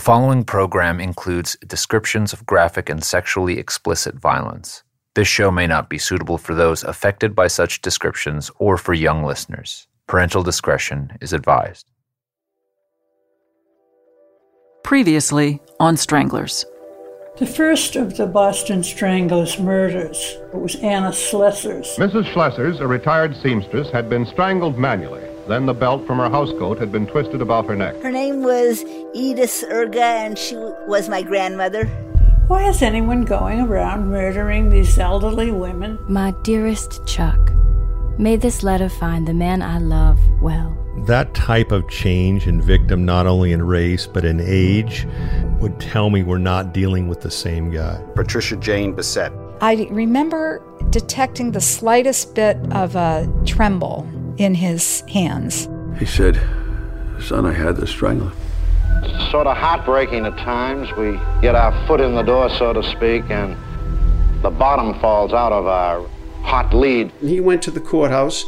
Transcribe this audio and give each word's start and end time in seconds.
The 0.00 0.04
following 0.04 0.44
program 0.44 0.98
includes 0.98 1.58
descriptions 1.66 2.32
of 2.32 2.46
graphic 2.46 2.88
and 2.88 3.04
sexually 3.04 3.58
explicit 3.58 4.14
violence. 4.14 4.82
This 5.14 5.28
show 5.28 5.50
may 5.50 5.66
not 5.66 5.90
be 5.90 5.98
suitable 5.98 6.38
for 6.38 6.54
those 6.54 6.82
affected 6.82 7.34
by 7.34 7.48
such 7.48 7.82
descriptions 7.82 8.50
or 8.58 8.78
for 8.78 8.94
young 8.94 9.24
listeners. 9.24 9.88
Parental 10.06 10.42
discretion 10.42 11.18
is 11.20 11.34
advised. 11.34 11.90
Previously 14.84 15.60
on 15.78 15.98
Stranglers. 15.98 16.64
The 17.36 17.44
first 17.44 17.94
of 17.94 18.16
the 18.16 18.26
Boston 18.26 18.82
Stranglers 18.82 19.58
murders 19.58 20.38
was 20.54 20.76
Anna 20.76 21.10
Slesers. 21.10 21.96
Mrs. 21.96 22.32
Slesers, 22.32 22.80
a 22.80 22.86
retired 22.86 23.36
seamstress, 23.36 23.90
had 23.90 24.08
been 24.08 24.24
strangled 24.24 24.78
manually. 24.78 25.29
Then 25.50 25.66
the 25.66 25.74
belt 25.74 26.06
from 26.06 26.18
her 26.18 26.28
housecoat 26.28 26.78
had 26.78 26.92
been 26.92 27.08
twisted 27.08 27.42
about 27.42 27.66
her 27.66 27.74
neck. 27.74 28.00
Her 28.02 28.12
name 28.12 28.44
was 28.44 28.84
Edith 29.12 29.64
Irga, 29.68 29.96
and 29.96 30.38
she 30.38 30.54
was 30.86 31.08
my 31.08 31.22
grandmother. 31.22 31.86
Why 32.46 32.68
is 32.68 32.82
anyone 32.82 33.24
going 33.24 33.62
around 33.62 34.08
murdering 34.08 34.70
these 34.70 34.96
elderly 34.96 35.50
women? 35.50 35.98
My 36.08 36.30
dearest 36.44 37.04
Chuck, 37.04 37.52
may 38.16 38.36
this 38.36 38.62
letter 38.62 38.88
find 38.88 39.26
the 39.26 39.34
man 39.34 39.60
I 39.60 39.78
love 39.78 40.20
well. 40.40 40.78
That 41.06 41.34
type 41.34 41.72
of 41.72 41.88
change 41.88 42.46
in 42.46 42.62
victim, 42.62 43.04
not 43.04 43.26
only 43.26 43.50
in 43.50 43.60
race 43.60 44.06
but 44.06 44.24
in 44.24 44.38
age, 44.38 45.04
would 45.58 45.80
tell 45.80 46.10
me 46.10 46.22
we're 46.22 46.38
not 46.38 46.72
dealing 46.72 47.08
with 47.08 47.22
the 47.22 47.30
same 47.32 47.72
guy. 47.72 48.00
Patricia 48.14 48.54
Jane 48.54 48.94
Bissette. 48.94 49.36
I 49.60 49.88
remember 49.90 50.62
detecting 50.90 51.50
the 51.50 51.60
slightest 51.60 52.36
bit 52.36 52.56
of 52.72 52.94
a 52.94 53.28
tremble 53.44 54.08
in 54.40 54.54
his 54.54 55.02
hands. 55.02 55.68
He 55.98 56.06
said, 56.06 56.40
Son, 57.20 57.44
I 57.44 57.52
had 57.52 57.76
to 57.76 57.86
strangle 57.86 58.28
him. 58.28 58.36
It's 59.02 59.30
sort 59.30 59.46
of 59.46 59.56
heartbreaking 59.56 60.24
at 60.24 60.36
times. 60.38 60.90
We 60.96 61.20
get 61.42 61.54
our 61.54 61.72
foot 61.86 62.00
in 62.00 62.14
the 62.14 62.22
door, 62.22 62.48
so 62.48 62.72
to 62.72 62.82
speak, 62.82 63.30
and 63.30 63.54
the 64.42 64.50
bottom 64.50 64.98
falls 64.98 65.34
out 65.34 65.52
of 65.52 65.66
our 65.66 66.08
hot 66.42 66.72
lead. 66.72 67.12
He 67.20 67.40
went 67.40 67.62
to 67.64 67.70
the 67.70 67.80
courthouse 67.80 68.46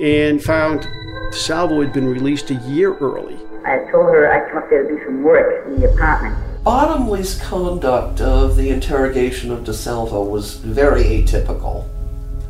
and 0.00 0.42
found 0.42 0.88
Salvo 1.32 1.82
had 1.82 1.92
been 1.92 2.08
released 2.08 2.50
a 2.50 2.54
year 2.54 2.96
early. 2.96 3.36
I 3.66 3.78
told 3.90 4.06
her 4.06 4.32
I'd 4.32 4.48
come 4.48 4.62
up 4.62 4.70
there 4.70 4.84
to 4.84 4.88
do 4.88 5.04
some 5.04 5.22
work 5.22 5.66
in 5.66 5.80
the 5.80 5.92
apartment. 5.92 6.34
Bottomley's 6.64 7.38
conduct 7.42 8.22
of 8.22 8.56
the 8.56 8.70
interrogation 8.70 9.52
of 9.52 9.60
DeSalvo 9.64 10.28
was 10.28 10.56
very 10.56 11.02
atypical. 11.04 11.84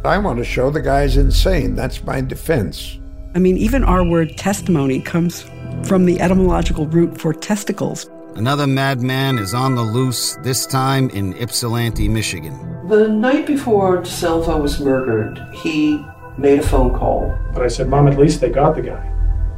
I 0.05 0.19
want 0.19 0.39
to 0.39 0.45
show 0.45 0.71
the 0.71 0.81
guy's 0.81 1.17
insane. 1.17 1.75
That's 1.75 2.03
my 2.05 2.21
defense. 2.21 2.99
I 3.35 3.39
mean, 3.39 3.57
even 3.59 3.85
our 3.85 4.05
word 4.05 4.37
testimony 4.37 5.01
comes 5.01 5.45
from 5.85 6.07
the 6.07 6.21
etymological 6.21 6.87
root 6.87 7.21
for 7.21 7.33
testicles. 7.33 8.09
Another 8.35 8.67
madman 8.67 9.39
is 9.39 9.55
on 9.55 9.75
the 9.75 9.83
loose, 9.83 10.37
this 10.37 10.67
time 10.67 11.11
in 11.11 11.35
Ypsilanti, 11.35 12.09
Michigan. 12.09 12.89
The 12.89 13.09
night 13.09 13.47
before 13.47 13.99
DeSalvo 14.03 14.61
was 14.61 14.81
murdered, 14.81 15.45
he 15.53 16.05
made 16.39 16.61
a 16.61 16.63
phone 16.63 16.95
call. 16.95 17.37
But 17.53 17.63
I 17.63 17.69
said, 17.69 17.89
Mom, 17.89 18.09
at 18.09 18.19
least 18.19 18.41
they 18.41 18.51
got 18.51 18.75
the 18.75 18.83
guy. 18.83 19.07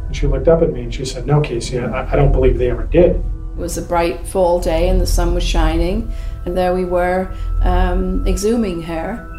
And 0.06 0.16
she 0.16 0.26
looked 0.26 0.48
up 0.48 0.62
at 0.62 0.72
me 0.72 0.82
and 0.82 0.94
she 0.94 1.04
said, 1.04 1.26
No, 1.26 1.40
Casey, 1.40 1.78
I, 1.78 2.10
I 2.12 2.16
don't 2.16 2.32
believe 2.32 2.56
they 2.56 2.70
ever 2.70 2.84
did. 2.84 3.16
It 3.16 3.56
was 3.56 3.76
a 3.76 3.82
bright 3.82 4.26
fall 4.26 4.60
day 4.60 4.88
and 4.88 5.00
the 5.00 5.06
sun 5.06 5.34
was 5.34 5.44
shining, 5.44 6.10
and 6.46 6.56
there 6.56 6.74
we 6.74 6.84
were 6.84 7.30
um, 7.62 8.24
exhuming 8.26 8.82
her 8.82 9.37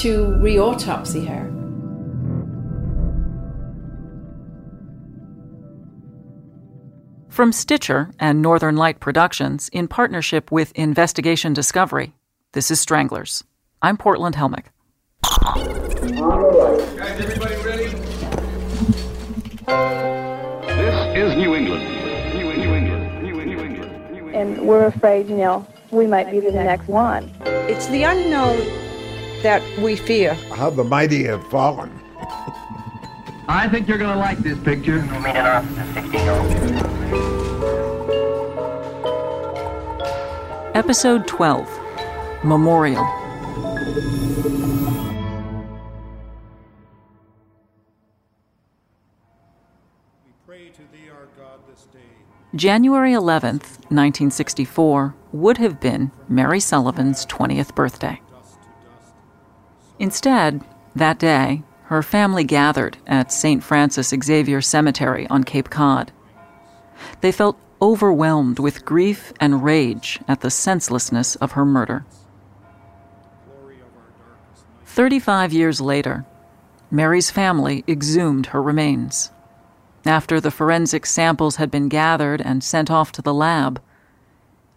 to 0.00 0.34
re 0.34 0.58
autopsy 0.58 1.24
her. 1.24 1.46
From 7.28 7.52
Stitcher 7.52 8.10
and 8.18 8.42
Northern 8.42 8.76
Light 8.76 8.98
Productions 8.98 9.68
in 9.68 9.86
partnership 9.86 10.50
with 10.50 10.72
Investigation 10.72 11.52
Discovery, 11.52 12.12
this 12.52 12.70
is 12.70 12.80
Stranglers. 12.80 13.44
I'm 13.80 13.96
Portland 13.96 14.34
Helmich. 14.34 14.64
Guys, 16.96 17.20
everybody 17.20 17.54
ready? 17.62 17.84
This 20.74 21.16
is 21.16 21.36
New 21.36 21.54
England. 21.54 21.84
New, 22.34 22.56
New 22.56 22.74
England. 22.74 23.22
New, 23.22 23.44
New 23.44 23.60
England. 23.60 24.12
New 24.12 24.18
England. 24.18 24.36
And 24.36 24.66
we're 24.66 24.86
afraid, 24.86 25.28
you 25.28 25.36
know, 25.36 25.64
we 25.92 26.08
might 26.08 26.30
be 26.32 26.40
the 26.40 26.50
next 26.50 26.88
one. 26.88 27.30
It's 27.44 27.86
the 27.86 28.02
unknown 28.02 28.58
that 29.42 29.62
we 29.78 29.96
fear. 29.96 30.34
How 30.52 30.70
the 30.70 30.84
mighty 30.84 31.24
have 31.24 31.46
fallen. 31.48 31.90
I 33.48 33.68
think 33.68 33.88
you're 33.88 33.98
going 33.98 34.10
to 34.12 34.18
like 34.18 34.38
this 34.38 34.58
picture. 34.58 34.98
Episode 40.74 41.26
12 41.26 41.68
Memorial. 42.44 43.04
Thee, 50.46 51.10
God, 51.36 51.58
January 52.54 53.12
11th, 53.12 53.80
1964, 53.90 55.14
would 55.32 55.58
have 55.58 55.80
been 55.80 56.12
Mary 56.28 56.60
Sullivan's 56.60 57.26
20th 57.26 57.74
birthday. 57.74 58.20
Instead, 59.98 60.62
that 60.94 61.18
day, 61.18 61.62
her 61.84 62.02
family 62.02 62.44
gathered 62.44 62.98
at 63.06 63.32
St. 63.32 63.62
Francis 63.62 64.14
Xavier 64.22 64.60
Cemetery 64.60 65.26
on 65.28 65.44
Cape 65.44 65.70
Cod. 65.70 66.12
They 67.20 67.32
felt 67.32 67.58
overwhelmed 67.80 68.58
with 68.58 68.84
grief 68.84 69.32
and 69.40 69.64
rage 69.64 70.20
at 70.28 70.40
the 70.40 70.50
senselessness 70.50 71.36
of 71.36 71.52
her 71.52 71.64
murder. 71.64 72.04
35 74.84 75.52
years 75.52 75.80
later, 75.80 76.26
Mary's 76.90 77.30
family 77.30 77.84
exhumed 77.86 78.46
her 78.46 78.62
remains. 78.62 79.30
After 80.04 80.40
the 80.40 80.50
forensic 80.50 81.06
samples 81.06 81.56
had 81.56 81.70
been 81.70 81.88
gathered 81.88 82.40
and 82.40 82.64
sent 82.64 82.90
off 82.90 83.12
to 83.12 83.22
the 83.22 83.34
lab, 83.34 83.80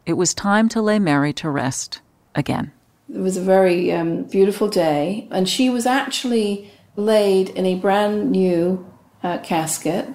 it 0.05 0.13
was 0.13 0.33
time 0.33 0.69
to 0.69 0.81
lay 0.81 0.99
Mary 0.99 1.33
to 1.33 1.49
rest 1.49 2.01
again. 2.35 2.71
It 3.13 3.19
was 3.19 3.37
a 3.37 3.41
very 3.41 3.91
um, 3.91 4.23
beautiful 4.23 4.67
day, 4.67 5.27
and 5.31 5.47
she 5.47 5.69
was 5.69 5.85
actually 5.85 6.71
laid 6.95 7.49
in 7.49 7.65
a 7.65 7.75
brand 7.75 8.31
new 8.31 8.85
uh, 9.23 9.39
casket, 9.39 10.07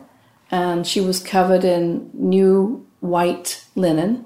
and 0.51 0.87
she 0.87 1.01
was 1.01 1.23
covered 1.23 1.65
in 1.65 2.11
new 2.15 2.87
white 3.01 3.65
linen, 3.75 4.25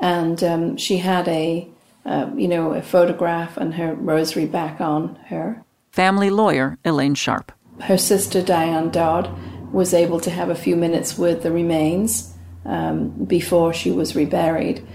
and 0.00 0.42
um, 0.44 0.76
she 0.76 0.98
had 0.98 1.26
a 1.28 1.68
uh, 2.06 2.30
you 2.36 2.48
know 2.48 2.72
a 2.72 2.82
photograph 2.82 3.56
and 3.56 3.74
her 3.74 3.94
rosary 3.94 4.46
back 4.46 4.80
on 4.80 5.16
her. 5.26 5.64
Family 5.90 6.30
lawyer 6.30 6.78
Elaine 6.84 7.14
Sharp. 7.14 7.52
Her 7.80 7.98
sister 7.98 8.42
Diane 8.42 8.90
Dodd 8.90 9.28
was 9.72 9.92
able 9.92 10.20
to 10.20 10.30
have 10.30 10.50
a 10.50 10.54
few 10.54 10.76
minutes 10.76 11.18
with 11.18 11.42
the 11.42 11.50
remains 11.50 12.32
um, 12.64 13.10
before 13.24 13.72
she 13.72 13.90
was 13.90 14.14
reburied. 14.14 14.86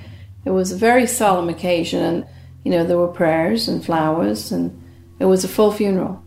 It 0.46 0.52
was 0.52 0.72
a 0.72 0.78
very 0.78 1.06
solemn 1.06 1.50
occasion, 1.50 2.02
and 2.02 2.26
you 2.64 2.72
know 2.72 2.84
there 2.84 2.98
were 2.98 3.08
prayers 3.08 3.68
and 3.68 3.84
flowers, 3.84 4.52
and 4.52 4.82
it 5.20 5.26
was 5.26 5.44
a 5.44 5.48
full 5.48 5.72
funeral. 5.72 6.24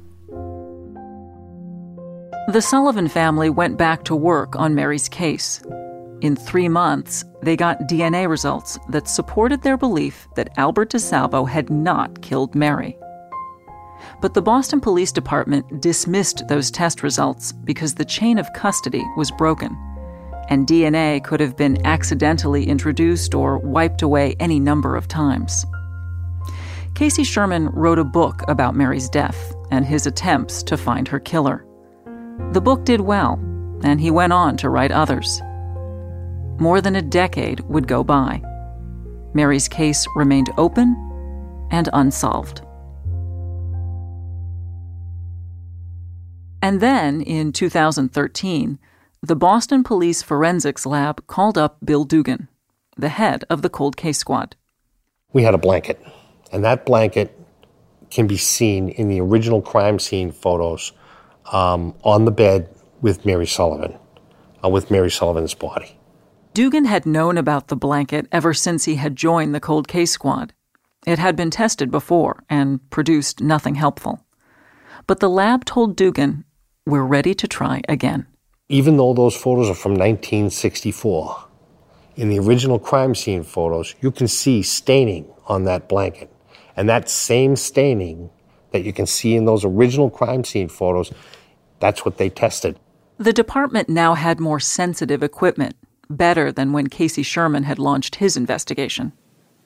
The 2.48 2.60
Sullivan 2.60 3.08
family 3.08 3.50
went 3.50 3.78
back 3.78 4.04
to 4.04 4.16
work 4.16 4.56
on 4.56 4.74
Mary's 4.74 5.08
case. 5.08 5.62
In 6.22 6.36
three 6.36 6.68
months, 6.68 7.24
they 7.42 7.56
got 7.56 7.88
DNA 7.88 8.28
results 8.28 8.78
that 8.90 9.08
supported 9.08 9.62
their 9.62 9.76
belief 9.76 10.28
that 10.36 10.56
Albert 10.56 10.90
DeSalvo 10.90 11.48
had 11.48 11.70
not 11.70 12.20
killed 12.22 12.54
Mary. 12.54 12.98
But 14.20 14.34
the 14.34 14.42
Boston 14.42 14.80
Police 14.80 15.12
Department 15.12 15.80
dismissed 15.80 16.46
those 16.48 16.70
test 16.70 17.02
results 17.02 17.52
because 17.52 17.94
the 17.94 18.04
chain 18.04 18.38
of 18.38 18.52
custody 18.52 19.02
was 19.16 19.30
broken, 19.32 19.76
and 20.48 20.66
DNA 20.66 21.22
could 21.24 21.40
have 21.40 21.56
been 21.56 21.84
accidentally 21.86 22.68
introduced 22.68 23.34
or 23.34 23.58
wiped 23.58 24.02
away 24.02 24.36
any 24.38 24.60
number 24.60 24.96
of 24.96 25.08
times. 25.08 25.64
Casey 26.94 27.24
Sherman 27.24 27.68
wrote 27.70 27.98
a 27.98 28.04
book 28.04 28.42
about 28.48 28.76
Mary's 28.76 29.08
death 29.08 29.54
and 29.70 29.84
his 29.84 30.06
attempts 30.06 30.62
to 30.64 30.76
find 30.76 31.08
her 31.08 31.18
killer. 31.18 31.64
The 32.52 32.60
book 32.60 32.84
did 32.84 33.00
well, 33.00 33.34
and 33.82 34.00
he 34.00 34.10
went 34.10 34.32
on 34.32 34.56
to 34.58 34.68
write 34.68 34.92
others. 34.92 35.40
More 36.60 36.80
than 36.80 36.96
a 36.96 37.02
decade 37.02 37.60
would 37.60 37.88
go 37.88 38.04
by. 38.04 38.42
Mary's 39.32 39.68
case 39.68 40.06
remained 40.14 40.50
open 40.58 40.94
and 41.70 41.88
unsolved. 41.94 42.60
And 46.60 46.80
then, 46.80 47.22
in 47.22 47.52
2013, 47.52 48.78
the 49.22 49.34
Boston 49.34 49.82
Police 49.82 50.22
Forensics 50.22 50.84
Lab 50.84 51.26
called 51.26 51.56
up 51.56 51.78
Bill 51.84 52.04
Dugan, 52.04 52.48
the 52.96 53.08
head 53.08 53.44
of 53.48 53.62
the 53.62 53.70
cold 53.70 53.96
case 53.96 54.18
squad. 54.18 54.54
We 55.32 55.42
had 55.42 55.54
a 55.54 55.58
blanket, 55.58 56.00
and 56.52 56.62
that 56.64 56.86
blanket 56.86 57.38
can 58.10 58.26
be 58.26 58.36
seen 58.36 58.90
in 58.90 59.08
the 59.08 59.20
original 59.20 59.62
crime 59.62 59.98
scene 59.98 60.30
photos 60.30 60.92
um, 61.50 61.94
on 62.04 62.26
the 62.26 62.30
bed 62.30 62.68
with 63.00 63.24
Mary 63.24 63.46
Sullivan, 63.46 63.98
uh, 64.62 64.68
with 64.68 64.90
Mary 64.90 65.10
Sullivan's 65.10 65.54
body. 65.54 65.96
Dugan 66.54 66.84
had 66.84 67.06
known 67.06 67.38
about 67.38 67.68
the 67.68 67.76
blanket 67.76 68.26
ever 68.30 68.52
since 68.52 68.84
he 68.84 68.96
had 68.96 69.16
joined 69.16 69.54
the 69.54 69.60
cold 69.60 69.88
case 69.88 70.10
squad. 70.10 70.52
It 71.06 71.18
had 71.18 71.34
been 71.34 71.50
tested 71.50 71.90
before 71.90 72.44
and 72.50 72.78
produced 72.90 73.40
nothing 73.40 73.76
helpful. 73.76 74.24
But 75.06 75.20
the 75.20 75.30
lab 75.30 75.64
told 75.64 75.96
Dugan, 75.96 76.44
We're 76.86 77.02
ready 77.02 77.34
to 77.34 77.48
try 77.48 77.80
again. 77.88 78.26
Even 78.68 78.98
though 78.98 79.14
those 79.14 79.34
photos 79.34 79.68
are 79.68 79.74
from 79.74 79.92
1964, 79.92 81.44
in 82.16 82.28
the 82.28 82.38
original 82.38 82.78
crime 82.78 83.14
scene 83.14 83.42
photos, 83.42 83.94
you 84.00 84.10
can 84.10 84.28
see 84.28 84.62
staining 84.62 85.26
on 85.46 85.64
that 85.64 85.88
blanket. 85.88 86.31
And 86.76 86.88
that 86.88 87.08
same 87.08 87.56
staining 87.56 88.30
that 88.70 88.84
you 88.84 88.92
can 88.92 89.06
see 89.06 89.34
in 89.34 89.44
those 89.44 89.64
original 89.64 90.10
crime 90.10 90.44
scene 90.44 90.68
photos, 90.68 91.12
that's 91.80 92.04
what 92.04 92.18
they 92.18 92.30
tested. 92.30 92.78
The 93.18 93.32
department 93.32 93.88
now 93.88 94.14
had 94.14 94.40
more 94.40 94.60
sensitive 94.60 95.22
equipment, 95.22 95.76
better 96.08 96.50
than 96.50 96.72
when 96.72 96.88
Casey 96.88 97.22
Sherman 97.22 97.64
had 97.64 97.78
launched 97.78 98.16
his 98.16 98.36
investigation. 98.36 99.12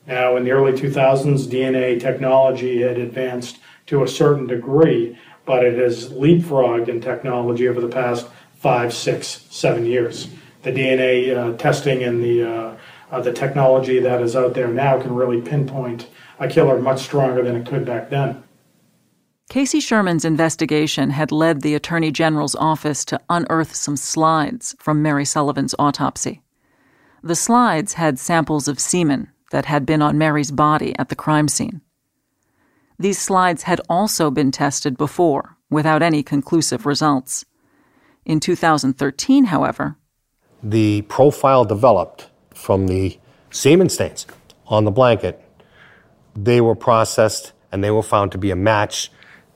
Now, 0.06 0.37
in 0.37 0.44
the 0.44 0.50
early 0.53 0.73
2000s, 0.73 1.47
DNA 1.47 1.99
technology 1.99 2.82
had 2.82 2.99
advanced 2.99 3.59
to 3.87 4.02
a 4.02 4.09
certain 4.09 4.47
degree, 4.47 5.19
but 5.44 5.64
it 5.64 5.79
has 5.79 6.12
leapfrogged 6.12 6.88
in 6.88 7.00
technology 7.00 7.69
over 7.69 7.81
the 7.81 7.88
past 7.88 8.26
five, 8.55 8.93
six, 8.93 9.47
seven 9.50 9.85
years. 9.85 10.29
The 10.62 10.73
DNA 10.73 11.37
uh, 11.37 11.56
testing 11.56 12.02
and 12.02 12.23
the 12.23 12.43
uh, 12.43 12.76
uh, 13.11 13.20
the 13.20 13.32
technology 13.32 14.00
that 14.00 14.20
is 14.20 14.35
out 14.35 14.55
there 14.55 14.69
now 14.69 15.00
can 15.00 15.14
really 15.14 15.41
pinpoint 15.41 16.09
a 16.38 16.49
killer 16.49 16.79
much 16.79 17.03
stronger 17.03 17.43
than 17.43 17.56
it 17.56 17.67
could 17.67 17.85
back 17.85 18.11
then. 18.11 18.43
Casey 19.49 19.79
Sherman's 19.79 20.25
investigation 20.25 21.11
had 21.11 21.31
led 21.31 21.62
the 21.62 21.75
Attorney 21.75 22.11
General's 22.11 22.56
office 22.56 23.05
to 23.06 23.21
unearth 23.31 23.75
some 23.75 23.97
slides 23.97 24.75
from 24.79 25.03
Mary 25.03 25.25
Sullivan's 25.25 25.75
autopsy. 25.79 26.43
The 27.23 27.37
slides 27.37 27.94
had 27.94 28.19
samples 28.19 28.67
of 28.67 28.81
semen 28.81 29.31
that 29.53 29.67
had 29.67 29.87
been 29.87 30.03
on 30.03 30.19
Mary's 30.19 30.50
body 30.50 30.97
at 30.99 31.09
the 31.09 31.15
crime 31.15 31.49
scene. 31.49 31.81
These 32.99 33.21
slides 33.21 33.65
had 33.65 33.81
also 33.88 34.31
been 34.31 34.50
tested 34.50 34.97
before, 34.97 35.56
without 35.71 36.03
any 36.03 36.23
conclusive 36.23 36.87
results. 36.87 37.44
In 38.25 38.41
2013, 38.41 39.44
however, 39.44 39.97
the 40.62 41.03
profile 41.03 41.65
developed 41.65 42.31
from 42.55 42.88
the 42.88 43.19
semen 43.50 43.88
stains 43.88 44.27
on 44.67 44.85
the 44.85 44.91
blanket, 44.91 45.41
they 46.37 46.61
were 46.61 46.75
processed 46.75 47.53
and 47.73 47.83
they 47.83 47.91
were 47.91 48.03
found 48.03 48.33
to 48.33 48.38
be 48.38 48.50
a 48.50 48.56
match 48.56 49.11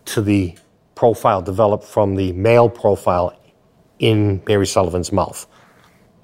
to 0.06 0.22
the 0.22 0.56
profile 0.94 1.42
developed 1.42 1.84
from 1.84 2.16
the 2.16 2.32
male 2.32 2.68
profile 2.68 3.38
in 3.98 4.42
Mary 4.46 4.66
Sullivan's 4.66 5.12
mouth. 5.12 5.46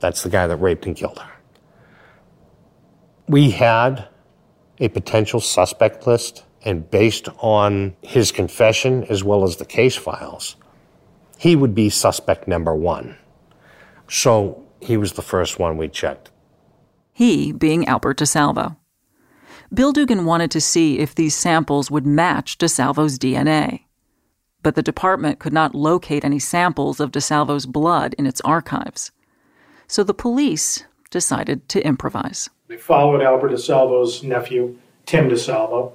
That's 0.01 0.23
the 0.23 0.29
guy 0.29 0.47
that 0.47 0.57
raped 0.57 0.87
and 0.87 0.97
killed 0.97 1.19
her. 1.19 1.33
We 3.29 3.51
had 3.51 4.09
a 4.79 4.89
potential 4.89 5.41
suspect 5.41 6.07
list, 6.07 6.45
and 6.63 6.91
based 6.91 7.29
on 7.39 7.97
his 8.03 8.33
confession 8.33 9.05
as 9.05 9.25
well 9.25 9.45
as 9.45 9.57
the 9.57 9.65
case 9.65 9.97
files, 9.97 10.57
he 11.39 11.57
would 11.57 11.75
be 11.75 11.91
suspect 11.91 12.49
number 12.49 12.75
one. 12.75 13.17
So 14.09 14.63
he 14.81 14.97
was 14.97 15.13
the 15.15 15.23
first 15.23 15.59
one 15.59 15.77
we 15.77 15.89
checked. 15.89 16.31
He 17.13 17.53
being 17.53 17.87
Albert 17.87 18.19
DeSalvo. 18.19 18.77
Bill 19.73 19.93
Dugan 19.93 20.25
wanted 20.25 20.51
to 20.53 20.61
see 20.61 20.99
if 20.99 21.15
these 21.15 21.35
samples 21.35 21.91
would 21.91 22.07
match 22.07 22.59
DeSalvo's 22.59 23.19
DNA. 23.19 23.83
But 24.63 24.75
the 24.75 24.83
department 24.83 25.39
could 25.39 25.53
not 25.53 25.75
locate 25.75 26.25
any 26.25 26.39
samples 26.39 27.01
of 27.01 27.13
DeSalvo's 27.13 27.67
blood 27.67 28.15
in 28.19 28.27
its 28.27 28.41
archives. 28.43 29.13
So 29.87 30.03
the 30.03 30.15
police 30.15 30.85
decided 31.11 31.69
to 31.69 31.85
improvise. 31.87 32.49
They 32.69 32.77
followed 32.77 33.23
Albert 33.23 33.53
DeSalvo's 33.53 34.23
nephew, 34.23 34.79
Tim 35.05 35.29
DeSalvo. 35.29 35.93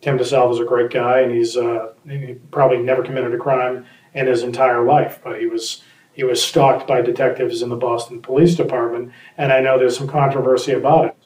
Tim 0.00 0.18
DeSalvo's 0.18 0.60
a 0.60 0.64
great 0.64 0.90
guy, 0.90 1.20
and 1.20 1.32
he's 1.32 1.56
uh, 1.56 1.92
he 2.06 2.36
probably 2.50 2.78
never 2.78 3.02
committed 3.02 3.34
a 3.34 3.38
crime 3.38 3.86
in 4.12 4.26
his 4.26 4.42
entire 4.42 4.84
life, 4.84 5.20
but 5.22 5.40
he 5.40 5.46
was 5.46 5.82
he 6.12 6.24
was 6.24 6.42
stalked 6.42 6.86
by 6.86 7.00
detectives 7.00 7.62
in 7.62 7.68
the 7.68 7.76
Boston 7.76 8.22
Police 8.22 8.54
Department, 8.54 9.12
and 9.36 9.52
I 9.52 9.60
know 9.60 9.78
there's 9.78 9.98
some 9.98 10.08
controversy 10.08 10.72
about 10.72 11.06
it. 11.06 11.16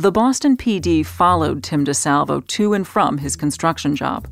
The 0.00 0.10
Boston 0.10 0.56
PD 0.56 1.04
followed 1.04 1.62
Tim 1.62 1.84
DeSalvo 1.84 2.46
to 2.46 2.72
and 2.72 2.88
from 2.88 3.18
his 3.18 3.36
construction 3.36 3.94
job. 3.94 4.26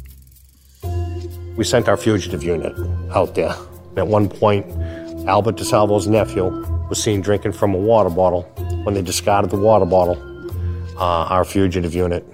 We 1.59 1.65
sent 1.65 1.91
our 1.91 1.99
fugitive 1.99 2.43
unit 2.43 2.75
out 3.15 3.35
there. 3.35 3.55
At 3.99 4.07
one 4.07 4.31
point, 4.31 4.65
Albert 5.29 5.57
DeSalvo's 5.57 6.07
nephew 6.07 6.45
was 6.89 7.03
seen 7.03 7.21
drinking 7.21 7.53
from 7.53 7.75
a 7.75 7.77
water 7.77 8.09
bottle. 8.09 8.45
When 8.85 8.95
they 8.95 9.03
discarded 9.03 9.51
the 9.51 9.59
water 9.59 9.85
bottle, 9.85 10.17
uh, 10.97 11.27
our 11.27 11.45
fugitive 11.45 11.95
unit 11.95 12.25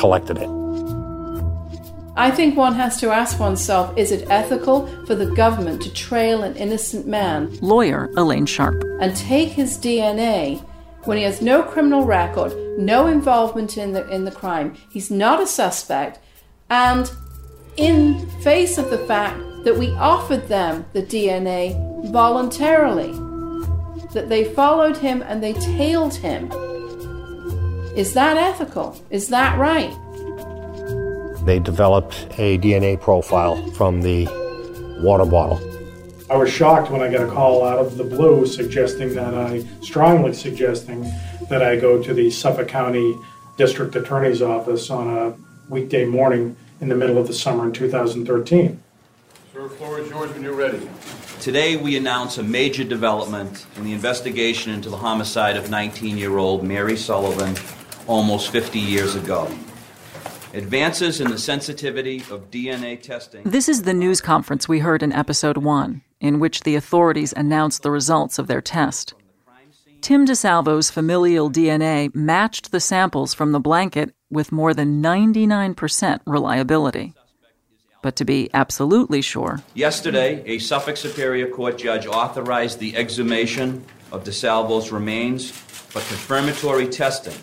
collected 0.00 0.36
it. 0.38 0.50
I 2.16 2.32
think 2.32 2.56
one 2.56 2.74
has 2.74 2.98
to 2.98 3.12
ask 3.12 3.38
oneself 3.38 3.96
is 3.96 4.10
it 4.10 4.28
ethical 4.28 4.88
for 5.06 5.14
the 5.14 5.26
government 5.26 5.82
to 5.82 5.92
trail 5.92 6.42
an 6.42 6.56
innocent 6.56 7.06
man? 7.06 7.56
Lawyer 7.60 8.10
Elaine 8.16 8.46
Sharp. 8.46 8.82
And 9.00 9.14
take 9.14 9.50
his 9.50 9.78
DNA 9.78 10.66
when 11.06 11.16
he 11.16 11.24
has 11.24 11.40
no 11.40 11.62
criminal 11.62 12.04
record, 12.04 12.52
no 12.78 13.06
involvement 13.06 13.78
in 13.78 13.92
the, 13.92 14.06
in 14.08 14.24
the 14.24 14.30
crime, 14.30 14.74
he's 14.90 15.10
not 15.10 15.40
a 15.40 15.46
suspect, 15.46 16.18
and 16.68 17.10
in 17.76 18.28
face 18.40 18.78
of 18.78 18.90
the 18.90 18.98
fact 18.98 19.38
that 19.64 19.76
we 19.76 19.90
offered 19.92 20.48
them 20.48 20.84
the 20.92 21.02
DNA 21.02 21.74
voluntarily, 22.10 23.12
that 24.12 24.28
they 24.28 24.44
followed 24.44 24.96
him 24.96 25.22
and 25.22 25.42
they 25.42 25.52
tailed 25.54 26.14
him. 26.14 26.50
Is 27.96 28.14
that 28.14 28.36
ethical? 28.36 29.00
Is 29.10 29.28
that 29.28 29.58
right? 29.58 29.90
They 31.44 31.58
developed 31.58 32.26
a 32.38 32.58
DNA 32.58 33.00
profile 33.00 33.56
from 33.72 34.02
the 34.02 34.26
water 35.00 35.24
bottle. 35.24 35.58
I 36.28 36.36
was 36.36 36.50
shocked 36.50 36.90
when 36.90 37.02
I 37.02 37.10
got 37.10 37.28
a 37.28 37.30
call 37.30 37.64
out 37.64 37.78
of 37.78 37.96
the 37.96 38.02
blue 38.02 38.46
suggesting 38.46 39.14
that 39.14 39.32
I, 39.32 39.64
strongly 39.80 40.32
suggesting 40.32 41.08
that 41.48 41.62
I 41.62 41.76
go 41.76 42.02
to 42.02 42.12
the 42.12 42.30
Suffolk 42.30 42.66
County 42.66 43.16
District 43.56 43.94
Attorney's 43.94 44.42
Office 44.42 44.90
on 44.90 45.16
a 45.16 45.36
weekday 45.68 46.04
morning 46.04 46.56
in 46.80 46.88
the 46.88 46.96
middle 46.96 47.16
of 47.16 47.28
the 47.28 47.32
summer 47.32 47.64
in 47.64 47.72
2013. 47.72 48.82
Sir, 49.52 49.68
floor 49.68 50.00
is 50.00 50.10
yours 50.10 50.32
when 50.32 50.42
you're 50.42 50.52
ready. 50.52 50.88
Today, 51.40 51.76
we 51.76 51.96
announce 51.96 52.38
a 52.38 52.42
major 52.42 52.82
development 52.82 53.64
in 53.76 53.84
the 53.84 53.92
investigation 53.92 54.72
into 54.72 54.90
the 54.90 54.96
homicide 54.96 55.56
of 55.56 55.70
19 55.70 56.18
year 56.18 56.38
old 56.38 56.64
Mary 56.64 56.96
Sullivan 56.96 57.54
almost 58.08 58.50
50 58.50 58.80
years 58.80 59.14
ago. 59.14 59.48
Advances 60.54 61.20
in 61.20 61.30
the 61.30 61.38
sensitivity 61.38 62.18
of 62.30 62.50
DNA 62.50 63.00
testing. 63.00 63.44
This 63.44 63.68
is 63.68 63.82
the 63.82 63.94
news 63.94 64.20
conference 64.20 64.68
we 64.68 64.80
heard 64.80 65.02
in 65.02 65.12
episode 65.12 65.58
one, 65.58 66.02
in 66.20 66.40
which 66.40 66.62
the 66.62 66.74
authorities 66.74 67.32
announced 67.36 67.82
the 67.82 67.90
results 67.90 68.38
of 68.38 68.46
their 68.46 68.60
test. 68.60 69.14
Tim 70.00 70.26
DeSalvo's 70.26 70.90
familial 70.90 71.50
DNA 71.50 72.14
matched 72.14 72.70
the 72.70 72.80
samples 72.80 73.34
from 73.34 73.52
the 73.52 73.60
blanket 73.60 74.14
with 74.30 74.52
more 74.52 74.72
than 74.72 75.02
99% 75.02 76.20
reliability. 76.26 77.14
But 78.02 78.16
to 78.16 78.24
be 78.24 78.48
absolutely 78.54 79.20
sure, 79.20 79.62
yesterday, 79.74 80.42
a 80.46 80.58
Suffolk 80.58 80.96
Superior 80.96 81.48
Court 81.48 81.76
judge 81.76 82.06
authorized 82.06 82.78
the 82.78 82.96
exhumation 82.96 83.84
of 84.12 84.22
DeSalvo's 84.22 84.92
remains 84.92 85.50
for 85.50 86.00
confirmatory 86.02 86.86
testing 86.86 87.36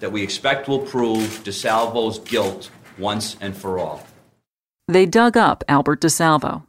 that 0.00 0.12
we 0.12 0.22
expect 0.22 0.68
will 0.68 0.78
prove 0.78 1.42
DeSalvo's 1.44 2.20
guilt 2.20 2.70
once 2.96 3.36
and 3.40 3.56
for 3.56 3.78
all. 3.78 4.06
They 4.86 5.04
dug 5.04 5.36
up 5.36 5.64
Albert 5.68 6.00
DeSalvo, 6.00 6.64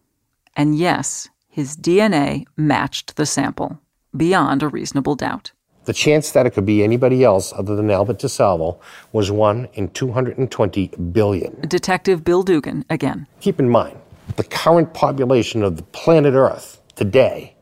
and 0.56 0.78
yes, 0.78 1.30
his 1.60 1.76
DNA 1.76 2.46
matched 2.56 3.18
the 3.18 3.26
sample 3.26 3.82
beyond 4.16 4.64
a 4.64 4.70
reasonable 4.70 5.14
doubt. 5.14 5.52
The 5.84 5.92
chance 5.92 6.32
that 6.32 6.46
it 6.46 6.52
could 6.52 6.66
be 6.66 6.86
anybody 6.86 7.22
else 7.22 7.52
other 7.52 7.76
than 7.76 7.92
Albert 7.92 8.20
DeSalvo 8.20 8.80
was 9.12 9.30
1 9.30 9.68
in 9.74 9.90
220 9.90 10.88
billion. 11.12 11.60
Detective 11.68 12.24
Bill 12.24 12.44
Dugan 12.44 12.86
again. 12.90 13.28
Keep 13.42 13.60
in 13.60 13.70
mind, 13.70 13.98
the 14.38 14.46
current 14.46 14.94
population 14.94 15.62
of 15.62 15.76
the 15.76 15.84
planet 15.84 16.34
Earth 16.34 16.82
today 16.96 17.56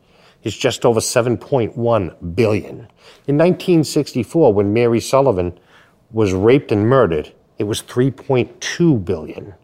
is 0.44 0.56
just 0.56 0.86
over 0.86 1.00
7.1 1.00 2.36
billion. 2.36 2.76
In 3.26 3.36
1964, 3.36 4.54
when 4.54 4.74
Mary 4.74 5.00
Sullivan 5.00 5.58
was 6.12 6.34
raped 6.34 6.72
and 6.72 6.88
murdered, 6.88 7.34
it 7.58 7.64
was 7.64 7.82
3.2 7.82 9.04
billion. 9.04 9.56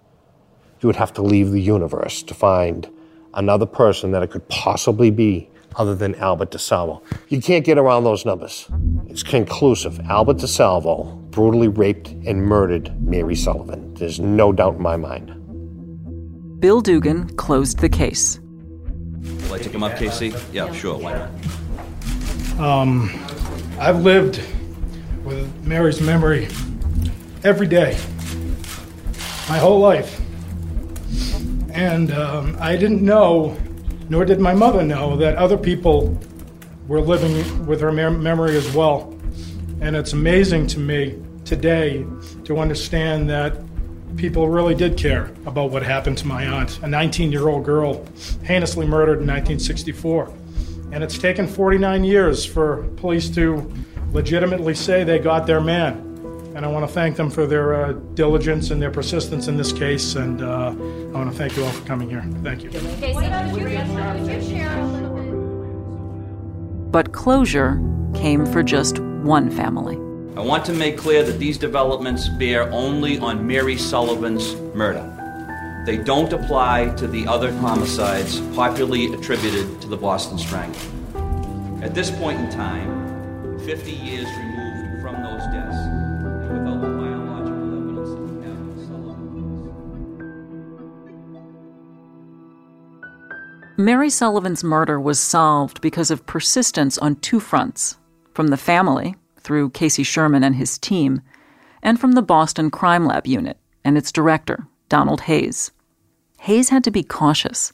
You 0.82 0.88
would 0.88 0.96
have 0.96 1.14
to 1.14 1.22
leave 1.22 1.52
the 1.52 1.62
universe 1.62 2.24
to 2.24 2.34
find 2.34 2.90
another 3.34 3.66
person 3.66 4.12
that 4.12 4.24
it 4.24 4.32
could 4.32 4.48
possibly 4.50 5.12
be 5.12 5.50
other 5.76 5.96
than 5.96 6.16
Albert 6.16 6.52
DeSalvo. 6.52 7.02
You 7.30 7.42
can't 7.42 7.66
get 7.66 7.78
around 7.78 8.04
those 8.04 8.26
numbers. 8.26 8.68
It's 9.08 9.24
conclusive. 9.24 10.00
Albert 10.02 10.38
DeSalvo 10.38 11.32
brutally 11.32 11.68
raped 11.68 12.10
and 12.10 12.44
murdered 12.46 12.92
Mary 13.02 13.36
Sullivan. 13.36 13.94
There's 13.96 14.20
no 14.20 14.52
doubt 14.52 14.76
in 14.76 14.82
my 14.82 14.98
mind. 14.98 15.40
Bill 16.60 16.82
Dugan 16.82 17.28
closed 17.36 17.80
the 17.80 17.90
case. 17.90 18.40
Will 18.40 19.54
I 19.56 19.58
take 19.58 19.74
him 19.74 19.84
up, 19.84 19.98
Casey? 19.98 20.34
Yeah, 20.52 20.72
sure. 20.72 20.98
Why 20.98 21.14
not? 21.14 22.60
Um, 22.60 23.10
I've 23.80 24.02
lived 24.02 24.42
with 25.24 25.66
Mary's 25.66 26.02
memory 26.02 26.48
every 27.44 27.68
day, 27.68 27.98
my 29.50 29.58
whole 29.58 29.80
life. 29.80 30.23
And 31.74 32.12
um, 32.12 32.56
I 32.60 32.76
didn't 32.76 33.02
know, 33.02 33.58
nor 34.08 34.26
did 34.26 34.40
my 34.40 34.54
mother 34.54 34.84
know, 34.84 35.18
that 35.18 35.36
other 35.38 35.58
people 35.58 36.18
were 36.88 37.02
living 37.02 37.66
with 37.66 37.82
her 37.82 37.92
memory 37.92 38.56
as 38.56 38.74
well. 38.76 39.18
And 39.82 39.96
it's 39.96 40.14
amazing 40.14 40.68
to 40.68 40.80
me 40.80 41.20
today 41.46 42.06
to 42.46 42.60
understand 42.60 43.30
that 43.32 43.58
people 44.18 44.48
really 44.50 44.76
did 44.76 44.98
care 44.98 45.32
about 45.46 45.72
what 45.72 45.82
happened 45.82 46.18
to 46.20 46.28
my 46.28 46.46
aunt, 46.46 46.80
a 46.84 46.88
19 46.88 47.32
year 47.32 47.48
old 47.48 47.66
girl 47.66 48.06
heinously 48.46 48.86
murdered 48.86 49.22
in 49.22 49.28
1964. 49.28 50.32
And 50.92 51.04
it's 51.04 51.18
taken 51.18 51.48
49 51.48 52.04
years 52.04 52.46
for 52.46 52.84
police 52.98 53.30
to 53.32 53.74
legitimately 54.12 54.76
say 54.76 55.04
they 55.04 55.18
got 55.18 55.48
their 55.48 55.60
man. 55.60 56.03
And 56.56 56.64
I 56.64 56.68
want 56.68 56.88
to 56.88 56.94
thank 56.94 57.16
them 57.16 57.32
for 57.32 57.48
their 57.48 57.74
uh, 57.74 57.94
diligence 58.14 58.70
and 58.70 58.80
their 58.80 58.92
persistence 58.92 59.48
in 59.48 59.58
this 59.58 59.72
case. 59.72 60.16
And 60.16 60.42
uh, 60.44 60.68
I 60.68 61.18
want 61.18 61.32
to 61.32 61.38
thank 61.38 61.58
you 61.58 61.66
all 61.66 61.72
for 61.72 61.86
coming 61.86 62.10
here. 62.10 62.24
Thank 62.44 62.64
you. 62.64 62.70
But 66.92 67.12
closure 67.12 67.82
came 68.14 68.46
for 68.46 68.62
just 68.62 69.00
one 69.00 69.50
family. 69.50 69.96
I 70.36 70.42
want 70.42 70.64
to 70.66 70.74
make 70.74 70.98
clear 70.98 71.24
that 71.24 71.40
these 71.40 71.58
developments 71.58 72.30
bear 72.30 72.72
only 72.72 73.18
on 73.18 73.46
Mary 73.48 73.78
Sullivan's 73.78 74.56
murder. 74.76 75.10
They 75.86 75.98
don't 75.98 76.32
apply 76.32 76.94
to 76.98 77.08
the 77.08 77.28
other 77.28 77.52
homicides 77.52 78.40
popularly 78.56 79.14
attributed 79.14 79.82
to 79.82 79.88
the 79.88 79.98
Boston 79.98 80.38
Strangler. 80.38 80.80
At 81.84 81.94
this 81.94 82.10
point 82.12 82.40
in 82.40 82.50
time, 82.50 83.60
50 83.60 83.92
years 83.92 84.28
Mary 93.78 94.10
Sullivan's 94.10 94.64
murder 94.64 95.00
was 95.00 95.20
solved 95.20 95.82
because 95.82 96.12
of 96.12 96.28
persistence 96.28 97.00
on 97.00 97.16
two 97.16 97.40
fronts 97.40 97.98
from 98.36 98.48
the 98.48 98.58
family, 98.58 99.16
through 99.40 99.72
Casey 99.72 100.04
Sherman 100.04 100.44
and 100.44 100.56
his 100.56 100.78
team, 100.78 101.22
and 101.82 102.00
from 102.00 102.12
the 102.12 102.22
Boston 102.22 102.70
Crime 102.70 103.06
Lab 103.06 103.26
unit 103.26 103.58
and 103.84 103.98
its 103.98 104.12
director, 104.12 104.68
Donald 104.90 105.22
Hayes. 105.22 105.72
Hayes 106.42 106.70
had 106.70 106.84
to 106.84 106.92
be 106.92 107.04
cautious. 107.04 107.74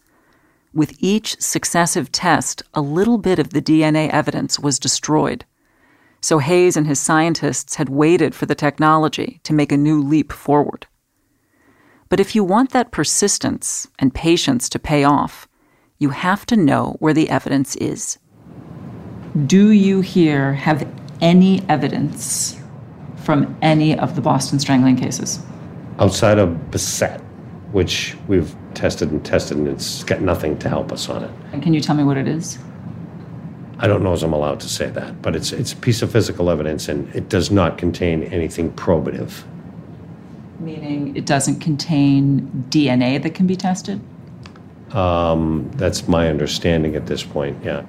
With 0.74 0.96
each 1.00 1.40
successive 1.42 2.14
test, 2.14 2.64
a 2.74 2.82
little 2.82 3.18
bit 3.18 3.38
of 3.38 3.50
the 3.50 3.62
DNA 3.62 4.10
evidence 4.10 4.58
was 4.58 4.80
destroyed. 4.80 5.44
So 6.22 6.40
Hayes 6.40 6.78
and 6.78 6.88
his 6.88 7.00
scientists 7.00 7.76
had 7.76 7.90
waited 7.90 8.34
for 8.34 8.46
the 8.46 8.56
technology 8.56 9.42
to 9.44 9.54
make 9.54 9.72
a 9.74 9.78
new 9.78 10.02
leap 10.02 10.32
forward. 10.32 10.88
But 12.08 12.22
if 12.22 12.36
you 12.36 12.44
want 12.46 12.72
that 12.72 12.92
persistence 12.92 13.88
and 14.00 14.14
patience 14.14 14.70
to 14.70 14.80
pay 14.80 15.04
off, 15.04 15.49
you 16.00 16.10
have 16.10 16.46
to 16.46 16.56
know 16.56 16.96
where 17.00 17.14
the 17.14 17.30
evidence 17.30 17.76
is. 17.76 18.18
Do 19.46 19.72
you 19.72 20.00
here 20.00 20.54
have 20.54 20.88
any 21.22 21.62
evidence 21.68 22.60
from 23.18 23.56
any 23.62 23.98
of 24.00 24.16
the 24.16 24.22
Boston 24.22 24.60
strangling 24.60 24.96
cases? 24.96 25.40
Outside 26.00 26.40
of 26.40 26.50
Bissette, 26.72 27.22
which 27.74 28.18
we've 28.28 28.56
tested 28.74 29.12
and 29.12 29.24
tested, 29.24 29.58
and 29.58 29.68
it's 29.68 30.04
got 30.06 30.22
nothing 30.22 30.58
to 30.60 30.70
help 30.70 30.94
us 30.94 31.10
on 31.10 31.26
it. 31.26 31.32
And 31.52 31.62
can 31.62 31.74
you 31.74 31.82
tell 31.82 31.96
me 31.96 32.06
what 32.06 32.18
it 32.18 32.28
is? 32.28 32.58
I 33.78 33.88
don't 33.88 34.02
know 34.02 34.14
as 34.14 34.24
I'm 34.24 34.34
allowed 34.34 34.62
to 34.62 34.70
say 34.70 34.90
that, 34.90 35.22
but 35.22 35.36
it's 35.36 35.52
it's 35.52 35.74
a 35.74 35.78
piece 35.78 36.02
of 36.02 36.12
physical 36.12 36.50
evidence, 36.50 36.88
and 36.88 37.14
it 37.14 37.30
does 37.30 37.52
not 37.52 37.78
contain 37.78 38.24
anything 38.24 38.72
probative. 38.72 39.44
Meaning 40.60 41.16
it 41.16 41.26
doesn't 41.26 41.60
contain 41.60 42.66
DNA 42.70 43.22
that 43.22 43.36
can 43.36 43.48
be 43.48 43.56
tested? 43.56 44.02
Um, 44.94 45.70
that's 45.76 46.08
my 46.08 46.28
understanding 46.28 46.96
at 46.96 47.06
this 47.06 47.24
point, 47.24 47.64
yeah. 47.64 47.86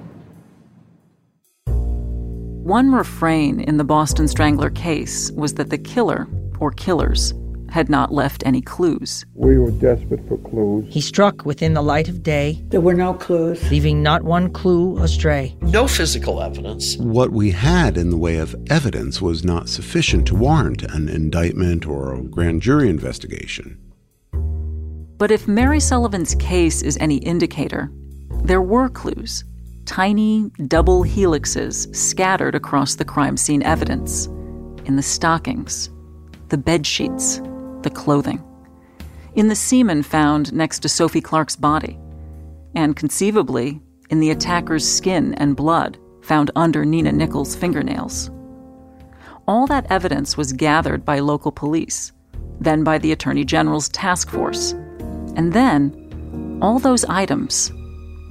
One 2.63 2.91
refrain 2.91 3.59
in 3.59 3.77
the 3.77 3.83
Boston 3.83 4.27
Strangler 4.27 4.69
case 4.69 5.31
was 5.31 5.55
that 5.55 5.71
the 5.71 5.77
killer, 5.77 6.27
or 6.59 6.71
killers, 6.71 7.33
had 7.71 7.89
not 7.89 8.13
left 8.13 8.43
any 8.45 8.61
clues. 8.61 9.25
We 9.33 9.57
were 9.57 9.71
desperate 9.71 10.27
for 10.27 10.37
clues. 10.37 10.85
He 10.93 11.01
struck 11.01 11.45
within 11.45 11.73
the 11.73 11.81
light 11.81 12.07
of 12.07 12.21
day. 12.21 12.63
There 12.67 12.81
were 12.81 12.93
no 12.93 13.13
clues. 13.13 13.71
Leaving 13.71 14.03
not 14.03 14.23
one 14.23 14.51
clue 14.51 14.97
astray. 14.99 15.55
No 15.61 15.87
physical 15.87 16.41
evidence. 16.41 16.97
What 16.97 17.31
we 17.31 17.51
had 17.51 17.97
in 17.97 18.09
the 18.09 18.17
way 18.17 18.37
of 18.37 18.55
evidence 18.69 19.21
was 19.21 19.43
not 19.43 19.69
sufficient 19.69 20.27
to 20.27 20.35
warrant 20.35 20.83
an 20.83 21.09
indictment 21.09 21.87
or 21.87 22.13
a 22.13 22.21
grand 22.21 22.61
jury 22.61 22.89
investigation. 22.89 23.77
But 25.21 25.29
if 25.29 25.47
Mary 25.47 25.79
Sullivan's 25.79 26.33
case 26.33 26.81
is 26.81 26.97
any 26.99 27.17
indicator, 27.17 27.91
there 28.43 28.63
were 28.63 28.89
clues 28.89 29.43
tiny 29.85 30.49
double 30.65 31.03
helixes 31.03 31.95
scattered 31.95 32.55
across 32.55 32.95
the 32.95 33.05
crime 33.05 33.37
scene 33.37 33.61
evidence 33.61 34.25
in 34.85 34.95
the 34.95 35.03
stockings, 35.03 35.91
the 36.49 36.57
bed 36.57 36.87
sheets, 36.87 37.39
the 37.83 37.91
clothing, 37.93 38.43
in 39.35 39.47
the 39.47 39.55
semen 39.55 40.01
found 40.01 40.51
next 40.53 40.79
to 40.79 40.89
Sophie 40.89 41.21
Clark's 41.21 41.55
body, 41.55 41.99
and 42.73 42.95
conceivably 42.95 43.79
in 44.09 44.21
the 44.21 44.31
attacker's 44.31 44.91
skin 44.91 45.35
and 45.35 45.55
blood 45.55 45.99
found 46.23 46.49
under 46.55 46.83
Nina 46.83 47.11
Nichols' 47.11 47.55
fingernails. 47.55 48.31
All 49.47 49.67
that 49.67 49.85
evidence 49.91 50.35
was 50.35 50.51
gathered 50.51 51.05
by 51.05 51.19
local 51.19 51.51
police, 51.51 52.11
then 52.59 52.83
by 52.83 52.97
the 52.97 53.11
Attorney 53.11 53.45
General's 53.45 53.89
task 53.89 54.27
force, 54.27 54.73
and 55.35 55.53
then 55.53 56.59
all 56.61 56.79
those 56.79 57.05
items 57.05 57.71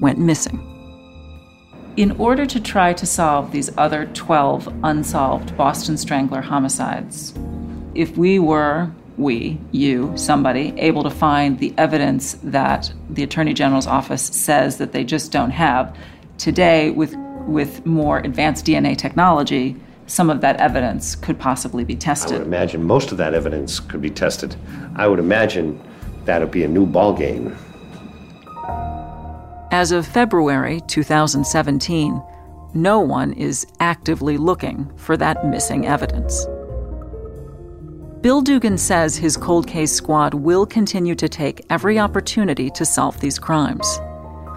went 0.00 0.18
missing. 0.18 0.66
In 1.96 2.12
order 2.12 2.46
to 2.46 2.60
try 2.60 2.92
to 2.92 3.04
solve 3.04 3.52
these 3.52 3.70
other 3.76 4.06
12 4.06 4.72
unsolved 4.84 5.56
Boston 5.56 5.96
Strangler 5.96 6.40
homicides, 6.40 7.34
if 7.94 8.16
we 8.16 8.38
were, 8.38 8.90
we, 9.16 9.58
you, 9.72 10.12
somebody, 10.16 10.72
able 10.78 11.02
to 11.02 11.10
find 11.10 11.58
the 11.58 11.74
evidence 11.76 12.38
that 12.44 12.92
the 13.10 13.22
Attorney 13.22 13.52
General's 13.52 13.86
office 13.86 14.22
says 14.22 14.78
that 14.78 14.92
they 14.92 15.04
just 15.04 15.32
don't 15.32 15.50
have, 15.50 15.94
today, 16.38 16.90
with, 16.90 17.14
with 17.46 17.84
more 17.84 18.20
advanced 18.20 18.64
DNA 18.64 18.96
technology, 18.96 19.76
some 20.06 20.30
of 20.30 20.40
that 20.40 20.56
evidence 20.56 21.14
could 21.14 21.38
possibly 21.38 21.84
be 21.84 21.96
tested. 21.96 22.36
I 22.36 22.38
would 22.38 22.46
imagine 22.46 22.82
most 22.82 23.12
of 23.12 23.18
that 23.18 23.34
evidence 23.34 23.78
could 23.78 24.00
be 24.00 24.10
tested. 24.10 24.56
I 24.96 25.06
would 25.06 25.18
imagine 25.18 25.80
that 26.24 26.40
would 26.40 26.50
be 26.50 26.64
a 26.64 26.68
new 26.68 26.86
ballgame 26.86 27.56
as 29.72 29.92
of 29.92 30.06
February 30.06 30.80
2017, 30.88 32.20
no 32.74 33.00
one 33.00 33.32
is 33.34 33.66
actively 33.78 34.36
looking 34.36 34.90
for 34.96 35.16
that 35.16 35.46
missing 35.46 35.86
evidence. 35.86 36.44
Bill 38.20 38.42
Dugan 38.42 38.76
says 38.76 39.16
his 39.16 39.36
cold 39.36 39.66
case 39.66 39.92
squad 39.92 40.34
will 40.34 40.66
continue 40.66 41.14
to 41.14 41.28
take 41.28 41.64
every 41.70 41.98
opportunity 41.98 42.68
to 42.70 42.84
solve 42.84 43.18
these 43.20 43.38
crimes. 43.38 44.00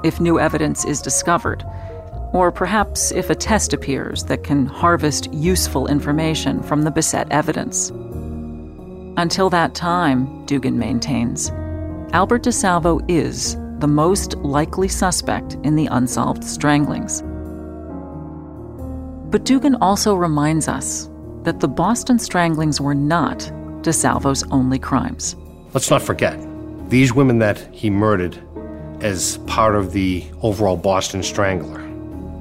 If 0.04 0.20
new 0.20 0.40
evidence 0.40 0.84
is 0.84 1.02
discovered, 1.02 1.64
or 2.34 2.52
perhaps 2.52 3.12
if 3.12 3.30
a 3.30 3.36
test 3.36 3.72
appears 3.72 4.24
that 4.26 4.44
can 4.44 4.66
harvest 4.66 5.32
useful 5.32 5.88
information 5.88 6.62
from 6.64 6.82
the 6.82 6.92
Bissette 6.92 7.30
evidence. 7.30 7.92
Until 9.18 9.48
that 9.52 9.76
time, 9.76 10.44
Dugan 10.48 10.80
maintains, 10.80 11.52
Albert 12.14 12.44
DeSalvo 12.44 13.00
is 13.08 13.56
the 13.78 13.88
most 13.88 14.36
likely 14.38 14.88
suspect 14.88 15.54
in 15.64 15.76
the 15.76 15.86
unsolved 15.86 16.44
stranglings. 16.44 17.22
But 19.30 19.46
Dugan 19.46 19.76
also 19.82 20.16
reminds 20.16 20.68
us 20.68 21.12
that 21.44 21.60
the 21.60 21.68
Boston 21.68 22.18
stranglings 22.18 22.82
were 22.82 22.96
not 22.96 23.40
DeSalvo's 23.84 24.44
only 24.50 24.80
crimes. 24.80 25.36
Let's 25.74 25.92
not 25.92 26.02
forget, 26.02 26.40
these 26.90 27.14
women 27.14 27.38
that 27.38 27.60
he 27.72 27.92
murdered 27.92 28.42
as 29.02 29.38
part 29.46 29.76
of 29.76 29.94
the 29.94 30.26
overall 30.42 30.78
Boston 30.78 31.22
Strangler, 31.22 31.88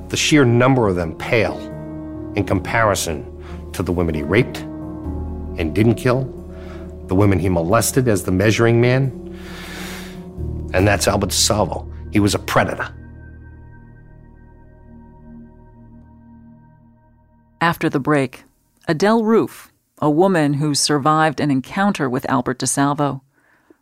the 0.08 0.16
sheer 0.16 0.46
number 0.46 0.88
of 0.88 0.96
them 0.96 1.16
pale 1.18 1.58
in 2.34 2.44
comparison 2.44 3.26
to 3.72 3.82
the 3.82 3.92
women 3.92 4.14
he 4.14 4.22
raped 4.22 4.58
and 5.58 5.74
didn't 5.74 5.96
kill, 5.96 6.24
the 7.06 7.14
women 7.14 7.38
he 7.38 7.48
molested 7.48 8.08
as 8.08 8.24
the 8.24 8.32
measuring 8.32 8.80
man, 8.80 9.10
and 10.72 10.86
that's 10.86 11.06
Albert 11.08 11.30
DeSalvo. 11.30 11.88
He 12.12 12.20
was 12.20 12.34
a 12.34 12.38
predator. 12.38 12.88
After 17.60 17.88
the 17.88 18.00
break, 18.00 18.44
Adele 18.88 19.24
Roof, 19.24 19.72
a 19.98 20.10
woman 20.10 20.54
who 20.54 20.74
survived 20.74 21.40
an 21.40 21.50
encounter 21.50 22.10
with 22.10 22.28
Albert 22.28 22.58
DeSalvo, 22.58 23.20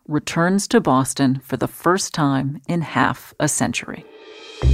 returns 0.07 0.67
to 0.67 0.79
Boston 0.79 1.41
for 1.43 1.57
the 1.57 1.67
first 1.67 2.13
time 2.13 2.61
in 2.67 2.81
half 2.81 3.33
a 3.39 3.47
century. 3.47 4.05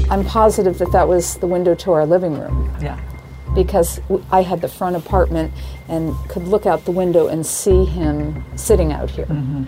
I'm 0.09 0.25
positive 0.25 0.77
that 0.79 0.91
that 0.91 1.07
was 1.07 1.37
the 1.37 1.47
window 1.47 1.75
to 1.75 1.91
our 1.93 2.05
living 2.05 2.37
room. 2.37 2.69
Yeah. 2.81 2.99
Because 3.57 3.99
I 4.31 4.43
had 4.43 4.61
the 4.61 4.67
front 4.67 4.95
apartment 4.95 5.51
and 5.89 6.15
could 6.29 6.43
look 6.43 6.67
out 6.67 6.85
the 6.85 6.91
window 6.91 7.25
and 7.25 7.43
see 7.43 7.85
him 7.85 8.45
sitting 8.55 8.93
out 8.93 9.09
here. 9.09 9.25
Mm-hmm. 9.25 9.63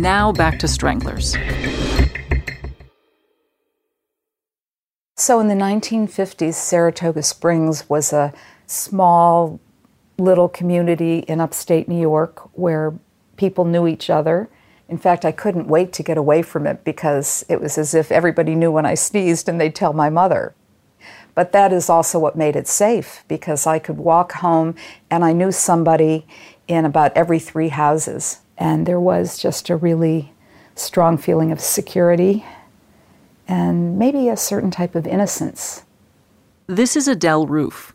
Now 0.00 0.30
back 0.30 0.60
to 0.60 0.68
stranglers. 0.68 1.36
So 5.16 5.40
in 5.40 5.48
the 5.48 5.54
1950s, 5.54 6.54
Saratoga 6.54 7.24
Springs 7.24 7.88
was 7.90 8.12
a 8.12 8.32
small 8.68 9.58
little 10.16 10.48
community 10.48 11.18
in 11.26 11.40
upstate 11.40 11.88
New 11.88 12.00
York 12.00 12.56
where 12.56 12.94
people 13.40 13.64
knew 13.64 13.88
each 13.88 14.10
other. 14.10 14.50
In 14.86 14.98
fact, 14.98 15.24
I 15.24 15.32
couldn't 15.32 15.66
wait 15.66 15.94
to 15.94 16.02
get 16.02 16.18
away 16.18 16.42
from 16.42 16.66
it 16.66 16.84
because 16.84 17.42
it 17.48 17.58
was 17.58 17.78
as 17.78 17.94
if 17.94 18.12
everybody 18.12 18.54
knew 18.54 18.70
when 18.70 18.84
I 18.84 18.94
sneezed 19.08 19.48
and 19.48 19.58
they'd 19.58 19.74
tell 19.74 19.94
my 19.94 20.10
mother. 20.10 20.54
But 21.34 21.52
that 21.52 21.72
is 21.72 21.88
also 21.88 22.18
what 22.18 22.36
made 22.36 22.54
it 22.54 22.68
safe 22.68 23.24
because 23.28 23.66
I 23.66 23.78
could 23.78 23.96
walk 23.96 24.32
home 24.32 24.74
and 25.10 25.24
I 25.24 25.32
knew 25.32 25.52
somebody 25.52 26.26
in 26.68 26.84
about 26.84 27.16
every 27.16 27.38
three 27.38 27.70
houses. 27.70 28.40
And 28.58 28.84
there 28.84 29.00
was 29.00 29.38
just 29.38 29.70
a 29.70 29.76
really 29.76 30.34
strong 30.74 31.16
feeling 31.16 31.50
of 31.50 31.60
security 31.60 32.44
and 33.48 33.98
maybe 33.98 34.28
a 34.28 34.36
certain 34.36 34.70
type 34.70 34.94
of 34.94 35.06
innocence. 35.06 35.84
This 36.66 36.94
is 36.94 37.08
Adele 37.08 37.46
Roof. 37.46 37.94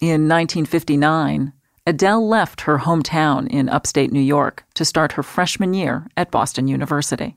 In 0.00 0.28
1959, 0.28 1.52
Adele 1.84 2.28
left 2.28 2.60
her 2.62 2.78
hometown 2.78 3.48
in 3.48 3.68
upstate 3.68 4.12
New 4.12 4.20
York 4.20 4.64
to 4.74 4.84
start 4.84 5.12
her 5.12 5.22
freshman 5.22 5.74
year 5.74 6.06
at 6.16 6.30
Boston 6.30 6.68
University. 6.68 7.36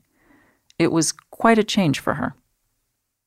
It 0.77 0.91
was 0.91 1.11
quite 1.11 1.57
a 1.57 1.63
change 1.63 1.99
for 1.99 2.15
her. 2.15 2.35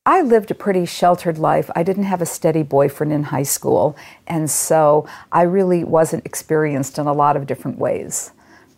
I 0.05 0.21
lived 0.21 0.49
a 0.49 0.55
pretty 0.55 0.85
sheltered 0.85 1.37
life. 1.37 1.69
I 1.75 1.83
didn't 1.83 2.05
have 2.05 2.21
a 2.21 2.25
steady 2.25 2.63
boyfriend 2.63 3.11
in 3.11 3.23
high 3.23 3.43
school, 3.43 3.97
and 4.27 4.49
so 4.49 5.07
I 5.29 5.41
really 5.41 5.83
wasn't 5.83 6.25
experienced 6.25 6.97
in 6.97 7.05
a 7.05 7.13
lot 7.13 7.35
of 7.35 7.45
different 7.45 7.77
ways. 7.77 8.31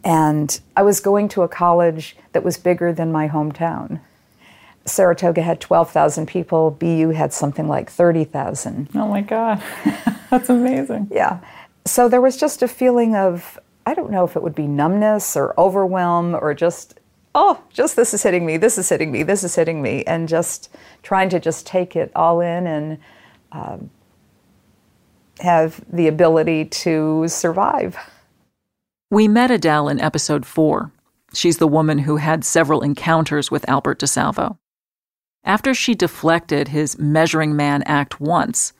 And 0.03 0.59
I 0.75 0.81
was 0.81 0.99
going 0.99 1.29
to 1.29 1.43
a 1.43 1.47
college 1.47 2.15
that 2.33 2.43
was 2.43 2.57
bigger 2.57 2.91
than 2.91 3.11
my 3.11 3.29
hometown. 3.29 3.99
Saratoga 4.85 5.43
had 5.43 5.61
12,000 5.61 6.25
people, 6.25 6.71
BU 6.71 7.11
had 7.11 7.33
something 7.33 7.67
like 7.67 7.91
30,000. 7.91 8.89
Oh 8.95 9.07
my 9.07 9.21
God, 9.21 9.61
that's 10.31 10.49
amazing. 10.49 11.07
Yeah. 11.11 11.39
So 11.85 12.07
there 12.07 12.21
was 12.21 12.37
just 12.37 12.61
a 12.61 12.67
feeling 12.67 13.15
of, 13.15 13.59
I 13.85 13.93
don't 13.93 14.11
know 14.11 14.23
if 14.23 14.35
it 14.35 14.43
would 14.43 14.55
be 14.55 14.67
numbness 14.67 15.35
or 15.35 15.59
overwhelm 15.59 16.35
or 16.35 16.53
just, 16.53 16.99
oh, 17.33 17.61
just 17.69 17.95
this 17.95 18.13
is 18.13 18.23
hitting 18.23 18.45
me, 18.45 18.57
this 18.57 18.77
is 18.77 18.87
hitting 18.87 19.11
me, 19.11 19.23
this 19.23 19.43
is 19.43 19.55
hitting 19.55 19.81
me, 19.81 20.03
and 20.05 20.27
just 20.27 20.69
trying 21.01 21.29
to 21.29 21.39
just 21.39 21.65
take 21.65 21.95
it 21.95 22.11
all 22.15 22.39
in 22.41 22.67
and 22.67 22.97
um, 23.51 23.89
have 25.39 25.83
the 25.91 26.07
ability 26.07 26.65
to 26.65 27.27
survive. 27.27 27.97
We 29.09 29.27
met 29.27 29.51
Adele 29.51 29.89
in 29.89 29.99
episode 29.99 30.45
four. 30.45 30.91
She's 31.33 31.57
the 31.57 31.67
woman 31.67 31.99
who 31.99 32.17
had 32.17 32.45
several 32.45 32.81
encounters 32.81 33.49
with 33.49 33.67
Albert 33.67 33.99
DeSalvo. 33.99 34.57
After 35.43 35.73
she 35.73 35.95
deflected 35.95 36.67
his 36.67 36.99
measuring 36.99 37.55
man 37.55 37.83
act 37.83 38.21
once, 38.21 38.73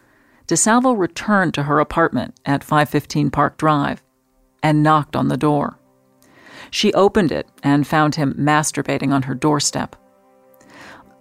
DeSalvo 0.51 0.97
returned 0.97 1.53
to 1.53 1.63
her 1.63 1.79
apartment 1.79 2.37
at 2.45 2.61
515 2.61 3.31
Park 3.31 3.55
Drive 3.55 4.03
and 4.61 4.83
knocked 4.83 5.15
on 5.15 5.29
the 5.29 5.37
door. 5.37 5.79
She 6.69 6.93
opened 6.93 7.31
it 7.31 7.47
and 7.63 7.87
found 7.87 8.15
him 8.15 8.35
masturbating 8.37 9.13
on 9.13 9.21
her 9.21 9.33
doorstep. 9.33 9.95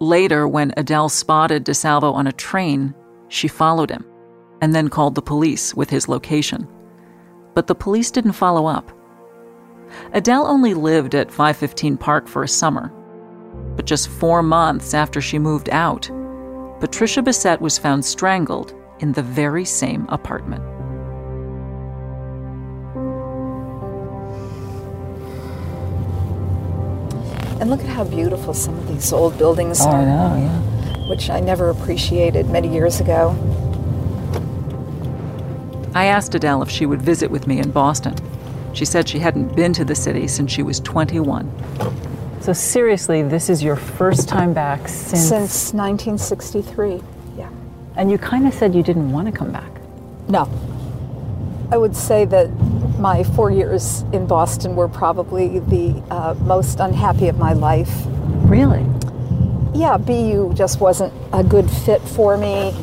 Later, 0.01 0.49
when 0.49 0.75
Adele 0.77 1.09
spotted 1.09 1.65
DeSalvo 1.65 2.13
on 2.13 2.27
a 2.27 2.33
train, 2.33 2.93
she 3.29 3.47
followed 3.47 3.89
him 3.89 4.05
and 4.61 4.75
then 4.75 4.89
called 4.89 5.15
the 5.15 5.23
police 5.23 5.77
with 5.77 5.91
his 5.91 6.09
location. 6.09 6.67
But 7.55 7.69
the 7.69 7.75
police 7.77 8.11
didn't 8.11 8.33
follow 8.33 8.67
up. 8.67 8.91
Adele 10.13 10.45
only 10.45 10.75
lived 10.75 11.15
at 11.15 11.31
515 11.31 11.97
Park 11.99 12.27
for 12.27 12.43
a 12.43 12.49
summer. 12.49 12.89
But 13.77 13.87
just 13.87 14.09
four 14.09 14.43
months 14.43 14.93
after 14.93 15.21
she 15.21 15.39
moved 15.39 15.69
out, 15.71 16.11
Patricia 16.81 17.23
Bissette 17.23 17.61
was 17.61 17.79
found 17.79 18.05
strangled 18.05 18.75
in 19.01 19.13
the 19.13 19.23
very 19.23 19.65
same 19.65 20.07
apartment. 20.09 20.63
And 27.61 27.69
look 27.69 27.81
at 27.81 27.87
how 27.87 28.05
beautiful 28.05 28.55
some 28.55 28.77
of 28.79 28.89
these 28.89 29.13
old 29.13 29.37
buildings 29.37 29.81
Oh, 29.83 29.89
are. 29.91 30.01
I 30.01 30.05
know, 30.05 30.37
yeah. 30.37 31.09
Which 31.11 31.29
I 31.29 31.41
never 31.41 31.69
appreciated 31.69 32.49
many 32.49 32.73
years 32.73 33.01
ago. 33.01 33.37
I 35.95 36.07
asked 36.07 36.35
Adele 36.35 36.63
if 36.63 36.71
she 36.71 36.87
would 36.87 37.03
visit 37.03 37.31
with 37.31 37.47
me 37.47 37.59
in 37.59 37.71
Boston. 37.71 38.15
She 38.73 38.85
said 38.85 39.09
she 39.09 39.19
hadn't 39.19 39.55
been 39.57 39.73
to 39.75 39.85
the 39.85 39.95
city 39.95 40.27
since 40.29 40.51
she 40.53 40.63
was 40.63 40.81
21. 40.81 41.51
So 42.41 42.53
seriously, 42.55 43.23
this 43.23 43.51
is 43.51 43.63
your 43.63 43.77
first 43.77 44.29
time 44.29 44.55
back 44.55 44.89
since 44.89 45.29
Since 45.29 45.75
1963. 45.75 47.03
And 48.01 48.11
you 48.11 48.17
kind 48.17 48.47
of 48.47 48.55
said 48.55 48.75
you 48.75 48.83
didn't 48.83 49.13
want 49.13 49.27
to 49.27 49.33
come 49.33 49.53
back. 49.53 49.71
No. 50.27 50.49
I 51.71 51.77
would 51.77 51.95
say 51.95 52.25
that 52.25 52.49
my 52.99 53.23
four 53.23 53.51
years 53.51 54.07
in 54.15 54.27
Boston 54.27 54.75
were 54.75 54.89
probably 54.89 55.59
the 55.59 56.03
uh, 56.11 56.33
most 56.41 56.81
unhappy 56.81 57.29
of 57.29 57.37
my 57.37 57.53
life. 57.53 57.93
Really? 58.49 58.87
Yeah, 59.75 59.99
BU 59.99 60.55
just 60.55 60.81
wasn't 60.81 61.13
a 61.35 61.45
good 61.45 61.71
fit 61.71 62.01
for 62.01 62.39
me. 62.39 62.75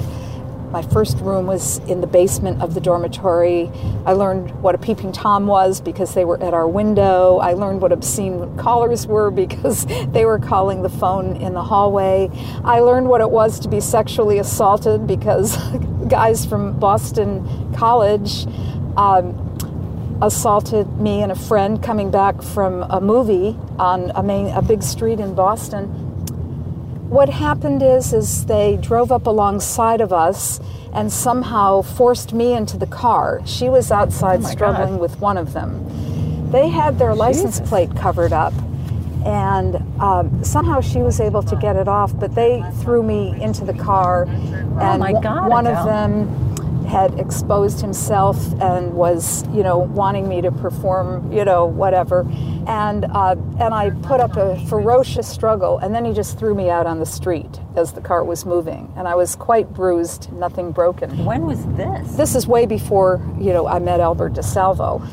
My 0.71 0.81
first 0.81 1.17
room 1.19 1.47
was 1.47 1.77
in 1.87 2.01
the 2.01 2.07
basement 2.07 2.61
of 2.61 2.73
the 2.73 2.81
dormitory. 2.81 3.71
I 4.05 4.11
learned 4.11 4.51
what 4.61 4.75
a 4.75 4.77
peeping 4.77 5.13
Tom 5.13 5.47
was 5.47 5.79
because 5.79 6.13
they 6.13 6.25
were 6.25 6.41
at 6.43 6.53
our 6.53 6.67
window. 6.67 7.37
I 7.37 7.53
learned 7.53 7.81
what 7.81 7.93
obscene 7.93 8.57
callers 8.57 9.07
were 9.07 9.31
because 9.45 9.85
they 10.11 10.25
were 10.25 10.39
calling 10.39 10.81
the 10.81 10.89
phone 10.89 11.37
in 11.37 11.53
the 11.53 11.63
hallway. 11.63 12.29
I 12.65 12.81
learned 12.81 13.07
what 13.07 13.21
it 13.21 13.31
was 13.31 13.59
to 13.61 13.69
be 13.69 13.79
sexually 13.79 14.39
assaulted 14.39 15.07
because 15.07 15.55
guys 16.09 16.45
from 16.45 16.77
Boston 16.77 17.73
College 17.73 18.45
um, 18.97 19.43
assaulted 20.21 20.99
me 20.99 21.21
and 21.21 21.31
a 21.31 21.35
friend 21.35 21.81
coming 21.81 22.11
back 22.11 22.41
from 22.41 22.83
a 22.89 22.99
movie 22.99 23.57
on 23.79 24.11
a 24.15 24.23
main 24.23 24.47
a 24.47 24.61
big 24.61 24.83
street 24.83 25.19
in 25.19 25.33
Boston. 25.33 26.06
What 27.17 27.29
happened 27.29 27.81
is 27.81 28.13
is 28.13 28.45
they 28.45 28.77
drove 28.77 29.11
up 29.11 29.25
alongside 29.25 30.01
of 30.01 30.13
us 30.13 30.59
and 30.93 31.11
somehow 31.11 31.81
forced 31.81 32.31
me 32.31 32.53
into 32.53 32.77
the 32.77 32.85
car. 32.85 33.41
She 33.43 33.69
was 33.69 33.91
outside 33.91 34.41
Oh 34.43 34.47
struggling 34.47 34.91
God. 34.97 34.99
with 34.99 35.19
one 35.19 35.35
of 35.35 35.53
them. 35.53 36.51
They 36.51 36.69
had 36.69 36.99
their 36.99 37.15
license 37.15 37.59
plate 37.59 37.89
covered 37.95 38.33
up 38.33 38.53
and 39.25 39.77
um, 39.99 40.43
somehow 40.43 40.79
she 40.79 40.99
was 40.99 41.19
able 41.19 41.41
to 41.41 41.55
get 41.55 41.75
it 41.75 41.87
off, 41.87 42.15
but 42.19 42.35
they 42.35 42.63
threw 42.81 43.01
me 43.01 43.33
into 43.41 43.65
the 43.65 43.73
car 43.73 44.25
and 44.25 44.79
Oh 44.79 44.97
my 44.99 45.13
one- 45.13 45.23
God, 45.23 45.49
one 45.49 45.65
of 45.65 45.85
them 45.87 46.27
had 46.87 47.19
exposed 47.19 47.81
himself 47.81 48.37
and 48.61 48.93
was, 48.93 49.45
you 49.49 49.61
know, 49.61 49.77
wanting 49.77 50.27
me 50.27 50.41
to 50.41 50.51
perform, 50.51 51.31
you 51.31 51.43
know, 51.43 51.65
whatever. 51.65 52.25
And 52.65 53.05
uh, 53.05 53.35
and 53.59 53.73
I 53.73 53.89
put 54.01 54.19
up 54.19 54.37
a 54.37 54.57
ferocious 54.67 55.27
struggle, 55.27 55.79
and 55.79 55.93
then 55.93 56.05
he 56.05 56.13
just 56.13 56.39
threw 56.39 56.55
me 56.55 56.69
out 56.69 56.85
on 56.85 56.99
the 56.99 57.05
street 57.05 57.59
as 57.75 57.93
the 57.93 58.01
car 58.01 58.23
was 58.23 58.45
moving, 58.45 58.91
and 58.95 59.07
I 59.07 59.15
was 59.15 59.35
quite 59.35 59.73
bruised, 59.73 60.31
nothing 60.31 60.71
broken. 60.71 61.25
When 61.25 61.45
was 61.45 61.65
this? 61.75 62.15
This 62.15 62.35
is 62.35 62.47
way 62.47 62.65
before, 62.65 63.21
you 63.39 63.53
know, 63.53 63.67
I 63.67 63.79
met 63.79 63.99
Albert 63.99 64.33
DeSalvo, 64.33 65.05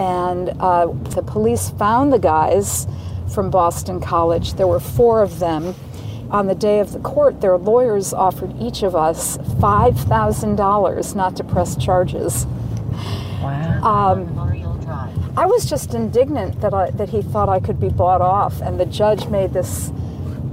and 0.00 0.50
uh, 0.60 0.86
the 1.14 1.22
police 1.22 1.70
found 1.70 2.12
the 2.12 2.18
guys 2.18 2.86
from 3.32 3.50
Boston 3.50 4.00
College. 4.00 4.54
There 4.54 4.66
were 4.66 4.80
four 4.80 5.22
of 5.22 5.38
them. 5.38 5.74
On 6.30 6.46
the 6.46 6.54
day 6.54 6.80
of 6.80 6.92
the 6.92 6.98
court, 6.98 7.40
their 7.40 7.56
lawyers 7.56 8.12
offered 8.12 8.54
each 8.60 8.82
of 8.82 8.94
us 8.94 9.38
$5,000 9.38 11.14
not 11.14 11.36
to 11.36 11.44
press 11.44 11.76
charges. 11.76 12.46
Wow. 13.42 13.82
Um, 13.82 14.48
I 15.38 15.46
was 15.46 15.64
just 15.64 15.94
indignant 15.94 16.60
that 16.60 16.74
I, 16.74 16.90
that 16.90 17.10
he 17.10 17.22
thought 17.22 17.48
I 17.48 17.60
could 17.60 17.78
be 17.78 17.88
bought 17.88 18.20
off, 18.20 18.60
and 18.60 18.78
the 18.78 18.84
judge 18.86 19.28
made 19.28 19.52
this 19.52 19.92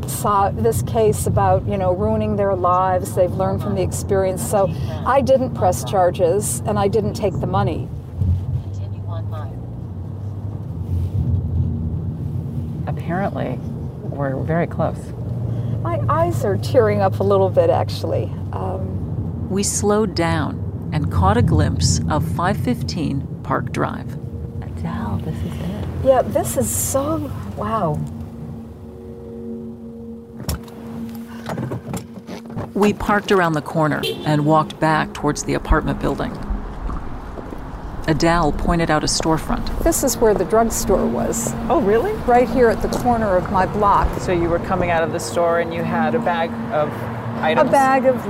so- 0.07 0.51
this 0.55 0.83
case 0.83 1.25
about 1.25 1.65
you 1.67 1.77
know 1.77 1.91
ruining 1.93 2.35
their 2.35 2.55
lives. 2.55 3.15
They've 3.15 3.33
learned 3.33 3.63
from 3.63 3.73
the 3.73 3.81
experience, 3.81 4.47
so 4.47 4.71
I 5.05 5.21
didn't 5.21 5.55
press 5.55 5.83
charges 5.83 6.61
and 6.67 6.77
I 6.77 6.87
didn't 6.87 7.13
take 7.13 7.39
the 7.39 7.47
money. 7.47 7.89
Apparently, 12.87 13.57
we're 14.03 14.35
very 14.43 14.67
close. 14.67 14.97
My 15.85 16.01
eyes 16.09 16.43
are 16.43 16.57
tearing 16.57 16.99
up 16.99 17.19
a 17.19 17.23
little 17.23 17.51
bit, 17.51 17.69
actually. 17.69 18.23
Um, 18.53 19.47
We 19.51 19.61
slowed 19.61 20.15
down 20.15 20.89
and 20.91 21.11
caught 21.11 21.37
a 21.37 21.43
glimpse 21.43 21.99
of 22.09 22.27
515 22.29 23.41
Park 23.43 23.71
Drive. 23.71 24.11
Adele. 24.63 25.21
this 25.23 25.37
is 25.37 25.53
it. 25.53 25.85
Yeah, 26.03 26.23
this 26.23 26.57
is 26.57 26.67
so 26.67 27.31
wow. 27.55 27.99
We 32.73 32.91
parked 32.93 33.31
around 33.31 33.53
the 33.53 33.61
corner 33.61 34.01
and 34.25 34.43
walked 34.43 34.79
back 34.79 35.13
towards 35.13 35.43
the 35.43 35.53
apartment 35.53 35.99
building. 35.99 36.31
Adele 38.07 38.51
pointed 38.51 38.91
out 38.91 39.03
a 39.03 39.07
storefront. 39.07 39.83
This 39.83 40.03
is 40.03 40.17
where 40.17 40.33
the 40.33 40.45
drugstore 40.45 41.07
was. 41.07 41.51
Oh, 41.69 41.81
really? 41.81 42.13
Right 42.23 42.47
here 42.47 42.69
at 42.69 42.81
the 42.81 42.89
corner 42.99 43.35
of 43.35 43.51
my 43.51 43.65
block. 43.65 44.19
So 44.19 44.31
you 44.31 44.47
were 44.47 44.59
coming 44.59 44.91
out 44.91 45.03
of 45.03 45.11
the 45.11 45.19
store 45.19 45.59
and 45.59 45.73
you 45.73 45.83
had 45.83 46.13
a 46.13 46.19
bag 46.19 46.51
of 46.71 46.91
items? 47.41 47.67
A 47.67 47.71
bag 47.71 48.05
of, 48.05 48.23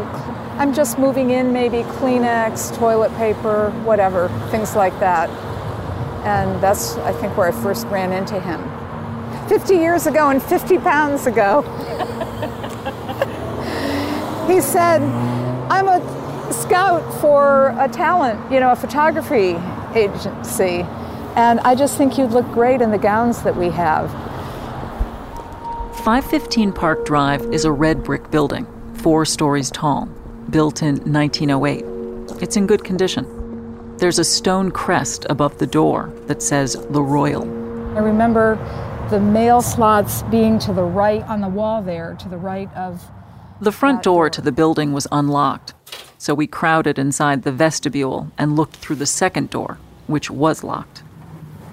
I'm 0.58 0.74
just 0.74 0.98
moving 0.98 1.32
in, 1.32 1.52
maybe 1.52 1.84
Kleenex, 1.84 2.76
toilet 2.78 3.14
paper, 3.18 3.72
whatever, 3.84 4.30
things 4.50 4.76
like 4.76 4.98
that. 5.00 5.30
And 6.26 6.62
that's, 6.64 6.96
I 6.98 7.12
think, 7.12 7.36
where 7.38 7.50
I 7.50 7.52
first 7.52 7.86
ran 7.88 8.14
into 8.14 8.40
him. 8.40 8.64
50 9.50 9.76
years 9.76 10.08
ago 10.08 10.30
and 10.30 10.42
50 10.42 10.78
pounds 10.80 11.28
ago. 11.28 11.62
he 14.48 14.62
said, 14.62 15.02
I'm 15.70 15.88
a 15.88 16.00
scout 16.54 17.04
for 17.22 17.76
a 17.80 17.88
talent, 17.88 18.52
you 18.52 18.60
know, 18.60 18.72
a 18.72 18.76
photography 18.76 19.56
agency. 19.98 20.86
And 21.36 21.60
I 21.62 21.76
just 21.76 21.98
think 21.98 22.18
you'd 22.18 22.32
look 22.32 22.50
great 22.52 22.82
in 22.82 22.92
the 22.92 22.98
gowns 22.98 23.42
that 23.44 23.56
we 23.56 23.70
have. 23.70 24.12
515 26.04 26.72
Park 26.72 27.06
Drive 27.06 27.42
is 27.54 27.66
a 27.66 27.72
red 27.72 28.04
brick 28.04 28.30
building, 28.30 28.68
four 28.94 29.26
stories 29.26 29.72
tall, 29.72 30.06
built 30.50 30.82
in 30.82 30.98
1908. 31.12 31.84
It's 32.42 32.56
in 32.56 32.68
good 32.68 32.84
condition. 32.84 33.98
There's 33.98 34.20
a 34.20 34.24
stone 34.24 34.72
crest 34.72 35.26
above 35.30 35.58
the 35.58 35.66
door 35.66 36.14
that 36.28 36.44
says 36.44 36.76
The 36.90 37.02
Royal. 37.02 37.44
I 37.98 38.02
remember 38.02 38.56
the 39.10 39.20
mail 39.20 39.62
slots 39.62 40.24
being 40.24 40.60
to 40.60 40.74
the 40.74 40.84
right 40.84 41.24
on 41.24 41.42
the 41.42 41.48
wall 41.48 41.82
there, 41.82 42.16
to 42.20 42.30
the 42.30 42.38
right 42.38 42.72
of. 42.76 43.02
The 43.62 43.72
front 43.72 44.04
door 44.04 44.30
to 44.30 44.42
the 44.42 44.52
building 44.52 44.94
was 44.94 45.08
unlocked, 45.12 45.74
so 46.26 46.34
we 46.34 46.48
crowded 46.48 46.98
inside 46.98 47.44
the 47.44 47.52
vestibule 47.52 48.32
and 48.36 48.56
looked 48.56 48.78
through 48.78 48.96
the 48.96 49.06
second 49.06 49.52
door, 49.52 49.78
which 50.08 50.32
was 50.32 50.64
locked. 50.64 51.04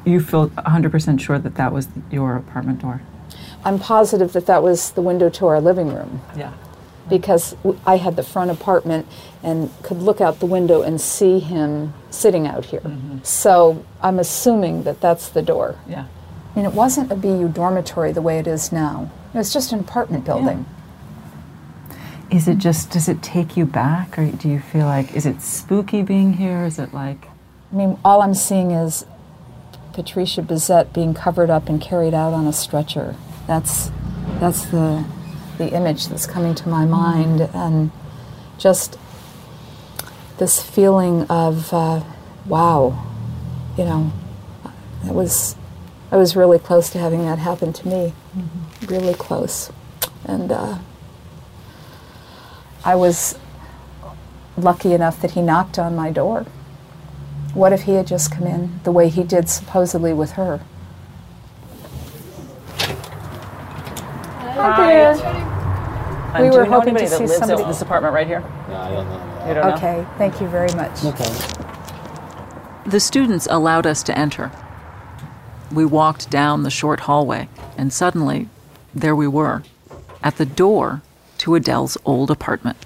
You 0.04 0.20
feel 0.20 0.50
100% 0.50 1.20
sure 1.20 1.38
that 1.38 1.54
that 1.54 1.72
was 1.72 1.88
your 2.10 2.36
apartment 2.36 2.82
door? 2.82 3.00
I'm 3.64 3.78
positive 3.78 4.34
that 4.34 4.44
that 4.44 4.62
was 4.62 4.90
the 4.90 5.00
window 5.00 5.30
to 5.30 5.46
our 5.46 5.58
living 5.58 5.94
room. 5.94 6.20
Yeah. 6.36 6.52
Because 7.08 7.56
I 7.86 7.96
had 7.96 8.16
the 8.16 8.22
front 8.22 8.50
apartment 8.50 9.06
and 9.42 9.70
could 9.82 10.02
look 10.02 10.20
out 10.20 10.38
the 10.38 10.44
window 10.44 10.82
and 10.82 11.00
see 11.00 11.38
him 11.38 11.94
sitting 12.10 12.46
out 12.46 12.66
here. 12.66 12.80
Mm-hmm. 12.80 13.20
So 13.22 13.86
I'm 14.02 14.18
assuming 14.18 14.82
that 14.82 15.00
that's 15.00 15.30
the 15.30 15.40
door. 15.40 15.78
Yeah. 15.88 16.08
I 16.52 16.56
mean, 16.56 16.66
it 16.66 16.74
wasn't 16.74 17.10
a 17.10 17.16
BU 17.16 17.48
dormitory 17.48 18.12
the 18.12 18.20
way 18.20 18.38
it 18.38 18.46
is 18.46 18.70
now. 18.70 19.10
It 19.32 19.38
was 19.38 19.50
just 19.50 19.72
an 19.72 19.80
apartment 19.80 20.26
building. 20.26 20.66
Yeah. 20.68 20.81
Is 22.32 22.48
it 22.48 22.58
just, 22.58 22.90
does 22.90 23.08
it 23.08 23.22
take 23.22 23.56
you 23.56 23.66
back? 23.66 24.18
Or 24.18 24.26
do 24.26 24.48
you 24.48 24.58
feel 24.58 24.86
like, 24.86 25.14
is 25.14 25.26
it 25.26 25.42
spooky 25.42 26.02
being 26.02 26.34
here? 26.34 26.64
Is 26.64 26.78
it 26.78 26.94
like. 26.94 27.28
I 27.72 27.74
mean, 27.74 27.98
all 28.04 28.22
I'm 28.22 28.34
seeing 28.34 28.70
is 28.70 29.04
Patricia 29.92 30.42
Bissette 30.42 30.92
being 30.92 31.14
covered 31.14 31.50
up 31.50 31.68
and 31.68 31.80
carried 31.80 32.14
out 32.14 32.32
on 32.32 32.46
a 32.46 32.52
stretcher. 32.52 33.16
That's, 33.46 33.90
that's 34.40 34.64
the, 34.66 35.04
the 35.58 35.68
image 35.74 36.08
that's 36.08 36.26
coming 36.26 36.54
to 36.54 36.68
my 36.68 36.86
mind. 36.86 37.42
And 37.54 37.90
just 38.58 38.98
this 40.38 40.62
feeling 40.62 41.24
of, 41.24 41.72
uh, 41.72 42.02
wow, 42.46 43.06
you 43.76 43.84
know, 43.84 44.12
it 45.04 45.12
was 45.12 45.56
I 46.12 46.16
was 46.16 46.36
really 46.36 46.58
close 46.58 46.90
to 46.90 46.98
having 46.98 47.24
that 47.24 47.38
happen 47.38 47.72
to 47.72 47.88
me, 47.88 48.12
mm-hmm. 48.36 48.86
really 48.86 49.14
close. 49.14 49.72
And 50.26 50.52
uh, 50.52 50.78
I 52.84 52.94
was 52.96 53.38
lucky 54.56 54.92
enough 54.92 55.20
that 55.22 55.32
he 55.32 55.42
knocked 55.42 55.78
on 55.78 55.94
my 55.94 56.10
door. 56.10 56.46
What 57.54 57.72
if 57.72 57.82
he 57.82 57.92
had 57.94 58.06
just 58.06 58.32
come 58.32 58.46
in 58.46 58.80
the 58.84 58.92
way 58.92 59.08
he 59.08 59.22
did 59.22 59.48
supposedly 59.48 60.12
with 60.12 60.32
her? 60.32 60.60
Hi. 64.54 65.12
We 66.40 66.46
Um, 66.46 66.50
do 66.50 66.56
were 66.56 66.64
you 66.64 66.70
know 66.70 66.76
hoping 66.78 66.94
to 66.94 67.00
that 67.00 67.10
see 67.10 67.18
lives 67.26 67.36
somebody. 67.36 67.62
in 67.62 67.68
this 67.68 67.82
apartment 67.82 68.14
right 68.14 68.26
here? 68.26 68.42
No, 68.68 68.76
I 68.76 68.90
don't 68.90 69.08
know. 69.08 69.46
You 69.48 69.54
don't 69.54 69.66
know? 69.68 69.74
Okay, 69.74 70.06
thank 70.18 70.40
you 70.40 70.46
very 70.48 70.72
much. 70.74 71.04
Okay. 71.04 71.30
The 72.86 73.00
students 73.00 73.46
allowed 73.50 73.86
us 73.86 74.02
to 74.04 74.18
enter. 74.18 74.50
We 75.70 75.84
walked 75.84 76.30
down 76.30 76.62
the 76.62 76.70
short 76.70 77.00
hallway, 77.00 77.48
and 77.76 77.92
suddenly, 77.92 78.48
there 78.94 79.14
we 79.14 79.26
were, 79.26 79.62
at 80.22 80.36
the 80.36 80.46
door 80.46 81.02
to 81.42 81.56
Adele's 81.56 81.98
old 82.04 82.30
apartment. 82.30 82.76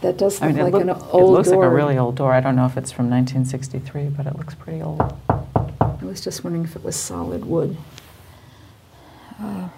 That 0.00 0.16
does 0.16 0.40
I 0.40 0.52
mean, 0.52 0.58
like 0.58 0.74
it, 0.74 0.82
an 0.82 0.86
look- 0.86 1.12
old 1.12 1.30
it 1.30 1.32
looks 1.32 1.48
door. 1.50 1.64
like 1.64 1.72
a 1.72 1.74
really 1.74 1.98
old 1.98 2.14
door. 2.14 2.32
I 2.32 2.40
don't 2.40 2.54
know 2.54 2.66
if 2.66 2.76
it's 2.76 2.92
from 2.92 3.10
1963, 3.10 4.10
but 4.10 4.26
it 4.26 4.36
looks 4.36 4.54
pretty 4.54 4.80
old. 4.80 5.00
I 5.28 5.96
was 6.02 6.20
just 6.20 6.44
wondering 6.44 6.64
if 6.64 6.76
it 6.76 6.84
was 6.84 6.94
solid 6.94 7.44
wood. 7.46 7.76
Uh, 9.42 9.68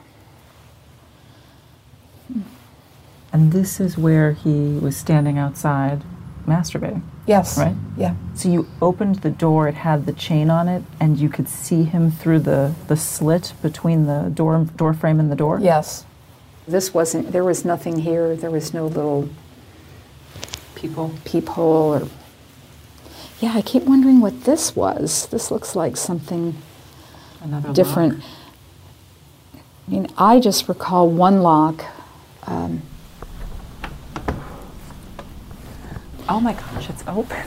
And 3.33 3.53
this 3.53 3.79
is 3.79 3.97
where 3.97 4.33
he 4.33 4.77
was 4.79 4.97
standing 4.97 5.39
outside 5.39 6.03
masturbating. 6.47 7.03
Yes. 7.27 7.57
Right? 7.57 7.77
Yeah. 7.97 8.17
So 8.35 8.49
you 8.51 8.67
opened 8.83 9.17
the 9.17 9.31
door, 9.31 9.69
it 9.69 9.75
had 9.77 10.05
the 10.05 10.13
chain 10.13 10.51
on 10.51 10.69
it, 10.69 10.83
and 10.99 11.17
you 11.17 11.29
could 11.29 11.49
see 11.49 11.85
him 11.85 12.11
through 12.11 12.41
the, 12.41 12.75
the 12.89 12.97
slit 12.97 13.53
between 13.63 14.07
the 14.07 14.31
door, 14.35 14.67
door 14.77 14.93
frame 14.95 15.21
and 15.21 15.31
the 15.31 15.37
door? 15.37 15.61
Yes. 15.63 16.05
This 16.71 16.95
wasn't, 16.95 17.33
there 17.33 17.45
was 17.45 17.65
nothing 17.65 18.01
here. 18.01 18.37
There 18.37 18.51
was 18.51 18.73
no 18.73 18.87
little 18.87 19.29
peephole. 20.75 21.13
Peephole 21.25 21.95
or. 21.95 22.09
Yeah, 23.41 23.53
I 23.55 23.63
keep 23.63 23.85
wondering 23.85 24.21
what 24.21 24.45
this 24.45 24.77
was. 24.77 25.27
This 25.27 25.51
looks 25.51 25.75
like 25.75 25.97
something 25.97 26.57
Another 27.41 27.73
different. 27.73 28.19
lock. 28.21 28.25
I 29.55 29.91
mean, 29.91 30.07
I 30.17 30.39
just 30.41 30.69
recall 30.69 31.09
one 31.11 31.43
lock. 31.43 31.85
Um, 32.47 32.83
Oh 36.33 36.39
my 36.39 36.53
gosh, 36.53 36.89
it's 36.89 37.03
open. 37.09 37.43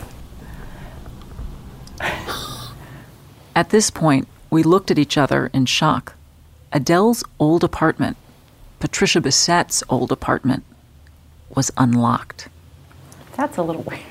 At 3.55 3.69
this 3.69 3.89
point, 3.89 4.27
we 4.49 4.61
looked 4.61 4.91
at 4.91 4.99
each 4.99 5.17
other 5.17 5.49
in 5.53 5.67
shock. 5.67 6.15
Adele's 6.73 7.23
old 7.39 7.63
apartment, 7.63 8.17
Patricia 8.83 9.21
Bissette's 9.21 9.81
old 9.87 10.11
apartment, 10.11 10.61
was 11.55 11.71
unlocked. 11.77 12.49
That's 13.37 13.55
a 13.55 13.63
little 13.63 13.83
weird. 13.83 14.01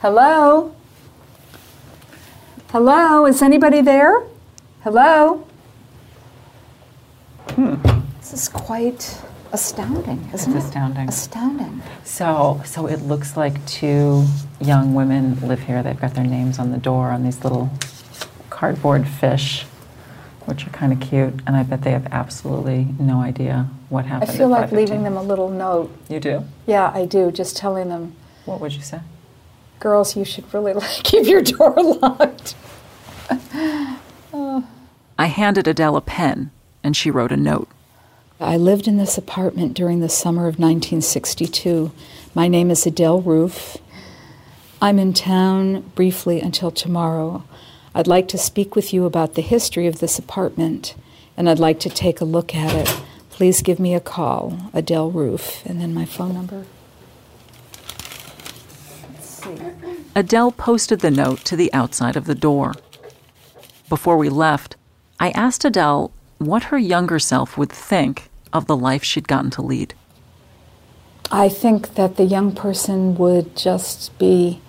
Hello? 0.00 0.74
Hello? 2.70 3.26
Is 3.26 3.42
anybody 3.42 3.82
there? 3.82 4.24
Hello? 4.82 5.46
Hmm. 7.50 7.76
This 8.18 8.32
is 8.32 8.48
quite 8.48 9.20
astounding, 9.52 10.30
isn't 10.34 10.56
it's 10.56 10.64
it? 10.64 10.66
astounding. 10.66 11.08
Astounding. 11.08 11.80
So, 12.02 12.60
so 12.64 12.88
it 12.88 13.02
looks 13.02 13.36
like 13.36 13.64
two 13.66 14.24
young 14.60 14.94
women 14.94 15.38
live 15.46 15.60
here. 15.60 15.84
They've 15.84 16.00
got 16.00 16.14
their 16.14 16.26
names 16.26 16.58
on 16.58 16.72
the 16.72 16.78
door 16.78 17.12
on 17.12 17.22
these 17.22 17.44
little 17.44 17.70
cardboard 18.50 19.06
fish, 19.06 19.62
which 20.46 20.66
are 20.66 20.70
kind 20.70 20.92
of 20.92 20.98
cute. 20.98 21.34
And 21.46 21.54
I 21.54 21.62
bet 21.62 21.82
they 21.82 21.92
have 21.92 22.08
absolutely 22.10 22.88
no 22.98 23.20
idea 23.20 23.70
what 23.88 24.06
happened? 24.06 24.30
I 24.30 24.34
feel 24.34 24.54
at 24.54 24.62
like 24.62 24.72
leaving 24.72 25.02
them 25.02 25.16
a 25.16 25.22
little 25.22 25.48
note. 25.50 25.90
You 26.08 26.20
do? 26.20 26.44
Yeah, 26.66 26.90
I 26.94 27.06
do. 27.06 27.30
Just 27.30 27.56
telling 27.56 27.88
them, 27.88 28.14
What 28.44 28.60
would 28.60 28.72
you 28.72 28.82
say? 28.82 29.00
girls, 29.78 30.16
you 30.16 30.24
should 30.24 30.52
really 30.54 30.72
like, 30.72 30.88
keep 31.04 31.26
your 31.26 31.42
door 31.42 31.74
locked. 31.76 32.54
Oh. 34.32 34.66
I 35.18 35.26
handed 35.26 35.66
Adele 35.68 35.96
a 35.96 36.00
pen, 36.00 36.50
and 36.82 36.96
she 36.96 37.10
wrote 37.10 37.32
a 37.32 37.36
note. 37.36 37.68
I 38.38 38.56
lived 38.56 38.86
in 38.86 38.98
this 38.98 39.16
apartment 39.16 39.74
during 39.74 40.00
the 40.00 40.08
summer 40.10 40.42
of 40.42 40.58
1962. 40.58 41.90
My 42.34 42.48
name 42.48 42.70
is 42.70 42.86
Adele 42.86 43.22
Roof. 43.22 43.78
I'm 44.80 44.98
in 44.98 45.14
town 45.14 45.80
briefly 45.94 46.40
until 46.40 46.70
tomorrow. 46.70 47.44
I'd 47.94 48.06
like 48.06 48.28
to 48.28 48.38
speak 48.38 48.76
with 48.76 48.92
you 48.92 49.06
about 49.06 49.34
the 49.34 49.42
history 49.42 49.86
of 49.86 50.00
this 50.00 50.18
apartment, 50.18 50.94
and 51.34 51.48
I'd 51.48 51.58
like 51.58 51.80
to 51.80 51.88
take 51.88 52.20
a 52.20 52.26
look 52.26 52.54
at 52.54 52.74
it. 52.74 53.02
Please 53.36 53.60
give 53.60 53.78
me 53.78 53.94
a 53.94 54.00
call, 54.00 54.70
Adele 54.72 55.10
Roof, 55.10 55.62
and 55.66 55.78
then 55.78 55.92
my 55.92 56.06
phone 56.06 56.32
number. 56.32 56.64
Adele 60.14 60.52
posted 60.52 61.00
the 61.00 61.10
note 61.10 61.44
to 61.44 61.54
the 61.54 61.70
outside 61.74 62.16
of 62.16 62.24
the 62.24 62.34
door. 62.34 62.72
Before 63.90 64.16
we 64.16 64.30
left, 64.30 64.76
I 65.20 65.32
asked 65.32 65.66
Adele 65.66 66.10
what 66.38 66.64
her 66.64 66.78
younger 66.78 67.18
self 67.18 67.58
would 67.58 67.70
think 67.70 68.30
of 68.54 68.66
the 68.66 68.74
life 68.74 69.04
she'd 69.04 69.28
gotten 69.28 69.50
to 69.50 69.60
lead. 69.60 69.92
I 71.30 71.50
think 71.50 71.92
that 71.96 72.16
the 72.16 72.24
young 72.24 72.54
person 72.54 73.16
would 73.16 73.54
just 73.54 74.18
be 74.18 74.62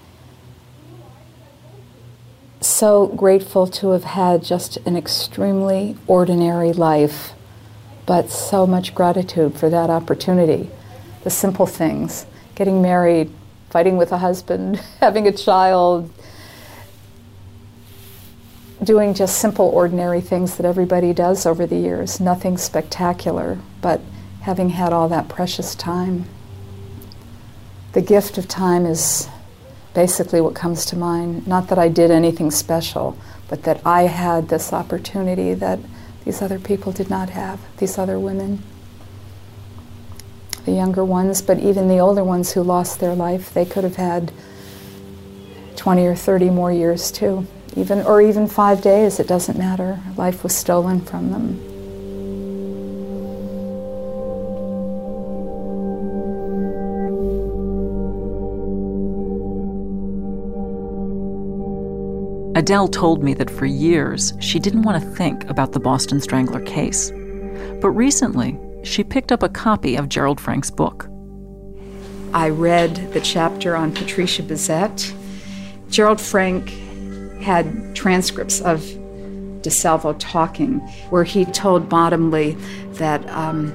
so 2.60 3.08
grateful 3.08 3.66
to 3.68 3.92
have 3.92 4.04
had 4.04 4.44
just 4.44 4.76
an 4.86 4.98
extremely 4.98 5.96
ordinary 6.06 6.74
life, 6.74 7.32
but 8.08 8.32
so 8.32 8.66
much 8.66 8.96
gratitude 8.96 9.56
for 9.56 9.70
that 9.70 9.92
opportunity. 9.92 10.72
The 11.24 11.30
simple 11.30 11.68
things 11.68 12.26
getting 12.56 12.82
married, 12.82 13.30
fighting 13.70 13.98
with 13.98 14.12
a 14.12 14.18
husband, 14.18 14.78
having 15.00 15.28
a 15.28 15.32
child, 15.32 16.12
doing 18.84 19.14
just 19.14 19.38
simple, 19.38 19.68
ordinary 19.68 20.22
things 20.22 20.56
that 20.58 20.66
everybody 20.66 21.14
does 21.14 21.46
over 21.46 21.68
the 21.68 21.76
years. 21.76 22.20
Nothing 22.20 22.58
spectacular, 22.58 23.60
but 23.82 24.02
having 24.42 24.70
had 24.70 24.94
all 24.94 25.10
that 25.10 25.28
precious 25.28 25.76
time. 25.76 26.26
The 27.92 28.02
gift 28.02 28.38
of 28.38 28.48
time 28.48 28.86
is 28.86 29.28
basically 29.94 30.40
what 30.40 30.56
comes 30.56 30.86
to 30.86 30.96
mind. 30.96 31.46
Not 31.46 31.68
that 31.68 31.78
I 31.78 31.90
did 31.90 32.10
anything 32.10 32.52
special, 32.52 33.18
but 33.50 33.64
that 33.64 33.82
I 33.86 34.04
had 34.04 34.48
this 34.48 34.72
opportunity 34.72 35.54
that 35.56 35.80
these 36.28 36.42
other 36.42 36.60
people 36.60 36.92
did 36.92 37.10
not 37.10 37.30
have, 37.30 37.58
these 37.78 37.98
other 37.98 38.20
women. 38.20 38.62
The 40.66 40.74
younger 40.74 41.06
ones, 41.06 41.42
but 41.42 41.58
even 41.60 41.88
the 41.88 42.00
older 42.00 42.22
ones 42.22 42.52
who 42.52 42.64
lost 42.64 43.00
their 43.00 43.16
life, 43.16 43.54
they 43.54 43.64
could 43.64 43.86
have 43.86 43.96
had 43.96 44.34
20 45.78 46.06
or 46.06 46.16
30 46.16 46.50
more 46.50 46.70
years 46.70 47.14
too. 47.14 47.48
Even, 47.78 48.00
or 48.00 48.22
even 48.22 48.46
five 48.46 48.82
days, 48.82 49.22
it 49.22 49.28
doesn't 49.30 49.58
matter. 49.58 50.02
Life 50.18 50.44
was 50.44 50.54
stolen 50.54 51.00
from 51.00 51.32
them. 51.32 51.77
Adele 62.68 62.90
told 62.90 63.24
me 63.24 63.34
that 63.34 63.50
for 63.50 63.66
years 63.66 64.34
she 64.42 64.60
didn't 64.60 64.82
want 64.82 65.02
to 65.02 65.10
think 65.12 65.50
about 65.50 65.72
the 65.72 65.80
Boston 65.80 66.20
Strangler 66.20 66.60
case. 66.66 67.12
But 67.80 67.92
recently, 67.92 68.60
she 68.84 69.06
picked 69.06 69.32
up 69.32 69.42
a 69.42 69.48
copy 69.48 69.96
of 69.96 70.10
Gerold 70.10 70.38
Frank's 70.38 70.70
book. 70.70 71.08
I 72.34 72.50
read 72.50 73.14
the 73.14 73.22
chapter 73.22 73.74
on 73.74 73.94
Patricia 73.94 74.44
Bissette. 74.44 75.16
Gerald 75.90 76.20
Frank 76.20 76.68
had 77.42 77.96
transcripts 77.96 78.60
of 78.60 78.82
DeSalvo 79.62 80.18
talking, 80.20 80.80
where 81.10 81.24
he 81.24 81.46
told 81.46 81.88
Bottomley 81.88 82.58
that 82.96 83.26
um, 83.30 83.72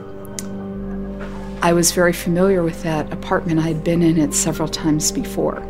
I 1.62 1.72
was 1.72 1.92
very 1.92 2.12
familiar 2.12 2.62
with 2.62 2.82
that 2.82 3.10
apartment. 3.10 3.58
I'd 3.58 3.84
been 3.84 4.02
in 4.02 4.18
it 4.18 4.34
several 4.34 4.68
times 4.68 5.10
before 5.10 5.66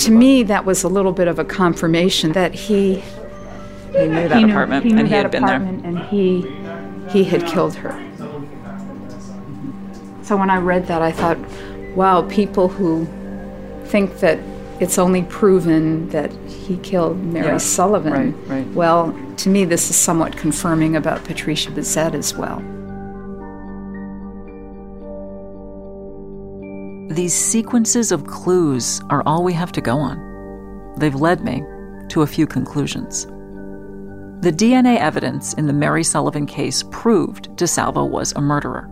to 0.00 0.10
me, 0.10 0.42
that 0.44 0.64
was 0.64 0.82
a 0.84 0.88
little 0.88 1.12
bit 1.12 1.28
of 1.28 1.38
a 1.38 1.44
confirmation 1.44 2.32
that 2.32 2.54
he 2.54 3.02
he 3.92 4.06
knew 4.06 4.28
that 4.28 4.38
he 4.38 4.44
knew, 4.44 4.52
apartment 4.52 4.84
he 4.84 4.92
knew 4.92 4.98
and 5.00 5.08
he 5.08 5.14
had 5.14 5.30
been 5.30 5.44
there. 5.44 5.56
and 5.56 5.98
he 6.10 6.46
he 7.10 7.24
had 7.24 7.44
killed 7.46 7.74
her. 7.76 7.92
So 10.22 10.36
when 10.36 10.48
I 10.50 10.58
read 10.58 10.86
that, 10.86 11.02
I 11.02 11.10
thought, 11.10 11.38
wow, 11.96 12.22
people 12.22 12.68
who 12.68 13.06
think 13.86 14.18
that 14.20 14.38
it's 14.78 14.96
only 14.96 15.22
proven 15.24 16.08
that 16.10 16.32
he 16.46 16.76
killed 16.78 17.18
Mary 17.24 17.46
Yeah, 17.48 17.58
Sullivan. 17.58 18.12
right, 18.12 18.34
right. 18.48 18.66
Well, 18.68 19.12
to 19.38 19.48
me, 19.48 19.64
this 19.64 19.90
is 19.90 19.96
somewhat 19.96 20.36
confirming 20.36 20.94
about 20.96 21.24
Patricia 21.24 21.70
Bissette 21.72 22.14
as 22.14 22.34
well. 22.34 22.62
These 27.10 27.34
sequences 27.34 28.12
of 28.12 28.24
clues 28.28 29.00
are 29.10 29.24
all 29.26 29.42
we 29.42 29.52
have 29.54 29.72
to 29.72 29.80
go 29.80 29.98
on. 29.98 30.94
They've 30.96 31.12
led 31.12 31.40
me 31.42 31.60
to 32.08 32.22
a 32.22 32.26
few 32.26 32.46
conclusions. 32.46 33.26
The 34.42 34.52
DNA 34.52 34.96
evidence 34.96 35.54
in 35.54 35.66
the 35.66 35.72
Mary 35.72 36.04
Sullivan 36.04 36.46
case 36.46 36.84
proved 36.92 37.50
DeSalvo 37.56 38.08
was 38.08 38.32
a 38.32 38.40
murderer. 38.40 38.88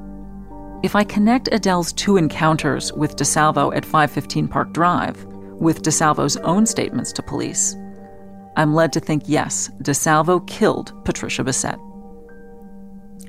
If 0.82 0.96
I 0.96 1.04
connect 1.04 1.48
Adele's 1.52 1.92
two 1.92 2.16
encounters 2.16 2.92
with 2.92 3.14
DeSalvo 3.14 3.74
at 3.76 3.84
515 3.84 4.48
Park 4.48 4.72
Drive 4.72 5.24
with 5.24 5.82
DeSalvo's 5.82 6.36
own 6.38 6.66
statements 6.66 7.12
to 7.12 7.22
police, 7.22 7.76
I'm 8.56 8.74
led 8.74 8.92
to 8.94 9.00
think 9.00 9.22
yes, 9.26 9.70
DeSalvo 9.82 10.44
killed 10.48 10.92
Patricia 11.04 11.44
Bissette. 11.44 11.78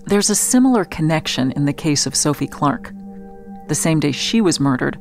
There's 0.07 0.31
a 0.31 0.35
similar 0.35 0.83
connection 0.83 1.51
in 1.51 1.65
the 1.65 1.73
case 1.73 2.07
of 2.07 2.15
Sophie 2.15 2.47
Clark. 2.47 2.91
The 3.69 3.75
same 3.75 3.99
day 3.99 4.11
she 4.11 4.41
was 4.41 4.59
murdered, 4.59 4.99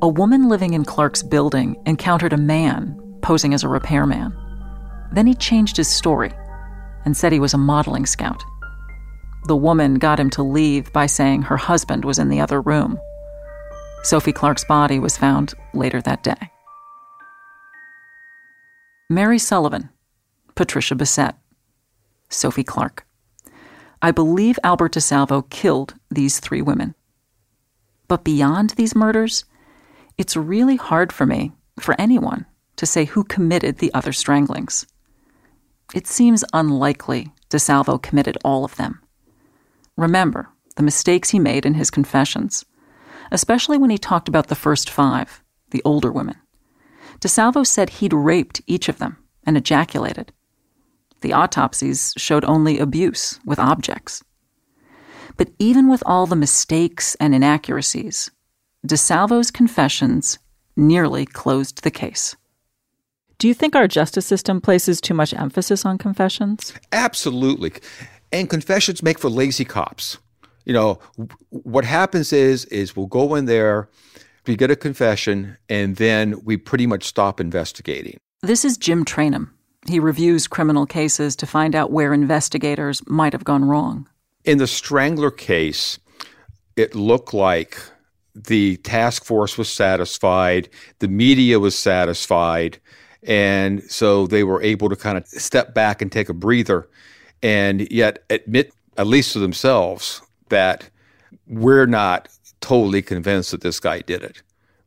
a 0.00 0.08
woman 0.08 0.48
living 0.48 0.72
in 0.72 0.84
Clark's 0.84 1.24
building 1.24 1.76
encountered 1.84 2.32
a 2.32 2.36
man 2.36 2.96
posing 3.22 3.52
as 3.52 3.64
a 3.64 3.68
repairman. 3.68 4.32
Then 5.12 5.26
he 5.26 5.34
changed 5.34 5.76
his 5.76 5.88
story 5.88 6.32
and 7.04 7.16
said 7.16 7.32
he 7.32 7.40
was 7.40 7.54
a 7.54 7.58
modeling 7.58 8.06
scout. 8.06 8.40
The 9.48 9.56
woman 9.56 9.94
got 9.94 10.20
him 10.20 10.30
to 10.30 10.44
leave 10.44 10.92
by 10.92 11.06
saying 11.06 11.42
her 11.42 11.56
husband 11.56 12.04
was 12.04 12.20
in 12.20 12.28
the 12.28 12.40
other 12.40 12.60
room. 12.60 13.00
Sophie 14.04 14.32
Clark's 14.32 14.64
body 14.64 15.00
was 15.00 15.18
found 15.18 15.54
later 15.72 16.00
that 16.02 16.22
day. 16.22 16.50
Mary 19.10 19.40
Sullivan, 19.40 19.90
Patricia 20.54 20.94
Bissette, 20.94 21.36
Sophie 22.28 22.62
Clark. 22.62 23.04
I 24.00 24.12
believe 24.12 24.58
Albert 24.62 24.92
DeSalvo 24.92 25.50
killed 25.50 25.94
these 26.10 26.38
three 26.38 26.62
women. 26.62 26.94
But 28.08 28.24
beyond 28.24 28.70
these 28.70 28.94
murders, 28.94 29.44
it's 30.18 30.36
really 30.36 30.76
hard 30.76 31.12
for 31.12 31.26
me, 31.26 31.52
for 31.80 31.98
anyone, 31.98 32.46
to 32.76 32.86
say 32.86 33.04
who 33.04 33.24
committed 33.24 33.78
the 33.78 33.92
other 33.94 34.12
stranglings. 34.12 34.86
It 35.94 36.06
seems 36.06 36.44
unlikely 36.52 37.32
DeSalvo 37.50 38.02
committed 38.02 38.38
all 38.44 38.64
of 38.64 38.76
them. 38.76 39.00
Remember 39.96 40.48
the 40.76 40.82
mistakes 40.82 41.30
he 41.30 41.38
made 41.38 41.64
in 41.64 41.74
his 41.74 41.90
confessions, 41.90 42.64
especially 43.30 43.78
when 43.78 43.90
he 43.90 43.98
talked 43.98 44.28
about 44.28 44.48
the 44.48 44.54
first 44.54 44.90
five, 44.90 45.42
the 45.70 45.82
older 45.84 46.10
women. 46.10 46.36
DeSalvo 47.20 47.66
said 47.66 47.90
he'd 47.90 48.12
raped 48.12 48.60
each 48.66 48.88
of 48.88 48.98
them 48.98 49.16
and 49.46 49.56
ejaculated. 49.56 50.32
The 51.20 51.32
autopsies 51.32 52.12
showed 52.16 52.44
only 52.44 52.78
abuse 52.78 53.38
with 53.44 53.58
objects. 53.58 54.22
But 55.36 55.50
even 55.58 55.88
with 55.88 56.02
all 56.06 56.26
the 56.26 56.36
mistakes 56.36 57.14
and 57.16 57.34
inaccuracies, 57.34 58.30
DeSalvo's 58.86 59.50
confessions 59.50 60.38
nearly 60.76 61.26
closed 61.26 61.82
the 61.82 61.90
case. 61.90 62.36
Do 63.38 63.48
you 63.48 63.54
think 63.54 63.74
our 63.74 63.88
justice 63.88 64.26
system 64.26 64.60
places 64.60 65.00
too 65.00 65.14
much 65.14 65.34
emphasis 65.34 65.84
on 65.84 65.98
confessions? 65.98 66.72
Absolutely. 66.92 67.72
And 68.32 68.48
confessions 68.48 69.02
make 69.02 69.18
for 69.18 69.28
lazy 69.28 69.64
cops. 69.64 70.18
You 70.64 70.72
know, 70.72 70.98
what 71.50 71.84
happens 71.84 72.32
is 72.32 72.64
is 72.66 72.96
we'll 72.96 73.06
go 73.06 73.34
in 73.34 73.44
there, 73.44 73.88
we 74.46 74.56
get 74.56 74.70
a 74.70 74.76
confession, 74.76 75.58
and 75.68 75.96
then 75.96 76.42
we 76.44 76.56
pretty 76.56 76.86
much 76.86 77.04
stop 77.04 77.40
investigating. 77.40 78.18
This 78.42 78.64
is 78.64 78.76
Jim 78.76 79.04
Trainum. 79.04 79.50
He 79.86 80.00
reviews 80.00 80.46
criminal 80.46 80.86
cases 80.86 81.36
to 81.36 81.46
find 81.46 81.74
out 81.74 81.90
where 81.90 82.14
investigators 82.14 83.06
might 83.06 83.34
have 83.34 83.44
gone 83.44 83.64
wrong. 83.64 84.08
In 84.44 84.58
the 84.58 84.66
Strangler 84.66 85.30
case, 85.30 85.98
it 86.76 86.94
looked 86.94 87.32
like 87.32 87.78
the 88.34 88.76
task 88.78 89.24
force 89.24 89.56
was 89.56 89.72
satisfied, 89.72 90.68
the 90.98 91.08
media 91.08 91.58
was 91.60 91.76
satisfied, 91.76 92.78
and 93.22 93.82
so 93.84 94.26
they 94.26 94.44
were 94.44 94.62
able 94.62 94.88
to 94.90 94.96
kind 94.96 95.16
of 95.16 95.26
step 95.26 95.72
back 95.72 96.02
and 96.02 96.12
take 96.12 96.28
a 96.28 96.34
breather 96.34 96.88
and 97.42 97.90
yet 97.90 98.24
admit, 98.28 98.72
at 98.98 99.06
least 99.06 99.32
to 99.32 99.38
themselves, 99.38 100.20
that 100.50 100.90
we're 101.46 101.86
not 101.86 102.28
totally 102.60 103.02
convinced 103.02 103.50
that 103.52 103.62
this 103.62 103.80
guy 103.80 104.00
did 104.00 104.22
it. 104.22 104.42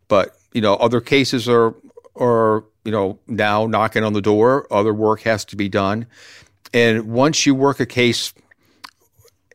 But, 0.07 0.35
you 0.53 0.61
know, 0.61 0.75
other 0.75 1.01
cases 1.01 1.49
are 1.49 1.75
are, 2.19 2.63
you 2.83 2.91
know, 2.91 3.19
now 3.27 3.67
knocking 3.67 4.03
on 4.03 4.13
the 4.13 4.21
door, 4.21 4.67
other 4.71 4.93
work 4.93 5.21
has 5.21 5.45
to 5.45 5.55
be 5.55 5.69
done. 5.69 6.07
And 6.73 7.03
once 7.09 7.45
you 7.45 7.53
work 7.53 7.79
a 7.79 7.85
case 7.85 8.33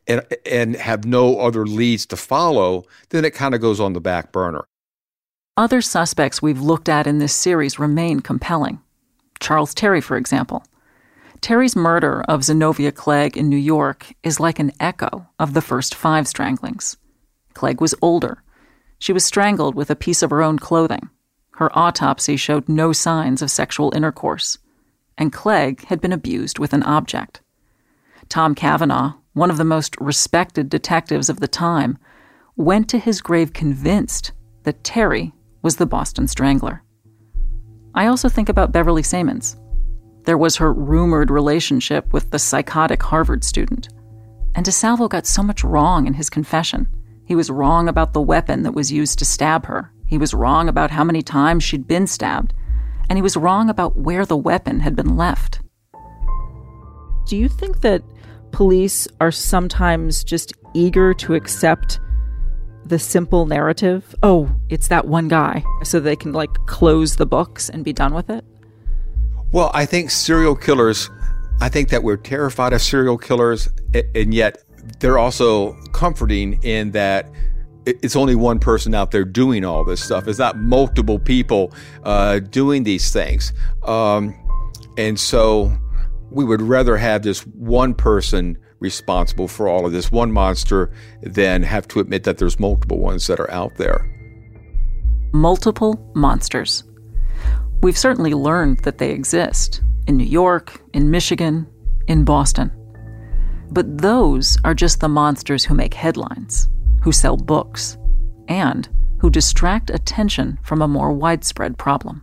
and 0.06 0.26
and 0.44 0.76
have 0.76 1.04
no 1.04 1.38
other 1.40 1.66
leads 1.66 2.06
to 2.06 2.16
follow, 2.16 2.84
then 3.10 3.24
it 3.24 3.34
kind 3.34 3.54
of 3.54 3.60
goes 3.60 3.80
on 3.80 3.92
the 3.92 4.00
back 4.00 4.32
burner. 4.32 4.64
Other 5.56 5.82
suspects 5.82 6.40
we've 6.40 6.60
looked 6.60 6.88
at 6.88 7.06
in 7.06 7.18
this 7.18 7.34
series 7.34 7.78
remain 7.78 8.20
compelling. 8.20 8.80
Charles 9.38 9.74
Terry, 9.74 10.00
for 10.00 10.16
example. 10.16 10.64
Terry's 11.42 11.76
murder 11.76 12.22
of 12.28 12.44
Zenobia 12.44 12.92
Clegg 12.92 13.36
in 13.36 13.48
New 13.48 13.56
York 13.56 14.14
is 14.22 14.40
like 14.40 14.58
an 14.58 14.72
echo 14.78 15.26
of 15.38 15.52
the 15.52 15.60
first 15.60 15.94
five 15.94 16.28
stranglings. 16.28 16.96
Clegg 17.52 17.80
was 17.80 17.94
older. 18.00 18.42
She 18.98 19.12
was 19.12 19.24
strangled 19.24 19.74
with 19.74 19.90
a 19.90 19.96
piece 19.96 20.22
of 20.22 20.30
her 20.30 20.40
own 20.40 20.58
clothing. 20.58 21.10
Her 21.56 21.76
autopsy 21.76 22.36
showed 22.36 22.68
no 22.68 22.92
signs 22.92 23.42
of 23.42 23.50
sexual 23.50 23.94
intercourse. 23.94 24.56
And 25.18 25.32
Clegg 25.32 25.84
had 25.86 26.00
been 26.00 26.12
abused 26.12 26.58
with 26.58 26.72
an 26.72 26.84
object. 26.84 27.40
Tom 28.28 28.54
Cavanaugh, 28.54 29.14
one 29.34 29.50
of 29.50 29.56
the 29.56 29.64
most 29.64 29.96
respected 30.00 30.68
detectives 30.68 31.28
of 31.28 31.40
the 31.40 31.48
time, 31.48 31.98
went 32.56 32.88
to 32.88 32.98
his 32.98 33.20
grave 33.20 33.52
convinced 33.52 34.32
that 34.64 34.84
Terry 34.84 35.32
was 35.62 35.76
the 35.76 35.86
Boston 35.86 36.28
Strangler. 36.28 36.82
I 37.94 38.06
also 38.06 38.28
think 38.28 38.48
about 38.48 38.72
Beverly 38.72 39.02
Samans. 39.02 39.58
There 40.24 40.38
was 40.38 40.56
her 40.56 40.72
rumored 40.72 41.30
relationship 41.30 42.12
with 42.12 42.30
the 42.30 42.38
psychotic 42.38 43.02
Harvard 43.02 43.44
student. 43.44 43.88
And 44.54 44.64
DeSalvo 44.64 45.08
got 45.08 45.26
so 45.26 45.42
much 45.42 45.64
wrong 45.64 46.06
in 46.06 46.14
his 46.14 46.30
confession. 46.30 46.86
He 47.26 47.34
was 47.34 47.50
wrong 47.50 47.88
about 47.88 48.12
the 48.12 48.20
weapon 48.20 48.62
that 48.62 48.74
was 48.74 48.92
used 48.92 49.18
to 49.18 49.24
stab 49.24 49.66
her. 49.66 49.92
He 50.06 50.18
was 50.18 50.34
wrong 50.34 50.68
about 50.68 50.90
how 50.90 51.04
many 51.04 51.22
times 51.22 51.64
she'd 51.64 51.86
been 51.86 52.06
stabbed. 52.06 52.52
And 53.08 53.16
he 53.16 53.22
was 53.22 53.36
wrong 53.36 53.70
about 53.70 53.96
where 53.96 54.26
the 54.26 54.36
weapon 54.36 54.80
had 54.80 54.94
been 54.94 55.16
left. 55.16 55.60
Do 57.26 57.36
you 57.36 57.48
think 57.48 57.80
that 57.80 58.02
police 58.52 59.08
are 59.20 59.32
sometimes 59.32 60.22
just 60.22 60.52
eager 60.74 61.14
to 61.14 61.34
accept 61.34 61.98
the 62.84 62.98
simple 62.98 63.46
narrative? 63.46 64.14
Oh, 64.22 64.50
it's 64.68 64.88
that 64.88 65.06
one 65.06 65.28
guy, 65.28 65.64
so 65.82 66.00
they 66.00 66.16
can 66.16 66.32
like 66.32 66.52
close 66.66 67.16
the 67.16 67.26
books 67.26 67.68
and 67.68 67.84
be 67.84 67.92
done 67.92 68.14
with 68.14 68.30
it? 68.30 68.44
Well, 69.52 69.70
I 69.74 69.86
think 69.86 70.10
serial 70.10 70.56
killers, 70.56 71.10
I 71.60 71.68
think 71.68 71.90
that 71.90 72.02
we're 72.02 72.16
terrified 72.16 72.72
of 72.72 72.80
serial 72.82 73.18
killers, 73.18 73.68
and 74.14 74.32
yet 74.32 74.62
they're 75.00 75.18
also 75.18 75.74
comforting 75.92 76.58
in 76.62 76.92
that 76.92 77.30
it's 77.84 78.16
only 78.16 78.34
one 78.34 78.58
person 78.58 78.94
out 78.94 79.10
there 79.10 79.24
doing 79.24 79.64
all 79.64 79.84
this 79.84 80.02
stuff. 80.02 80.28
It's 80.28 80.38
not 80.38 80.56
multiple 80.58 81.18
people 81.18 81.72
uh, 82.04 82.38
doing 82.38 82.84
these 82.84 83.12
things. 83.12 83.52
Um, 83.82 84.34
and 84.96 85.18
so 85.18 85.76
we 86.32 86.44
would 86.44 86.62
rather 86.62 86.96
have 86.96 87.22
this 87.22 87.46
one 87.46 87.94
person 87.94 88.58
responsible 88.80 89.48
for 89.48 89.68
all 89.68 89.86
of 89.86 89.92
this, 89.92 90.10
one 90.10 90.32
monster, 90.32 90.92
than 91.22 91.62
have 91.62 91.86
to 91.88 92.00
admit 92.00 92.24
that 92.24 92.38
there's 92.38 92.58
multiple 92.58 92.98
ones 92.98 93.26
that 93.28 93.38
are 93.38 93.50
out 93.50 93.76
there. 93.76 94.08
Multiple 95.32 96.10
monsters. 96.14 96.84
We've 97.82 97.98
certainly 97.98 98.34
learned 98.34 98.80
that 98.80 98.98
they 98.98 99.10
exist 99.10 99.82
in 100.06 100.16
New 100.16 100.24
York, 100.24 100.80
in 100.92 101.10
Michigan, 101.10 101.66
in 102.08 102.24
Boston. 102.24 102.70
But 103.70 103.98
those 103.98 104.58
are 104.64 104.74
just 104.74 105.00
the 105.00 105.08
monsters 105.08 105.64
who 105.64 105.74
make 105.74 105.94
headlines, 105.94 106.68
who 107.02 107.12
sell 107.12 107.36
books, 107.36 107.96
and 108.48 108.88
who 109.20 109.30
distract 109.30 109.90
attention 109.90 110.58
from 110.62 110.82
a 110.82 110.88
more 110.88 111.12
widespread 111.12 111.78
problem. 111.78 112.21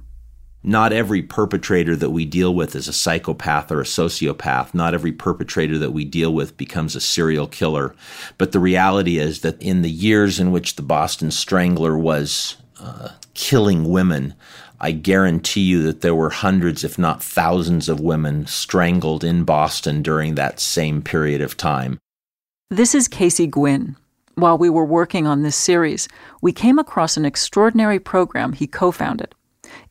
Not 0.62 0.92
every 0.92 1.22
perpetrator 1.22 1.96
that 1.96 2.10
we 2.10 2.26
deal 2.26 2.54
with 2.54 2.76
is 2.76 2.90
a 2.90 2.94
psychopath 2.94 3.72
or 3.72 3.80
a 3.80 3.86
sociopath. 3.86 4.74
Not 4.74 4.94
every 4.94 5.14
perpetrator 5.14 5.78
that 5.78 5.94
we 5.94 6.04
deal 6.04 6.34
with 6.34 6.58
becomes 6.58 6.96
a 6.96 7.02
serial 7.02 7.48
killer. 7.48 7.96
But 8.38 8.52
the 8.52 8.60
reality 8.60 9.20
is 9.20 9.40
that 9.42 9.62
in 9.62 9.84
the 9.84 9.90
years 9.90 10.40
in 10.40 10.52
which 10.52 10.76
the 10.76 10.82
Boston 10.82 11.32
Strangler 11.32 11.98
was 11.98 12.58
uh, 12.82 13.10
killing 13.34 13.90
women, 13.90 14.34
I 14.82 14.92
guarantee 14.92 15.62
you 15.62 15.84
that 15.84 16.02
there 16.02 16.16
were 16.16 16.30
hundreds, 16.30 16.84
if 16.84 17.00
not 17.00 17.24
thousands, 17.24 17.88
of 17.88 18.02
women 18.02 18.46
strangled 18.46 19.24
in 19.24 19.46
Boston 19.46 20.02
during 20.02 20.36
that 20.36 20.60
same 20.60 21.02
period 21.02 21.42
of 21.42 21.56
time. 21.56 22.00
This 22.70 22.94
is 22.94 23.08
Casey 23.08 23.48
Gwinn. 23.48 23.96
While 24.36 24.58
we 24.58 24.70
were 24.70 24.86
working 24.86 25.26
on 25.26 25.42
this 25.42 25.56
series, 25.56 26.08
we 26.42 26.54
came 26.54 26.80
across 26.80 27.18
an 27.18 27.26
extraordinary 27.26 28.00
program 28.00 28.54
he 28.54 28.68
co 28.68 28.92
founded. 28.92 29.34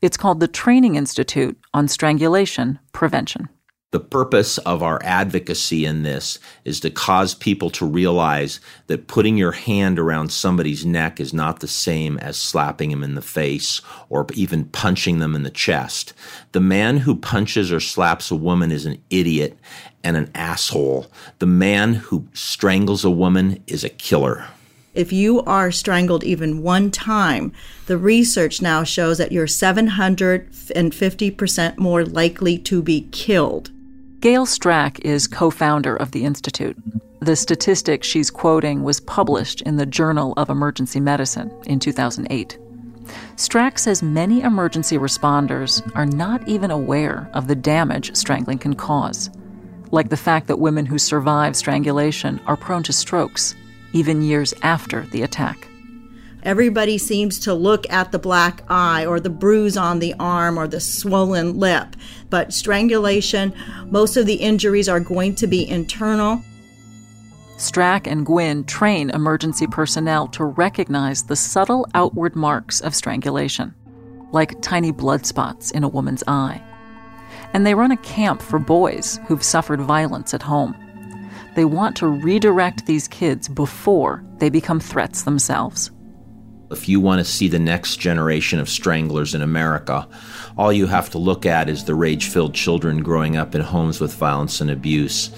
It's 0.01 0.17
called 0.17 0.39
the 0.39 0.47
Training 0.47 0.95
Institute 0.95 1.57
on 1.73 1.87
Strangulation 1.87 2.79
Prevention. 2.93 3.49
The 3.91 3.99
purpose 3.99 4.59
of 4.59 4.83
our 4.83 4.99
advocacy 5.03 5.83
in 5.83 6.03
this 6.03 6.37
is 6.63 6.79
to 6.81 6.91
cause 6.91 7.33
people 7.33 7.71
to 7.71 7.87
realize 7.87 8.59
that 8.85 9.07
putting 9.07 9.35
your 9.35 9.53
hand 9.53 9.97
around 9.97 10.31
somebody's 10.31 10.85
neck 10.85 11.19
is 11.19 11.33
not 11.33 11.59
the 11.59 11.67
same 11.67 12.19
as 12.19 12.37
slapping 12.37 12.91
him 12.91 13.03
in 13.03 13.15
the 13.15 13.21
face 13.23 13.81
or 14.07 14.27
even 14.35 14.65
punching 14.65 15.17
them 15.17 15.33
in 15.33 15.41
the 15.41 15.49
chest. 15.49 16.13
The 16.51 16.59
man 16.59 16.97
who 16.97 17.15
punches 17.15 17.71
or 17.71 17.79
slaps 17.79 18.29
a 18.29 18.35
woman 18.35 18.71
is 18.71 18.85
an 18.85 19.01
idiot 19.09 19.57
and 20.03 20.15
an 20.15 20.29
asshole. 20.35 21.07
The 21.39 21.47
man 21.47 21.95
who 21.95 22.27
strangles 22.33 23.03
a 23.03 23.09
woman 23.09 23.63
is 23.65 23.83
a 23.83 23.89
killer. 23.89 24.45
If 24.95 25.13
you 25.13 25.43
are 25.43 25.69
strangled 25.71 26.23
even 26.23 26.63
one 26.63 26.89
time, 26.89 27.53
the 27.85 27.97
research 27.97 28.59
now 28.59 28.83
shows 28.83 29.19
that 29.19 29.31
you're 29.31 29.45
750% 29.45 31.77
more 31.77 32.03
likely 32.03 32.57
to 32.57 32.81
be 32.81 33.07
killed. 33.11 33.69
Gail 34.19 34.47
Strack 34.47 34.99
is 35.01 35.27
co 35.27 35.51
founder 35.51 35.95
of 35.95 36.09
the 36.11 36.25
Institute. 36.25 36.75
The 37.19 37.35
statistic 37.35 38.03
she's 38.03 38.31
quoting 38.31 38.81
was 38.83 38.99
published 38.99 39.61
in 39.61 39.77
the 39.77 39.85
Journal 39.85 40.33
of 40.37 40.49
Emergency 40.49 40.99
Medicine 40.99 41.51
in 41.67 41.77
2008. 41.79 42.57
Strack 43.35 43.77
says 43.77 44.01
many 44.01 44.41
emergency 44.41 44.97
responders 44.97 45.87
are 45.95 46.07
not 46.07 46.47
even 46.47 46.71
aware 46.71 47.29
of 47.33 47.47
the 47.47 47.55
damage 47.55 48.15
strangling 48.15 48.57
can 48.57 48.73
cause, 48.73 49.29
like 49.91 50.09
the 50.09 50.17
fact 50.17 50.47
that 50.47 50.57
women 50.57 50.87
who 50.87 50.97
survive 50.97 51.55
strangulation 51.55 52.39
are 52.47 52.57
prone 52.57 52.81
to 52.83 52.93
strokes 52.93 53.53
even 53.93 54.21
years 54.21 54.53
after 54.61 55.05
the 55.07 55.21
attack. 55.21 55.67
Everybody 56.43 56.97
seems 56.97 57.37
to 57.39 57.53
look 57.53 57.89
at 57.91 58.11
the 58.11 58.19
black 58.19 58.63
eye 58.69 59.05
or 59.05 59.19
the 59.19 59.29
bruise 59.29 59.75
on 59.75 59.99
the 59.99 60.13
arm 60.19 60.57
or 60.57 60.67
the 60.67 60.79
swollen 60.79 61.59
lip. 61.59 61.97
But 62.29 62.53
strangulation, 62.53 63.53
most 63.87 64.15
of 64.15 64.25
the 64.25 64.35
injuries 64.35 64.87
are 64.87 65.01
going 65.01 65.35
to 65.35 65.47
be 65.47 65.67
internal. 65.67 66.41
Strack 67.57 68.07
and 68.07 68.25
Gwinn 68.25 68.63
train 68.63 69.09
emergency 69.09 69.67
personnel 69.67 70.29
to 70.29 70.45
recognize 70.45 71.23
the 71.23 71.35
subtle 71.35 71.85
outward 71.93 72.37
marks 72.37 72.79
of 72.79 72.95
strangulation, 72.95 73.75
like 74.31 74.61
tiny 74.61 74.91
blood 74.91 75.25
spots 75.25 75.71
in 75.71 75.83
a 75.83 75.89
woman's 75.89 76.23
eye. 76.25 76.63
And 77.51 77.67
they 77.67 77.75
run 77.75 77.91
a 77.91 77.97
camp 77.97 78.41
for 78.41 78.59
boys 78.59 79.19
who've 79.27 79.43
suffered 79.43 79.81
violence 79.81 80.33
at 80.33 80.43
home. 80.43 80.73
They 81.55 81.65
want 81.65 81.95
to 81.97 82.07
redirect 82.07 82.85
these 82.85 83.07
kids 83.07 83.47
before 83.47 84.23
they 84.37 84.49
become 84.49 84.79
threats 84.79 85.23
themselves. 85.23 85.91
If 86.71 86.87
you 86.87 86.99
want 86.99 87.19
to 87.19 87.25
see 87.25 87.47
the 87.47 87.57
next 87.57 87.97
generation 87.97 88.59
of 88.59 88.69
stranglers 88.69 89.33
in 89.33 89.41
America, 89.41 90.07
all 90.55 90.71
you 90.71 90.85
have 90.85 91.09
to 91.11 91.17
look 91.17 91.47
at 91.47 91.67
is 91.67 91.83
the 91.83 91.95
rage 91.95 92.27
filled 92.27 92.53
children 92.53 93.01
growing 93.01 93.35
up 93.35 93.55
in 93.55 93.61
homes 93.61 93.99
with 93.99 94.13
violence 94.13 94.61
and 94.61 94.69
abuse. 94.69 95.31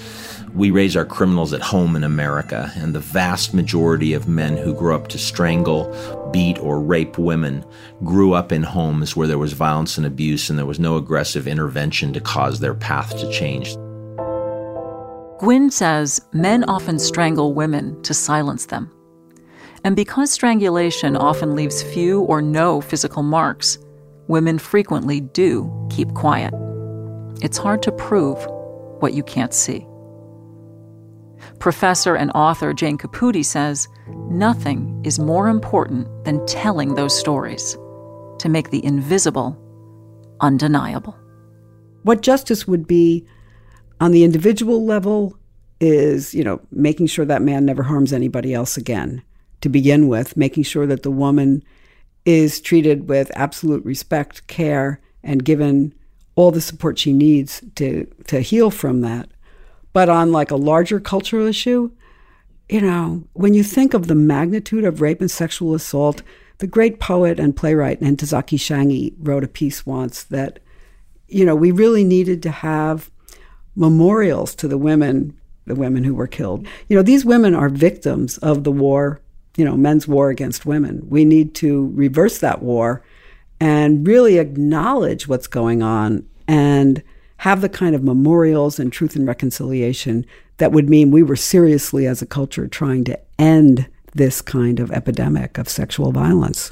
We 0.53 0.71
raise 0.71 0.97
our 0.97 1.05
criminals 1.05 1.53
at 1.53 1.61
home 1.61 1.95
in 1.95 2.03
America, 2.03 2.69
and 2.75 2.93
the 2.93 2.99
vast 2.99 3.53
majority 3.53 4.11
of 4.11 4.27
men 4.27 4.57
who 4.57 4.73
grow 4.73 4.93
up 4.93 5.07
to 5.07 5.17
strangle, 5.17 6.29
beat, 6.33 6.59
or 6.59 6.81
rape 6.81 7.17
women 7.17 7.63
grew 8.03 8.33
up 8.33 8.51
in 8.51 8.63
homes 8.63 9.15
where 9.15 9.27
there 9.27 9.37
was 9.37 9.53
violence 9.53 9.97
and 9.97 10.05
abuse 10.05 10.49
and 10.49 10.59
there 10.59 10.65
was 10.65 10.79
no 10.79 10.97
aggressive 10.97 11.47
intervention 11.47 12.11
to 12.11 12.19
cause 12.19 12.59
their 12.59 12.73
path 12.75 13.17
to 13.17 13.31
change. 13.31 13.77
Gwinn 15.41 15.69
says 15.69 16.21
men 16.31 16.63
often 16.63 16.97
strangle 16.97 17.53
women 17.53 18.01
to 18.03 18.13
silence 18.13 18.67
them 18.67 18.91
and 19.83 19.95
because 19.95 20.31
strangulation 20.31 21.15
often 21.15 21.55
leaves 21.55 21.81
few 21.81 22.21
or 22.21 22.41
no 22.41 22.81
physical 22.81 23.23
marks, 23.23 23.79
women 24.27 24.59
frequently 24.59 25.19
do 25.19 25.87
keep 25.89 26.13
quiet. 26.13 26.53
It's 27.41 27.57
hard 27.57 27.81
to 27.83 27.91
prove 27.91 28.37
what 29.01 29.13
you 29.13 29.23
can't 29.23 29.53
see. 29.53 29.87
Professor 31.57 32.15
and 32.15 32.31
author 32.35 32.73
Jane 32.73 32.97
Caputi 32.99 33.43
says 33.43 33.87
nothing 34.29 35.01
is 35.03 35.17
more 35.17 35.47
important 35.47 36.07
than 36.23 36.45
telling 36.45 36.93
those 36.93 37.17
stories 37.17 37.73
to 38.37 38.49
make 38.49 38.69
the 38.69 38.83
invisible 38.85 39.57
undeniable. 40.41 41.17
What 42.03 42.21
justice 42.21 42.67
would 42.67 42.85
be 42.85 43.25
on 44.01 44.11
the 44.11 44.23
individual 44.23 44.83
level 44.83 45.37
is, 45.79 46.33
you 46.33 46.43
know, 46.43 46.59
making 46.71 47.05
sure 47.07 47.23
that 47.25 47.41
man 47.41 47.65
never 47.65 47.83
harms 47.83 48.11
anybody 48.11 48.53
else 48.53 48.75
again 48.75 49.21
to 49.61 49.69
begin 49.69 50.07
with, 50.07 50.35
making 50.35 50.63
sure 50.63 50.87
that 50.87 51.03
the 51.03 51.11
woman 51.11 51.63
is 52.25 52.59
treated 52.59 53.07
with 53.07 53.31
absolute 53.35 53.85
respect, 53.85 54.45
care, 54.47 54.99
and 55.23 55.45
given 55.45 55.93
all 56.35 56.49
the 56.49 56.61
support 56.61 56.97
she 56.97 57.13
needs 57.13 57.61
to 57.75 58.05
to 58.25 58.41
heal 58.41 58.71
from 58.71 59.01
that. 59.01 59.29
But 59.93 60.09
on 60.09 60.31
like 60.31 60.49
a 60.49 60.55
larger 60.55 60.99
cultural 60.99 61.45
issue, 61.45 61.91
you 62.69 62.81
know, 62.81 63.23
when 63.33 63.53
you 63.53 63.63
think 63.63 63.93
of 63.93 64.07
the 64.07 64.15
magnitude 64.15 64.83
of 64.83 65.01
rape 65.01 65.21
and 65.21 65.29
sexual 65.29 65.75
assault, 65.75 66.23
the 66.57 66.67
great 66.67 66.99
poet 66.99 67.39
and 67.39 67.55
playwright 67.55 68.01
Ntozake 68.01 68.57
Shange 68.57 69.13
wrote 69.19 69.43
a 69.43 69.47
piece 69.47 69.85
once 69.85 70.23
that, 70.23 70.59
you 71.27 71.45
know, 71.45 71.55
we 71.55 71.69
really 71.69 72.03
needed 72.03 72.41
to 72.43 72.51
have 72.51 73.10
memorials 73.75 74.55
to 74.55 74.67
the 74.67 74.77
women, 74.77 75.37
the 75.65 75.75
women 75.75 76.03
who 76.03 76.13
were 76.13 76.27
killed. 76.27 76.67
You 76.89 76.95
know, 76.95 77.03
these 77.03 77.25
women 77.25 77.55
are 77.55 77.69
victims 77.69 78.37
of 78.39 78.63
the 78.63 78.71
war 78.71 79.21
you 79.57 79.65
know, 79.65 79.75
men's 79.75 80.07
war 80.07 80.29
against 80.29 80.65
women. 80.65 81.05
We 81.09 81.25
need 81.25 81.53
to 81.55 81.91
reverse 81.93 82.39
that 82.39 82.61
war 82.61 83.03
and 83.59 84.07
really 84.07 84.37
acknowledge 84.37 85.27
what's 85.27 85.47
going 85.47 85.83
on 85.83 86.27
and 86.47 87.03
have 87.37 87.61
the 87.61 87.69
kind 87.69 87.95
of 87.95 88.03
memorials 88.03 88.79
and 88.79 88.91
truth 88.91 89.15
and 89.15 89.27
reconciliation 89.27 90.25
that 90.57 90.71
would 90.71 90.89
mean 90.89 91.11
we 91.11 91.23
were 91.23 91.35
seriously, 91.35 92.05
as 92.05 92.21
a 92.21 92.25
culture, 92.25 92.67
trying 92.67 93.03
to 93.05 93.19
end 93.39 93.87
this 94.13 94.41
kind 94.41 94.79
of 94.79 94.91
epidemic 94.91 95.57
of 95.57 95.67
sexual 95.67 96.11
violence. 96.11 96.71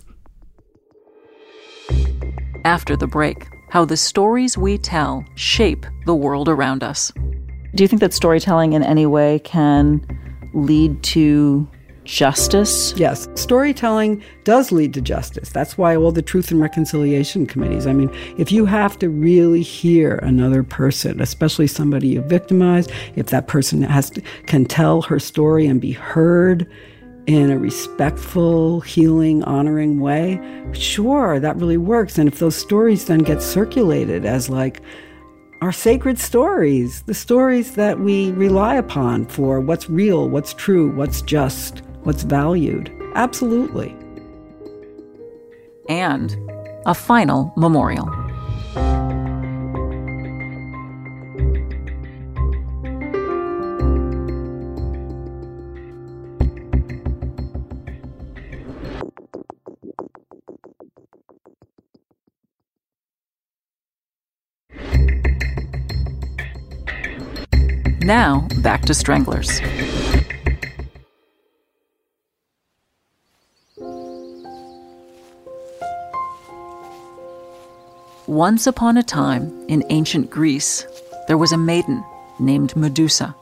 After 2.65 2.95
the 2.95 3.07
break, 3.07 3.47
how 3.69 3.85
the 3.85 3.97
stories 3.97 4.57
we 4.57 4.77
tell 4.77 5.23
shape 5.35 5.85
the 6.05 6.15
world 6.15 6.49
around 6.49 6.83
us. 6.83 7.11
Do 7.75 7.83
you 7.83 7.87
think 7.87 7.99
that 8.01 8.13
storytelling 8.13 8.73
in 8.73 8.83
any 8.83 9.05
way 9.05 9.39
can 9.39 10.01
lead 10.53 11.01
to 11.03 11.67
justice? 12.03 12.93
Yes, 12.97 13.27
storytelling 13.35 14.23
does 14.43 14.71
lead 14.71 14.93
to 14.95 15.01
justice. 15.01 15.49
That's 15.49 15.77
why 15.77 15.95
all 15.95 16.11
the 16.11 16.23
truth 16.23 16.49
and 16.49 16.59
reconciliation 16.59 17.45
committees. 17.45 17.85
I 17.85 17.93
mean, 17.93 18.09
if 18.37 18.51
you 18.51 18.65
have 18.65 18.97
to 18.99 19.09
really 19.09 19.61
hear 19.61 20.15
another 20.23 20.63
person, 20.63 21.21
especially 21.21 21.67
somebody 21.67 22.07
you 22.07 22.21
victimized, 22.21 22.91
if 23.15 23.27
that 23.27 23.47
person 23.47 23.83
has 23.83 24.09
to, 24.11 24.21
can 24.47 24.65
tell 24.65 25.03
her 25.03 25.19
story 25.19 25.67
and 25.67 25.79
be 25.79 25.91
heard 25.91 26.67
in 27.29 27.51
a 27.51 27.59
respectful, 27.59 28.81
healing, 28.81 29.43
honoring 29.43 29.99
way, 29.99 30.41
sure, 30.73 31.39
that 31.39 31.55
really 31.57 31.77
works. 31.77 32.17
And 32.17 32.27
if 32.27 32.39
those 32.39 32.55
stories 32.55 33.05
then 33.05 33.19
get 33.19 33.43
circulated 33.43 34.25
as 34.25 34.49
like 34.49 34.81
our 35.61 35.71
sacred 35.71 36.17
stories, 36.17 37.03
the 37.03 37.13
stories 37.13 37.75
that 37.75 37.99
we 37.99 38.31
rely 38.31 38.73
upon 38.73 39.27
for 39.27 39.59
what's 39.59 39.91
real, 39.91 40.27
what's 40.27 40.55
true, 40.55 40.89
what's 40.95 41.21
just, 41.21 41.83
what's 42.01 42.23
valued. 42.23 42.91
Absolutely. 43.13 43.95
And 45.87 46.35
a 46.87 46.95
final 46.95 47.53
memorial. 47.55 48.09
Now, 68.09 68.47
back 68.63 68.81
to 68.85 68.95
stranglers. 68.95 69.61
Once 78.25 78.65
upon 78.65 78.97
a 78.97 79.03
time, 79.03 79.53
in 79.67 79.83
ancient 79.91 80.31
Greece, 80.31 80.87
there 81.27 81.37
was 81.37 81.51
a 81.51 81.57
maiden 81.59 82.03
named 82.39 82.75
Medusa. 82.75 83.35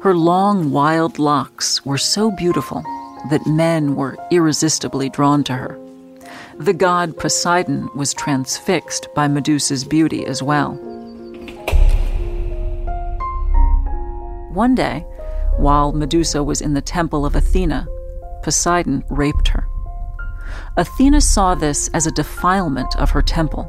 Her 0.00 0.14
long, 0.14 0.70
wild 0.70 1.18
locks 1.18 1.84
were 1.84 1.98
so 1.98 2.30
beautiful 2.30 2.82
that 3.28 3.46
men 3.46 3.96
were 3.96 4.16
irresistibly 4.30 5.10
drawn 5.10 5.44
to 5.44 5.52
her. 5.52 5.78
The 6.56 6.72
god 6.72 7.18
Poseidon 7.18 7.90
was 7.94 8.14
transfixed 8.14 9.08
by 9.14 9.28
Medusa's 9.28 9.84
beauty 9.84 10.24
as 10.24 10.42
well. 10.42 10.93
One 14.54 14.76
day, 14.76 15.00
while 15.56 15.90
Medusa 15.90 16.40
was 16.44 16.60
in 16.60 16.74
the 16.74 16.80
temple 16.80 17.26
of 17.26 17.34
Athena, 17.34 17.88
Poseidon 18.44 19.02
raped 19.10 19.48
her. 19.48 19.66
Athena 20.76 21.20
saw 21.20 21.56
this 21.56 21.88
as 21.88 22.06
a 22.06 22.12
defilement 22.12 22.94
of 22.96 23.10
her 23.10 23.20
temple, 23.20 23.68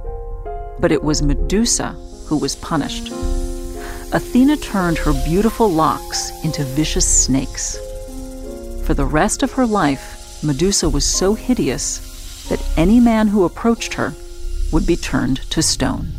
but 0.80 0.92
it 0.92 1.04
was 1.04 1.24
Medusa 1.24 1.94
who 2.28 2.38
was 2.38 2.56
punished. 2.58 3.12
Athena 4.14 4.58
turned 4.58 5.00
her 5.00 5.14
beautiful 5.26 5.68
locks 5.68 6.32
into 6.44 6.64
vicious 6.64 7.08
snakes. 7.08 7.78
For 8.86 8.94
the 8.94 9.06
rest 9.06 9.42
of 9.42 9.54
her 9.54 9.66
life, 9.66 10.44
Medusa 10.44 10.88
was 10.88 11.04
so 11.04 11.34
hideous 11.34 12.46
that 12.50 12.64
any 12.78 13.00
man 13.00 13.30
who 13.30 13.44
approached 13.44 13.96
her 13.96 14.14
would 14.72 14.86
be 14.86 14.96
turned 14.96 15.38
to 15.50 15.64
stone. 15.64 16.12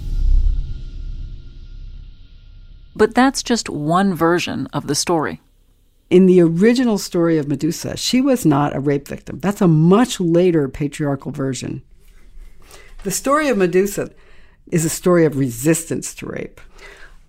But 2.97 3.14
that's 3.14 3.42
just 3.42 3.68
one 3.68 4.14
version 4.14 4.68
of 4.72 4.86
the 4.86 4.94
story. 4.94 5.42
In 6.09 6.24
the 6.24 6.40
original 6.40 6.97
story 6.97 7.36
of 7.36 7.47
Medusa, 7.47 7.97
she 7.97 8.22
was 8.22 8.47
not 8.47 8.74
a 8.74 8.80
rape 8.80 9.07
victim. 9.07 9.38
That's 9.38 9.61
a 9.61 9.68
much 9.68 10.18
later 10.18 10.66
patriarchal 10.66 11.30
version. 11.30 11.82
The 13.03 13.11
story 13.11 13.49
of 13.49 13.59
Medusa 13.59 14.12
is 14.72 14.86
a 14.86 14.88
story 14.88 15.26
of 15.26 15.36
resistance 15.36 16.14
to 16.14 16.26
rape. 16.26 16.59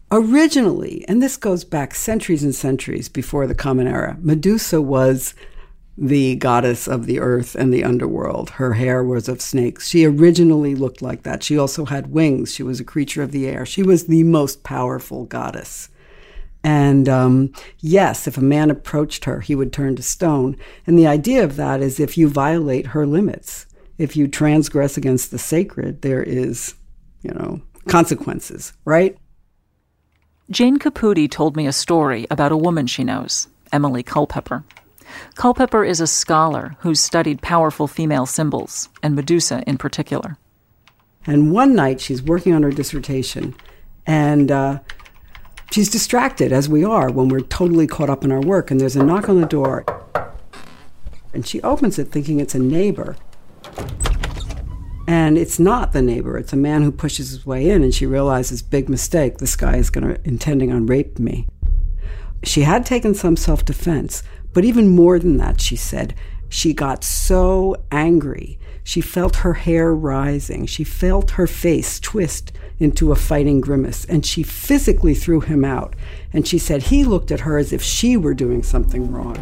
Originally, 0.09 1.03
and 1.09 1.21
this 1.21 1.35
goes 1.35 1.65
back 1.65 1.93
centuries 1.93 2.43
and 2.43 2.55
centuries 2.55 3.09
before 3.09 3.45
the 3.45 3.53
Common 3.53 3.87
Era, 3.87 4.15
Medusa 4.21 4.81
was 4.81 5.33
the 5.97 6.35
goddess 6.35 6.87
of 6.87 7.07
the 7.07 7.19
earth 7.19 7.55
and 7.55 7.73
the 7.73 7.83
underworld. 7.83 8.51
Her 8.51 8.73
hair 8.73 9.03
was 9.03 9.27
of 9.27 9.41
snakes. 9.41 9.87
She 9.87 10.05
originally 10.05 10.75
looked 10.75 11.01
like 11.01 11.23
that. 11.23 11.41
She 11.41 11.57
also 11.57 11.85
had 11.85 12.11
wings. 12.11 12.53
She 12.53 12.63
was 12.63 12.79
a 12.79 12.85
creature 12.85 13.23
of 13.23 13.31
the 13.31 13.47
air. 13.47 13.65
She 13.65 13.81
was 13.81 14.05
the 14.05 14.23
most 14.23 14.63
powerful 14.63 15.25
goddess. 15.25 15.89
And 16.63 17.07
um, 17.09 17.53
yes, 17.79 18.27
if 18.27 18.37
a 18.37 18.41
man 18.41 18.69
approached 18.69 19.25
her, 19.25 19.39
he 19.39 19.55
would 19.55 19.73
turn 19.73 19.95
to 19.95 20.03
stone. 20.03 20.57
And 20.85 20.99
the 20.99 21.07
idea 21.07 21.43
of 21.43 21.55
that 21.55 21.81
is 21.81 21.99
if 21.99 22.17
you 22.17 22.27
violate 22.27 22.87
her 22.87 23.07
limits, 23.07 23.65
if 23.97 24.15
you 24.15 24.27
transgress 24.27 24.97
against 24.97 25.31
the 25.31 25.39
sacred, 25.39 26.01
there 26.01 26.21
is, 26.21 26.75
you 27.23 27.31
know, 27.31 27.61
consequences, 27.87 28.73
right? 28.85 29.17
Jane 30.51 30.77
Caputi 30.77 31.29
told 31.29 31.55
me 31.55 31.67
a 31.67 31.73
story 31.73 32.27
about 32.29 32.51
a 32.51 32.57
woman 32.57 32.85
she 32.85 33.03
knows, 33.03 33.47
Emily 33.71 34.03
Culpepper. 34.03 34.63
Culpepper 35.35 35.83
is 35.83 36.01
a 36.01 36.07
scholar 36.07 36.75
who's 36.79 36.99
studied 36.99 37.41
powerful 37.41 37.87
female 37.87 38.25
symbols, 38.25 38.89
and 39.03 39.15
Medusa 39.15 39.63
in 39.67 39.77
particular. 39.77 40.37
And 41.25 41.51
one 41.51 41.75
night 41.75 41.99
she's 41.99 42.23
working 42.23 42.53
on 42.53 42.63
her 42.63 42.71
dissertation, 42.71 43.53
and 44.05 44.51
uh, 44.51 44.79
she's 45.71 45.89
distracted, 45.89 46.51
as 46.51 46.69
we 46.69 46.83
are 46.83 47.11
when 47.11 47.27
we're 47.27 47.41
totally 47.41 47.87
caught 47.87 48.09
up 48.09 48.23
in 48.23 48.31
our 48.31 48.41
work, 48.41 48.71
and 48.71 48.79
there's 48.79 48.95
a 48.95 49.03
knock 49.03 49.27
on 49.29 49.41
the 49.41 49.47
door. 49.47 49.85
And 51.33 51.45
she 51.45 51.61
opens 51.61 51.99
it 51.99 52.05
thinking 52.11 52.39
it's 52.39 52.55
a 52.55 52.59
neighbor. 52.59 53.15
And 55.07 55.37
it's 55.37 55.59
not 55.59 55.93
the 55.93 56.01
neighbor, 56.01 56.37
it's 56.37 56.53
a 56.53 56.57
man 56.57 56.83
who 56.83 56.91
pushes 56.91 57.29
his 57.29 57.45
way 57.45 57.69
in, 57.69 57.83
and 57.83 57.93
she 57.93 58.05
realizes, 58.05 58.61
big 58.61 58.89
mistake, 58.89 59.37
this 59.37 59.55
guy 59.55 59.77
is 59.77 59.89
gonna 59.89 60.17
intending 60.23 60.71
on 60.71 60.85
rape 60.85 61.19
me. 61.19 61.47
She 62.43 62.61
had 62.61 62.85
taken 62.85 63.13
some 63.13 63.35
self 63.35 63.65
defense, 63.65 64.23
but 64.57 64.65
even 64.65 64.87
more 64.87 65.19
than 65.19 65.37
that, 65.37 65.61
she 65.61 65.75
said, 65.75 66.15
she 66.49 66.73
got 66.73 67.03
so 67.03 67.75
angry. 67.91 68.57
She 68.83 69.01
felt 69.01 69.35
her 69.35 69.53
hair 69.53 69.93
rising. 69.93 70.65
She 70.65 70.83
felt 70.83 71.29
her 71.37 71.45
face 71.45 71.99
twist 71.99 72.51
into 72.79 73.11
a 73.11 73.15
fighting 73.15 73.61
grimace, 73.61 74.03
and 74.05 74.25
she 74.25 74.41
physically 74.41 75.13
threw 75.13 75.41
him 75.41 75.63
out. 75.63 75.95
And 76.33 76.47
she 76.47 76.57
said 76.57 76.81
he 76.81 77.03
looked 77.03 77.29
at 77.29 77.41
her 77.41 77.59
as 77.59 77.71
if 77.71 77.83
she 77.83 78.17
were 78.17 78.33
doing 78.33 78.63
something 78.63 79.11
wrong. 79.11 79.37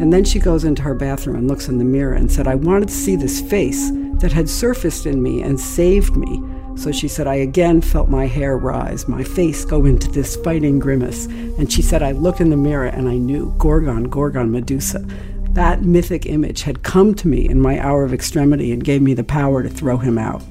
And 0.00 0.12
then 0.12 0.22
she 0.22 0.38
goes 0.38 0.62
into 0.62 0.82
her 0.82 0.94
bathroom 0.94 1.34
and 1.34 1.48
looks 1.48 1.66
in 1.66 1.78
the 1.78 1.84
mirror 1.84 2.14
and 2.14 2.30
said, 2.30 2.46
I 2.46 2.54
wanted 2.54 2.90
to 2.90 2.94
see 2.94 3.16
this 3.16 3.40
face 3.40 3.90
that 4.20 4.30
had 4.30 4.48
surfaced 4.48 5.04
in 5.04 5.20
me 5.20 5.42
and 5.42 5.58
saved 5.58 6.14
me. 6.14 6.40
So 6.76 6.90
she 6.90 7.06
said, 7.06 7.26
I 7.26 7.36
again 7.36 7.80
felt 7.80 8.08
my 8.08 8.26
hair 8.26 8.56
rise, 8.56 9.06
my 9.06 9.22
face 9.22 9.64
go 9.64 9.84
into 9.84 10.10
this 10.10 10.36
fighting 10.36 10.78
grimace. 10.78 11.26
And 11.26 11.70
she 11.72 11.82
said, 11.82 12.02
I 12.02 12.12
looked 12.12 12.40
in 12.40 12.50
the 12.50 12.56
mirror 12.56 12.86
and 12.86 13.08
I 13.08 13.16
knew 13.18 13.54
Gorgon, 13.58 14.04
Gorgon, 14.04 14.50
Medusa. 14.50 15.06
That 15.50 15.82
mythic 15.82 16.26
image 16.26 16.62
had 16.62 16.82
come 16.82 17.14
to 17.16 17.28
me 17.28 17.48
in 17.48 17.60
my 17.60 17.78
hour 17.78 18.04
of 18.04 18.14
extremity 18.14 18.72
and 18.72 18.82
gave 18.82 19.02
me 19.02 19.14
the 19.14 19.22
power 19.22 19.62
to 19.62 19.68
throw 19.68 19.98
him 19.98 20.18
out. 20.18 20.42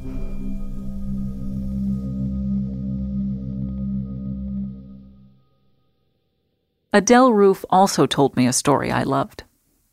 Adele 6.93 7.33
Roof 7.33 7.63
also 7.69 8.05
told 8.05 8.35
me 8.35 8.47
a 8.47 8.53
story 8.53 8.91
I 8.91 9.03
loved. 9.03 9.43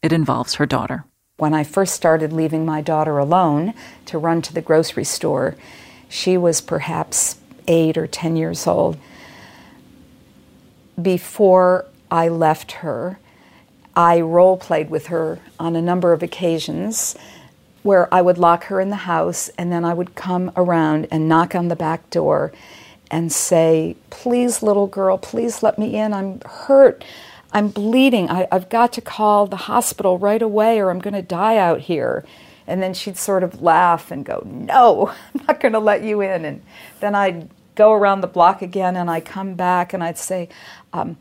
It 0.03 0.13
involves 0.13 0.55
her 0.55 0.67
daughter. 0.67 1.05
When 1.37 1.55
I 1.55 1.63
first 1.63 1.95
started 1.95 2.33
leaving 2.33 2.67
my 2.67 2.81
daughter 2.81 3.19
alone 3.19 3.73
to 4.07 4.19
run 4.19 4.43
to 4.43 4.53
the 4.53 4.61
grocery 4.61 5.05
store, 5.05 5.55
she 6.09 6.37
was 6.37 6.61
perhaps 6.61 7.37
eight 7.67 7.97
or 7.97 8.07
ten 8.07 8.37
years 8.37 8.67
old. 8.67 8.97
Before 11.01 11.87
I 12.11 12.29
left 12.29 12.73
her, 12.73 13.19
I 13.95 14.21
role 14.21 14.57
played 14.57 14.91
with 14.91 15.09
her 15.09 15.41
on 15.59 15.77
a 15.77 15.83
number 15.83 16.13
of 16.13 16.23
occasions 16.23 17.17
where 17.83 18.13
I 18.13 18.23
would 18.23 18.39
lock 18.39 18.65
her 18.65 18.81
in 18.81 18.91
the 18.91 18.97
house 18.97 19.49
and 19.59 19.73
then 19.73 19.85
I 19.85 19.95
would 19.95 20.15
come 20.15 20.53
around 20.57 21.09
and 21.11 21.29
knock 21.29 21.55
on 21.55 21.69
the 21.69 21.77
back 21.77 22.09
door 22.11 22.53
and 23.11 23.33
say, 23.33 23.97
Please, 24.11 24.63
little 24.63 24.87
girl, 24.87 25.19
please 25.19 25.63
let 25.63 25.79
me 25.79 25.97
in. 25.97 26.13
I'm 26.13 26.41
hurt. 26.41 27.05
I'm 27.53 27.69
bleeding. 27.69 28.29
I, 28.29 28.47
have 28.53 28.69
got 28.69 28.93
to 28.95 29.01
call 29.01 29.47
the 29.47 29.57
hospital 29.57 30.19
right 30.19 30.43
away 30.43 30.79
or 30.79 30.91
I'm 30.91 30.99
going 30.99 31.15
to 31.15 31.23
die 31.23 31.57
out 31.57 31.81
here. 31.81 32.25
And 32.69 32.81
then 32.81 32.95
she'd 32.95 33.17
sort 33.17 33.43
of 33.43 33.61
laugh 33.61 34.13
and 34.13 34.25
go, 34.25 34.43
No, 34.47 35.09
I'm 35.35 35.47
not 35.49 35.59
going 35.59 35.73
to 35.73 35.81
let 35.81 36.05
you 36.05 36.21
in. 36.21 36.45
And 36.45 36.63
then 37.01 37.17
I'd 37.17 37.49
go 37.75 37.93
around 37.93 38.21
the 38.21 38.29
block 38.29 38.63
again 38.63 38.97
and 38.97 39.11
I'd 39.11 39.25
come 39.25 39.55
back 39.55 39.93
and 39.93 40.03
I'd 40.03 40.19
say, 40.19 40.49
um, 40.93 41.17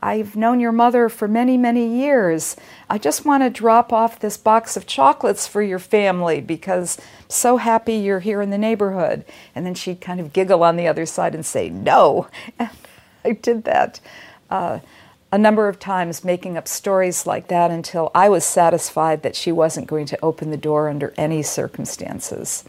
I've 0.00 0.36
known 0.36 0.60
your 0.60 0.72
mother 0.72 1.08
for 1.08 1.26
many, 1.26 1.56
many 1.56 1.86
years. 1.86 2.54
I 2.90 2.98
just 2.98 3.24
want 3.24 3.42
to 3.42 3.50
drop 3.50 3.94
off 3.94 4.20
this 4.20 4.36
box 4.36 4.76
of 4.76 4.86
chocolates 4.86 5.46
for 5.46 5.62
your 5.62 5.78
family 5.78 6.42
because 6.42 6.98
I'm 6.98 7.30
so 7.30 7.56
happy 7.56 7.94
you're 7.94 8.20
here 8.20 8.42
in 8.42 8.50
the 8.50 8.58
neighborhood. 8.58 9.24
And 9.54 9.64
then 9.64 9.74
she'd 9.74 10.02
kind 10.02 10.20
of 10.20 10.34
giggle 10.34 10.62
on 10.62 10.76
the 10.76 10.86
other 10.86 11.06
side 11.06 11.34
and 11.34 11.44
say, 11.44 11.70
No. 11.70 12.28
And 12.58 12.70
I 13.24 13.32
did 13.32 13.64
that 13.64 13.98
uh, 14.50 14.78
a 15.32 15.38
number 15.38 15.68
of 15.68 15.78
times, 15.78 16.24
making 16.24 16.56
up 16.56 16.68
stories 16.68 17.26
like 17.26 17.48
that 17.48 17.70
until 17.70 18.10
I 18.14 18.28
was 18.28 18.44
satisfied 18.44 19.22
that 19.22 19.36
she 19.36 19.50
wasn't 19.50 19.88
going 19.88 20.06
to 20.06 20.18
open 20.22 20.50
the 20.50 20.56
door 20.56 20.88
under 20.88 21.12
any 21.16 21.42
circumstances. 21.42 22.64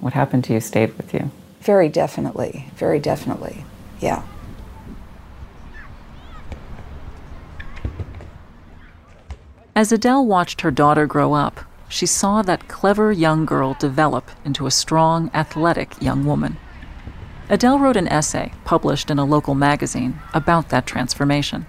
What 0.00 0.12
happened 0.12 0.44
to 0.44 0.52
you 0.52 0.60
stayed 0.60 0.96
with 0.96 1.12
you. 1.12 1.30
Very 1.60 1.88
definitely, 1.88 2.70
very 2.76 3.00
definitely, 3.00 3.64
yeah. 4.00 4.22
As 9.74 9.92
Adele 9.92 10.24
watched 10.24 10.62
her 10.62 10.70
daughter 10.70 11.06
grow 11.06 11.34
up, 11.34 11.60
she 11.88 12.06
saw 12.06 12.42
that 12.42 12.68
clever 12.68 13.12
young 13.12 13.44
girl 13.44 13.76
develop 13.78 14.30
into 14.44 14.66
a 14.66 14.70
strong, 14.70 15.30
athletic 15.34 16.00
young 16.00 16.24
woman. 16.24 16.56
Adele 17.48 17.78
wrote 17.78 17.96
an 17.96 18.08
essay 18.08 18.52
published 18.64 19.10
in 19.10 19.18
a 19.18 19.24
local 19.24 19.54
magazine 19.54 20.18
about 20.34 20.68
that 20.70 20.86
transformation. 20.86 21.64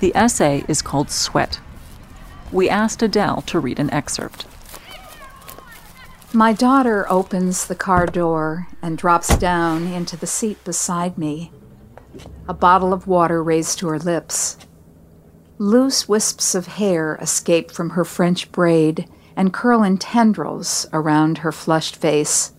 The 0.00 0.14
essay 0.14 0.64
is 0.68 0.82
called 0.82 1.10
Sweat. 1.10 1.60
We 2.52 2.68
asked 2.68 3.02
Adele 3.02 3.42
to 3.42 3.58
read 3.58 3.80
an 3.80 3.90
excerpt. 3.90 4.46
My 6.32 6.52
daughter 6.52 7.04
opens 7.10 7.66
the 7.66 7.74
car 7.74 8.06
door 8.06 8.68
and 8.80 8.96
drops 8.96 9.36
down 9.36 9.86
into 9.88 10.16
the 10.16 10.26
seat 10.26 10.62
beside 10.64 11.18
me, 11.18 11.52
a 12.48 12.54
bottle 12.54 12.92
of 12.92 13.06
water 13.06 13.42
raised 13.42 13.78
to 13.80 13.88
her 13.88 13.98
lips. 13.98 14.56
Loose 15.58 16.08
wisps 16.08 16.54
of 16.54 16.66
hair 16.66 17.16
escape 17.16 17.70
from 17.70 17.90
her 17.90 18.04
French 18.04 18.50
braid 18.52 19.08
and 19.36 19.52
curl 19.52 19.82
in 19.82 19.98
tendrils 19.98 20.86
around 20.92 21.38
her 21.38 21.52
flushed 21.52 21.96
face. 21.96 22.52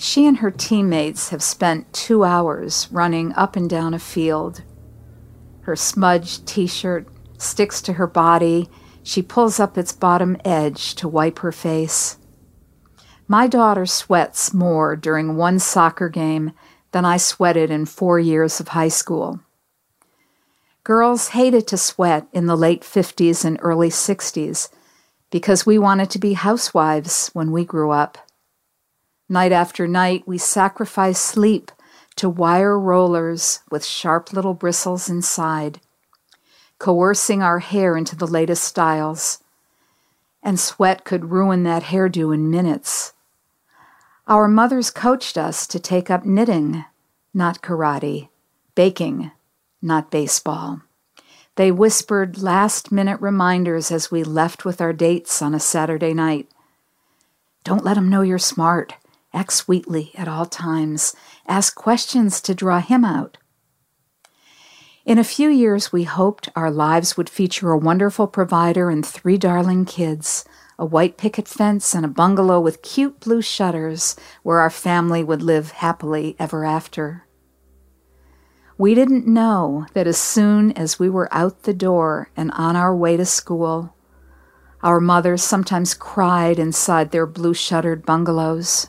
She 0.00 0.28
and 0.28 0.36
her 0.38 0.52
teammates 0.52 1.30
have 1.30 1.42
spent 1.42 1.92
two 1.92 2.22
hours 2.22 2.86
running 2.92 3.32
up 3.34 3.56
and 3.56 3.68
down 3.68 3.94
a 3.94 3.98
field. 3.98 4.62
Her 5.62 5.74
smudged 5.74 6.46
t 6.46 6.68
shirt 6.68 7.08
sticks 7.36 7.82
to 7.82 7.94
her 7.94 8.06
body. 8.06 8.70
She 9.02 9.22
pulls 9.22 9.58
up 9.58 9.76
its 9.76 9.92
bottom 9.92 10.36
edge 10.44 10.94
to 10.94 11.08
wipe 11.08 11.40
her 11.40 11.50
face. 11.50 12.16
My 13.26 13.48
daughter 13.48 13.86
sweats 13.86 14.54
more 14.54 14.94
during 14.94 15.36
one 15.36 15.58
soccer 15.58 16.08
game 16.08 16.52
than 16.92 17.04
I 17.04 17.16
sweated 17.16 17.68
in 17.68 17.84
four 17.84 18.20
years 18.20 18.60
of 18.60 18.68
high 18.68 18.88
school. 18.88 19.40
Girls 20.84 21.28
hated 21.30 21.66
to 21.66 21.76
sweat 21.76 22.28
in 22.32 22.46
the 22.46 22.56
late 22.56 22.82
50s 22.82 23.44
and 23.44 23.58
early 23.60 23.90
60s 23.90 24.70
because 25.30 25.66
we 25.66 25.76
wanted 25.76 26.08
to 26.10 26.20
be 26.20 26.34
housewives 26.34 27.30
when 27.32 27.50
we 27.50 27.64
grew 27.64 27.90
up. 27.90 28.27
Night 29.28 29.52
after 29.52 29.86
night, 29.86 30.24
we 30.26 30.38
sacrifice 30.38 31.18
sleep 31.18 31.70
to 32.16 32.28
wire 32.28 32.78
rollers 32.78 33.60
with 33.70 33.84
sharp 33.84 34.32
little 34.32 34.54
bristles 34.54 35.10
inside, 35.10 35.80
coercing 36.78 37.42
our 37.42 37.58
hair 37.58 37.96
into 37.96 38.16
the 38.16 38.26
latest 38.26 38.64
styles. 38.64 39.42
And 40.42 40.58
sweat 40.58 41.04
could 41.04 41.30
ruin 41.30 41.62
that 41.64 41.84
hairdo 41.84 42.32
in 42.32 42.50
minutes. 42.50 43.12
Our 44.26 44.48
mothers 44.48 44.90
coached 44.90 45.36
us 45.36 45.66
to 45.66 45.78
take 45.78 46.10
up 46.10 46.24
knitting, 46.24 46.84
not 47.34 47.60
karate, 47.60 48.28
baking, 48.74 49.30
not 49.82 50.10
baseball. 50.10 50.82
They 51.56 51.70
whispered 51.70 52.40
last 52.40 52.92
minute 52.92 53.20
reminders 53.20 53.90
as 53.90 54.10
we 54.10 54.22
left 54.22 54.64
with 54.64 54.80
our 54.80 54.92
dates 54.92 55.42
on 55.42 55.54
a 55.54 55.60
Saturday 55.60 56.14
night. 56.14 56.48
Don't 57.64 57.84
let 57.84 57.96
him 57.96 58.08
know 58.08 58.22
you're 58.22 58.38
smart. 58.38 58.94
Act 59.32 59.52
sweetly 59.52 60.12
at 60.14 60.28
all 60.28 60.46
times. 60.46 61.14
Ask 61.46 61.74
questions 61.74 62.40
to 62.40 62.54
draw 62.54 62.80
him 62.80 63.04
out. 63.04 63.38
In 65.04 65.18
a 65.18 65.24
few 65.24 65.48
years, 65.48 65.90
we 65.90 66.04
hoped 66.04 66.50
our 66.54 66.70
lives 66.70 67.16
would 67.16 67.30
feature 67.30 67.70
a 67.70 67.78
wonderful 67.78 68.26
provider 68.26 68.90
and 68.90 69.04
three 69.04 69.38
darling 69.38 69.86
kids, 69.86 70.44
a 70.78 70.84
white 70.84 71.16
picket 71.16 71.48
fence, 71.48 71.94
and 71.94 72.04
a 72.04 72.08
bungalow 72.08 72.60
with 72.60 72.82
cute 72.82 73.20
blue 73.20 73.40
shutters 73.40 74.16
where 74.42 74.60
our 74.60 74.70
family 74.70 75.24
would 75.24 75.42
live 75.42 75.72
happily 75.72 76.36
ever 76.38 76.64
after. 76.64 77.26
We 78.76 78.94
didn't 78.94 79.26
know 79.26 79.86
that 79.94 80.06
as 80.06 80.18
soon 80.18 80.72
as 80.72 80.98
we 80.98 81.08
were 81.08 81.28
out 81.32 81.62
the 81.62 81.74
door 81.74 82.30
and 82.36 82.52
on 82.52 82.76
our 82.76 82.94
way 82.94 83.16
to 83.16 83.24
school, 83.24 83.94
our 84.82 85.00
mothers 85.00 85.42
sometimes 85.42 85.94
cried 85.94 86.58
inside 86.58 87.10
their 87.10 87.26
blue 87.26 87.54
shuttered 87.54 88.06
bungalows. 88.06 88.88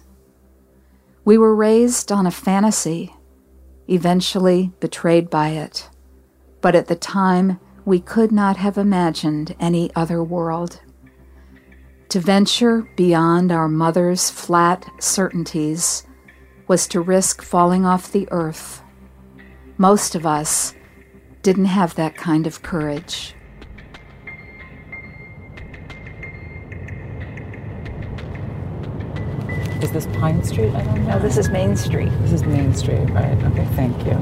We 1.30 1.38
were 1.38 1.54
raised 1.54 2.12
on 2.12 2.26
a 2.26 2.32
fantasy, 2.32 3.14
eventually 3.88 4.72
betrayed 4.80 5.30
by 5.30 5.50
it, 5.50 5.88
but 6.60 6.74
at 6.74 6.88
the 6.88 6.96
time 6.96 7.60
we 7.86 8.00
could 8.00 8.32
not 8.32 8.58
have 8.58 8.80
imagined 8.80 9.56
any 9.60 9.94
other 9.96 10.24
world. 10.24 10.82
To 12.10 12.20
venture 12.20 12.90
beyond 12.96 13.52
our 13.52 13.68
mother's 13.68 14.32
flat 14.32 14.90
certainties 15.00 16.04
was 16.68 16.88
to 16.88 17.00
risk 17.00 17.44
falling 17.44 17.86
off 17.86 18.12
the 18.12 18.28
earth 18.32 18.82
most 19.78 20.16
of 20.16 20.26
us 20.26 20.74
didn't 21.44 21.66
have 21.66 21.94
that 21.94 22.16
kind 22.16 22.48
of 22.48 22.64
courage. 22.64 23.36
Is 29.82 29.92
this 29.92 30.08
Pine 30.08 30.44
Street? 30.44 30.74
I 30.76 30.84
don't 30.84 31.06
know. 31.06 31.12
No, 31.12 31.20
this 31.20 31.38
is 31.38 31.50
Main 31.50 31.76
Street. 31.78 32.10
This 32.22 32.34
is 32.34 32.44
Main 32.44 32.74
Street, 32.76 33.10
right? 33.12 33.38
Okay, 33.46 33.66
thank 33.76 33.98
you. 34.06 34.18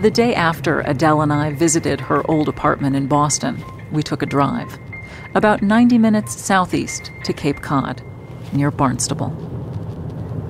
The 0.00 0.10
day 0.10 0.34
after 0.34 0.80
Adele 0.80 1.22
and 1.22 1.32
I 1.32 1.52
visited 1.52 2.00
her 2.02 2.28
old 2.30 2.48
apartment 2.48 2.94
in 2.94 3.06
Boston, 3.06 3.64
we 3.90 4.02
took 4.02 4.22
a 4.22 4.26
drive, 4.26 4.78
about 5.34 5.62
90 5.62 5.98
minutes 5.98 6.38
southeast 6.40 7.10
to 7.24 7.32
Cape 7.32 7.60
Cod, 7.60 8.02
near 8.52 8.70
Barnstable. 8.70 9.30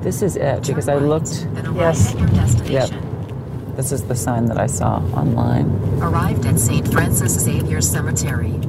This 0.02 0.20
is 0.20 0.36
it 0.36 0.66
because 0.66 0.88
I 0.88 0.96
looked. 0.96 1.46
Yes. 1.74 2.14
Yep. 2.68 2.90
This 3.76 3.92
is 3.92 4.04
the 4.04 4.14
sign 4.14 4.46
that 4.46 4.58
I 4.58 4.66
saw 4.66 4.96
online. 5.14 5.66
Arrived 6.02 6.44
at 6.46 6.58
St. 6.58 6.86
Francis 6.92 7.32
Xavier 7.32 7.80
Cemetery. 7.80 8.60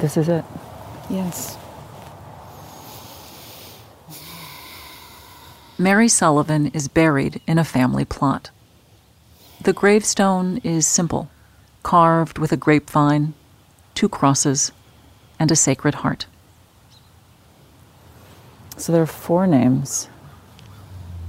This 0.00 0.16
is 0.16 0.28
it. 0.28 0.44
Yes. 1.10 1.58
Mary 5.76 6.08
Sullivan 6.08 6.68
is 6.68 6.88
buried 6.88 7.40
in 7.46 7.58
a 7.58 7.64
family 7.64 8.04
plot. 8.04 8.50
The 9.62 9.72
gravestone 9.74 10.58
is 10.58 10.86
simple 10.86 11.30
carved 11.82 12.38
with 12.38 12.52
a 12.52 12.56
grapevine, 12.56 13.34
two 13.94 14.08
crosses, 14.08 14.72
and 15.38 15.50
a 15.50 15.56
sacred 15.56 15.96
heart. 15.96 16.26
So 18.76 18.92
there 18.92 19.02
are 19.02 19.06
four 19.06 19.46
names. 19.46 20.08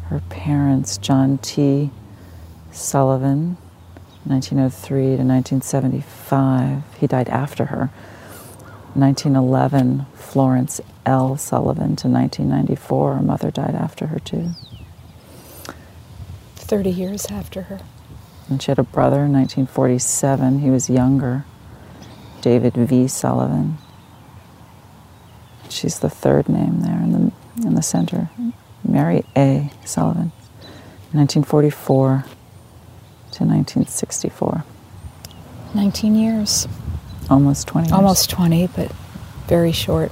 Her 0.06 0.22
parents, 0.30 0.98
John 0.98 1.38
T. 1.38 1.92
Sullivan, 2.72 3.58
1903 4.26 5.02
to 5.02 5.24
1975. 5.24 6.84
He 7.00 7.08
died 7.08 7.30
after 7.30 7.66
her. 7.66 7.90
1911, 8.96 10.06
Florence 10.14 10.82
L. 11.06 11.38
Sullivan 11.38 11.96
to 11.98 12.08
1994. 12.08 13.16
Her 13.16 13.22
mother 13.22 13.52
died 13.52 13.76
after 13.76 14.08
her, 14.08 14.20
too. 14.20 14.52
30 16.56 16.90
years 16.90 17.26
after 17.28 17.64
her. 17.64 17.82
And 18.50 18.62
she 18.62 18.72
had 18.72 18.80
a 18.80 18.84
brother 18.84 19.26
in 19.26 19.34
1947. 19.34 20.60
He 20.60 20.70
was 20.70 20.90
younger, 20.90 21.46
David 22.42 22.74
V. 22.74 23.08
Sullivan. 23.08 23.78
She's 25.70 26.00
the 26.00 26.10
third 26.10 26.50
name 26.50 26.82
there 26.82 27.00
in 27.02 27.12
the, 27.12 27.66
in 27.66 27.76
the 27.76 27.82
center. 27.82 28.30
Mary 28.84 29.24
A. 29.38 29.72
Sullivan, 29.86 30.32
1944 31.14 32.26
to 33.32 33.44
1964. 33.46 34.64
19 35.74 36.16
years. 36.16 36.68
Almost 37.32 37.70
20 37.70 37.88
years. 37.88 37.94
Almost 37.94 38.30
20, 38.30 38.68
but 38.76 38.92
very 39.48 39.72
short. 39.72 40.12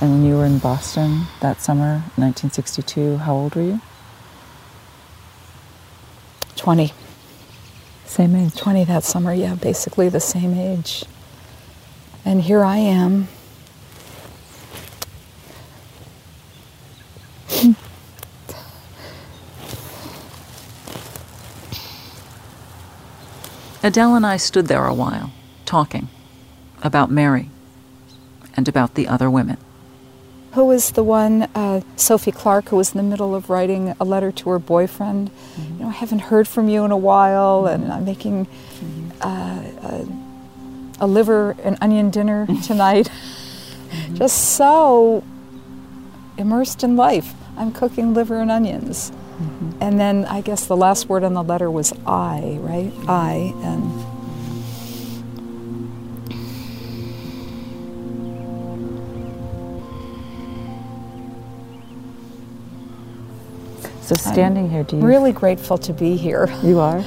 And 0.00 0.12
when 0.12 0.24
you 0.24 0.36
were 0.36 0.46
in 0.46 0.58
Boston 0.58 1.22
that 1.40 1.60
summer, 1.60 2.04
1962, 2.14 3.16
how 3.16 3.34
old 3.34 3.56
were 3.56 3.62
you? 3.62 3.80
20. 6.54 6.92
Same 8.04 8.36
age. 8.36 8.54
20 8.54 8.84
that 8.84 9.02
summer, 9.02 9.34
yeah, 9.34 9.56
basically 9.56 10.08
the 10.08 10.20
same 10.20 10.54
age. 10.54 11.04
And 12.24 12.42
here 12.42 12.62
I 12.62 12.76
am. 12.76 13.26
Adele 23.84 24.14
and 24.14 24.24
I 24.24 24.38
stood 24.38 24.66
there 24.68 24.86
a 24.86 24.94
while, 24.94 25.30
talking 25.66 26.08
about 26.82 27.10
Mary 27.10 27.50
and 28.56 28.66
about 28.66 28.94
the 28.94 29.06
other 29.06 29.30
women. 29.30 29.58
Who 30.52 30.64
was 30.64 30.92
the 30.92 31.04
one, 31.04 31.42
uh, 31.54 31.82
Sophie 31.94 32.32
Clark, 32.32 32.70
who 32.70 32.76
was 32.76 32.92
in 32.92 32.96
the 32.96 33.02
middle 33.02 33.34
of 33.34 33.50
writing 33.50 33.94
a 34.00 34.04
letter 34.04 34.32
to 34.32 34.48
her 34.48 34.58
boyfriend? 34.58 35.30
You 35.58 35.84
know, 35.84 35.88
I 35.88 35.92
haven't 35.92 36.20
heard 36.20 36.48
from 36.48 36.70
you 36.70 36.86
in 36.86 36.92
a 36.92 36.96
while, 36.96 37.66
and 37.66 37.92
I'm 37.92 38.06
making 38.06 38.46
uh, 39.20 39.62
a, 39.82 40.08
a 41.00 41.06
liver 41.06 41.54
and 41.62 41.76
onion 41.82 42.08
dinner 42.08 42.46
tonight. 42.64 43.10
Just 44.14 44.56
so 44.56 45.22
immersed 46.38 46.82
in 46.82 46.96
life. 46.96 47.34
I'm 47.58 47.70
cooking 47.70 48.14
liver 48.14 48.40
and 48.40 48.50
onions. 48.50 49.12
Mm-hmm. 49.34 49.70
And 49.80 49.98
then 49.98 50.24
I 50.26 50.40
guess 50.40 50.66
the 50.66 50.76
last 50.76 51.08
word 51.08 51.24
on 51.24 51.34
the 51.34 51.42
letter 51.42 51.70
was 51.70 51.92
I, 52.06 52.58
right? 52.60 52.92
I, 53.08 53.52
and 53.62 54.04
So 64.04 64.14
standing 64.16 64.68
here, 64.68 64.84
do 64.84 64.98
you 64.98 65.02
really 65.02 65.32
grateful 65.32 65.78
to 65.78 65.94
be 65.94 66.16
here. 66.16 66.54
You 66.62 66.78
are? 66.78 67.02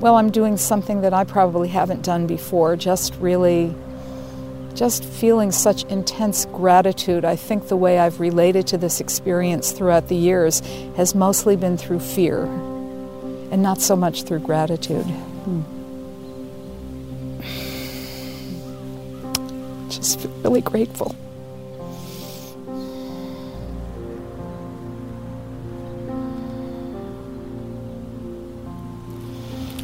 Well, 0.00 0.16
I'm 0.16 0.30
doing 0.30 0.56
something 0.56 1.02
that 1.02 1.12
I 1.12 1.24
probably 1.24 1.68
haven't 1.68 2.02
done 2.02 2.26
before, 2.26 2.74
just 2.74 3.14
really 3.16 3.74
just 4.74 5.04
feeling 5.04 5.52
such 5.52 5.84
intense 5.84 6.46
gratitude. 6.46 7.24
I 7.24 7.36
think 7.36 7.68
the 7.68 7.76
way 7.76 7.98
I've 7.98 8.20
related 8.20 8.66
to 8.68 8.78
this 8.78 9.00
experience 9.00 9.72
throughout 9.72 10.08
the 10.08 10.16
years 10.16 10.60
has 10.96 11.14
mostly 11.14 11.56
been 11.56 11.76
through 11.76 12.00
fear 12.00 12.44
and 13.50 13.62
not 13.62 13.80
so 13.80 13.94
much 13.94 14.24
through 14.24 14.40
gratitude. 14.40 15.04
Hmm. 15.04 15.62
Just 19.88 20.20
feel 20.20 20.30
really 20.42 20.62
grateful. 20.62 21.14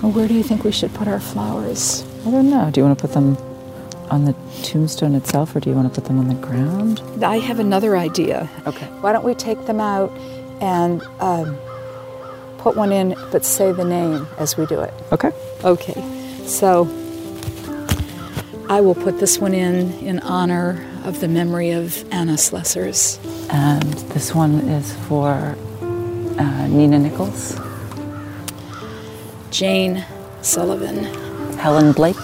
Where 0.01 0.27
do 0.27 0.35
you 0.35 0.43
think 0.43 0.65
we 0.65 0.73
should 0.73 0.93
put 0.95 1.07
our 1.07 1.21
flowers? 1.21 2.05
I 2.27 2.31
don't 2.31 2.51
know. 2.51 2.71
Do 2.71 2.81
you 2.81 2.87
want 2.87 2.99
to 2.99 3.07
put 3.07 3.15
them 3.15 3.37
on 4.11 4.25
the 4.25 4.35
tombstone 4.63 5.15
itself 5.15 5.55
or 5.55 5.61
do 5.61 5.71
you 5.71 5.77
want 5.77 5.93
to 5.93 6.01
put 6.01 6.09
them 6.09 6.19
on 6.19 6.29
the 6.29 6.35
ground? 6.35 7.03
I 7.23 7.39
have 7.39 7.59
another 7.59 7.97
idea. 7.97 8.49
Okay. 8.67 8.87
Why 9.01 9.13
don't 9.13 9.25
we 9.25 9.35
take 9.35 9.67
them 9.67 9.81
out 9.81 10.11
and 10.61 11.03
um, 11.21 11.57
put 12.59 12.77
one 12.77 12.93
in, 12.93 13.15
but 13.31 13.45
say 13.45 13.73
the 13.73 13.85
name 13.85 14.27
as 14.39 14.57
we 14.57 14.67
do 14.67 14.81
it? 14.81 14.93
Okay. 15.13 15.33
Okay. 15.65 16.03
So 16.45 16.85
I 18.69 18.81
will 18.81 18.95
put 18.95 19.19
this 19.19 19.39
one 19.39 19.55
in 19.55 19.93
in 20.01 20.19
honor 20.21 20.85
of 21.05 21.21
the 21.21 21.29
memory 21.29 21.71
of 21.71 22.05
Anna 22.13 22.35
Slesers. 22.35 23.19
And 23.51 23.83
this 24.13 24.35
one 24.35 24.55
is 24.69 24.95
for 25.07 25.57
uh, 26.39 26.67
Nina 26.69 26.99
Nichols, 26.99 27.59
Jane 29.51 30.05
Sullivan. 30.43 31.05
Helen 31.59 31.93
Blake. 31.93 32.17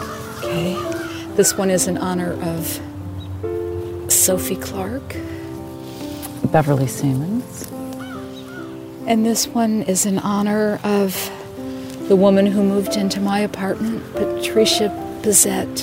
This 1.36 1.56
one 1.58 1.70
is 1.70 1.88
in 1.88 1.98
honor 1.98 2.32
of 2.42 2.80
Sophie 4.10 4.56
Clark. 4.56 5.16
Beverly 6.52 6.86
Samans, 6.86 7.70
And 9.06 9.26
this 9.26 9.46
one 9.48 9.82
is 9.82 10.06
in 10.06 10.18
honor 10.20 10.78
of 10.84 11.30
the 12.08 12.14
woman 12.14 12.46
who 12.46 12.62
moved 12.62 12.96
into 12.96 13.20
my 13.20 13.40
apartment, 13.40 14.04
Patricia 14.14 14.88
Bissette, 15.22 15.82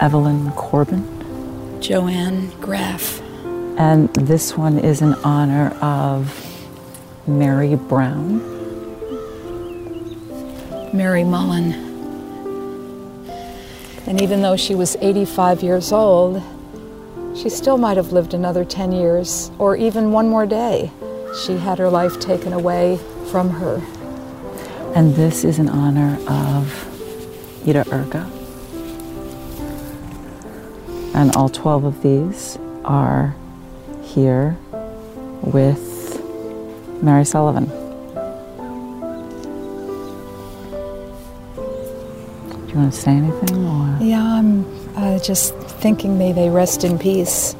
Evelyn 0.00 0.50
Corbin, 0.52 1.80
Joanne 1.80 2.50
Graff. 2.60 3.20
and 3.78 4.08
this 4.14 4.56
one 4.56 4.78
is 4.78 5.00
in 5.02 5.14
honor 5.22 5.68
of 5.80 6.34
Mary 7.28 7.76
Brown. 7.76 8.38
Mary 10.92 11.22
Mullen. 11.22 11.87
And 14.08 14.22
even 14.22 14.40
though 14.40 14.56
she 14.56 14.74
was 14.74 14.96
85 15.02 15.62
years 15.62 15.92
old, 15.92 16.42
she 17.36 17.50
still 17.50 17.76
might 17.76 17.98
have 17.98 18.10
lived 18.10 18.32
another 18.32 18.64
10 18.64 18.90
years 18.90 19.50
or 19.58 19.76
even 19.76 20.12
one 20.12 20.30
more 20.30 20.46
day. 20.46 20.90
She 21.44 21.58
had 21.58 21.78
her 21.78 21.90
life 21.90 22.18
taken 22.18 22.54
away 22.54 22.98
from 23.30 23.50
her. 23.50 23.82
And 24.94 25.14
this 25.14 25.44
is 25.44 25.58
in 25.58 25.68
honor 25.68 26.14
of 26.26 27.68
Ida 27.68 27.84
Irga. 27.84 28.24
And 31.14 31.36
all 31.36 31.50
12 31.50 31.84
of 31.84 32.02
these 32.02 32.58
are 32.86 33.36
here 34.02 34.56
with 35.42 36.18
Mary 37.02 37.26
Sullivan. 37.26 37.77
Want 42.78 42.92
to 42.92 43.00
say 43.00 43.12
anything 43.12 43.64
or? 43.66 43.98
Yeah, 44.00 44.22
I'm 44.22 44.64
uh, 44.96 45.18
just 45.18 45.54
thinking 45.82 46.18
may 46.18 46.32
they 46.32 46.48
rest 46.48 46.84
in 46.84 46.98
peace. 46.98 47.54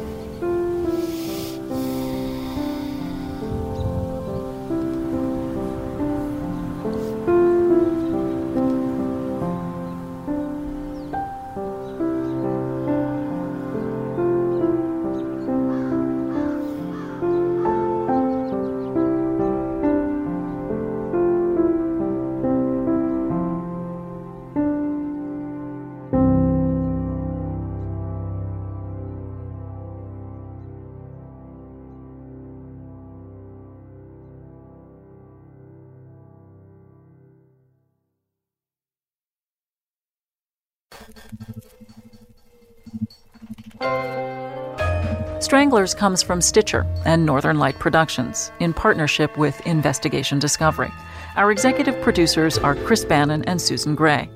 Stranglers 45.49 45.95
comes 45.95 46.23
from 46.23 46.43
Stitcher 46.43 46.85
and 47.07 47.25
Northern 47.25 47.59
Light 47.59 47.79
Productions 47.79 48.53
in 48.61 48.75
partnership 48.75 49.35
with 49.39 49.67
Investigation 49.67 50.39
Discovery. 50.39 50.93
Our 51.37 51.51
executive 51.51 51.99
producers 52.03 52.59
are 52.59 52.75
Chris 52.75 53.03
Bannon 53.03 53.45
and 53.47 53.59
Susan 53.59 53.95
Gray. 53.95 54.29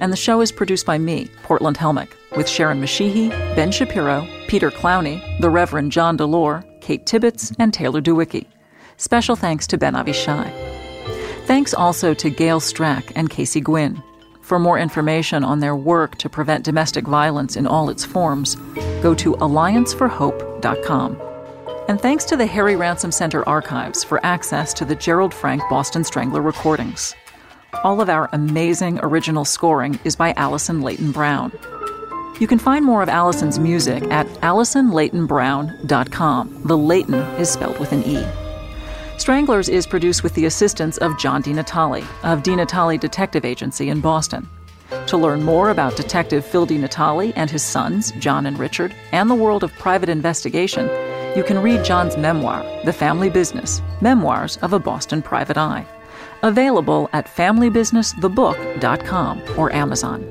And 0.00 0.12
the 0.12 0.16
show 0.16 0.40
is 0.40 0.50
produced 0.50 0.86
by 0.86 0.98
me, 0.98 1.30
Portland 1.44 1.78
Helmich, 1.78 2.10
with 2.36 2.48
Sharon 2.48 2.82
Mashihi, 2.82 3.30
Ben 3.54 3.70
Shapiro, 3.70 4.26
Peter 4.48 4.72
Clowney, 4.72 5.22
the 5.40 5.48
Reverend 5.48 5.92
John 5.92 6.16
Delore, 6.16 6.64
Kate 6.80 7.06
Tibbetts, 7.06 7.54
and 7.60 7.72
Taylor 7.72 8.00
Dewicki. 8.00 8.48
Special 8.96 9.36
thanks 9.36 9.68
to 9.68 9.78
Ben 9.78 9.94
Avishai. 9.94 10.50
Thanks 11.46 11.72
also 11.72 12.12
to 12.14 12.28
Gail 12.28 12.58
Strack 12.58 13.12
and 13.14 13.30
Casey 13.30 13.60
Gwinn. 13.60 14.02
For 14.50 14.58
more 14.58 14.78
information 14.80 15.44
on 15.44 15.60
their 15.60 15.76
work 15.76 16.18
to 16.18 16.28
prevent 16.28 16.64
domestic 16.64 17.06
violence 17.06 17.54
in 17.54 17.68
all 17.68 17.88
its 17.88 18.04
forms, 18.04 18.56
go 19.00 19.14
to 19.14 19.34
allianceforhope.com. 19.34 21.22
And 21.86 22.00
thanks 22.00 22.24
to 22.24 22.36
the 22.36 22.46
Harry 22.46 22.74
Ransom 22.74 23.12
Center 23.12 23.48
archives 23.48 24.02
for 24.02 24.18
access 24.26 24.74
to 24.74 24.84
the 24.84 24.96
Gerold 24.96 25.32
Frank 25.32 25.62
Boston 25.70 26.02
Strangler 26.02 26.42
recordings. 26.42 27.14
All 27.84 28.00
of 28.00 28.10
our 28.10 28.28
amazing 28.32 28.98
original 29.04 29.44
scoring 29.44 30.00
is 30.02 30.16
by 30.16 30.32
Allison 30.32 30.82
Leighton 30.82 31.12
Brown. 31.12 31.52
You 32.40 32.48
can 32.48 32.58
find 32.58 32.84
more 32.84 33.04
of 33.04 33.08
Allison's 33.08 33.60
music 33.60 34.02
at 34.10 34.26
AllisonLeightonBrown.com. 34.42 36.62
The 36.64 36.76
Leighton 36.76 37.20
is 37.38 37.50
spelled 37.50 37.78
with 37.78 37.92
an 37.92 38.02
E. 38.02 38.26
Stranglers 39.20 39.68
is 39.68 39.86
produced 39.86 40.22
with 40.22 40.32
the 40.32 40.46
assistance 40.46 40.96
of 40.96 41.18
John 41.18 41.42
DiNatale 41.42 42.00
of 42.22 42.42
DiNatale 42.42 42.98
Detective 42.98 43.44
Agency 43.44 43.90
in 43.90 44.00
Boston. 44.00 44.48
To 45.08 45.18
learn 45.18 45.42
more 45.42 45.68
about 45.68 45.94
Detective 45.94 46.42
Phil 46.42 46.66
DiNatale 46.66 47.34
and 47.36 47.50
his 47.50 47.62
sons, 47.62 48.12
John 48.12 48.46
and 48.46 48.58
Richard, 48.58 48.96
and 49.12 49.28
the 49.28 49.34
world 49.34 49.62
of 49.62 49.74
private 49.74 50.08
investigation, 50.08 50.86
you 51.36 51.44
can 51.44 51.60
read 51.60 51.84
John's 51.84 52.16
memoir, 52.16 52.64
The 52.86 52.94
Family 52.94 53.28
Business 53.28 53.82
Memoirs 54.00 54.56
of 54.62 54.72
a 54.72 54.78
Boston 54.78 55.20
Private 55.20 55.58
Eye, 55.58 55.86
Available 56.42 57.10
at 57.12 57.26
FamilyBusinessTheBook.com 57.26 59.42
or 59.58 59.70
Amazon. 59.70 60.24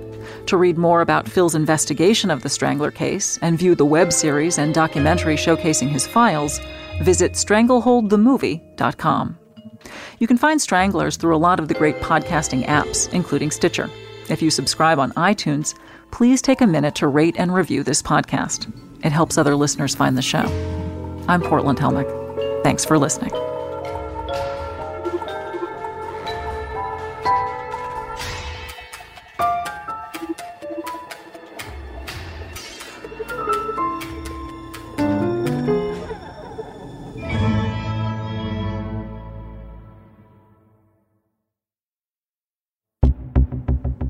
To 0.47 0.57
read 0.57 0.79
more 0.79 1.01
about 1.01 1.29
Phil's 1.29 1.53
investigation 1.53 2.31
of 2.31 2.41
the 2.41 2.49
Strangler 2.49 2.89
case 2.89 3.37
and 3.43 3.59
view 3.59 3.75
the 3.75 3.85
web 3.85 4.11
series 4.11 4.57
and 4.57 4.73
documentary 4.73 5.35
showcasing 5.35 5.89
his 5.89 6.07
files, 6.07 6.59
visit 7.01 7.33
StrangleholdTheMovie.com. 7.33 9.37
You 10.19 10.27
can 10.27 10.37
find 10.37 10.61
Stranglers 10.61 11.17
through 11.17 11.35
a 11.35 11.37
lot 11.37 11.59
of 11.59 11.67
the 11.67 11.73
great 11.73 11.97
podcasting 11.97 12.65
apps, 12.65 13.11
including 13.13 13.51
Stitcher. 13.51 13.89
If 14.29 14.41
you 14.41 14.51
subscribe 14.51 14.99
on 14.99 15.11
iTunes, 15.13 15.77
please 16.11 16.41
take 16.41 16.61
a 16.61 16.67
minute 16.67 16.95
to 16.95 17.07
rate 17.07 17.35
and 17.37 17.53
review 17.53 17.83
this 17.83 18.01
podcast. 18.01 18.71
It 19.03 19.11
helps 19.11 19.37
other 19.37 19.55
listeners 19.55 19.95
find 19.95 20.17
the 20.17 20.21
show. 20.21 20.43
I'm 21.27 21.41
Portland 21.41 21.79
Helmich. 21.79 22.63
Thanks 22.63 22.83
for 22.83 22.97
listening. 22.97 23.31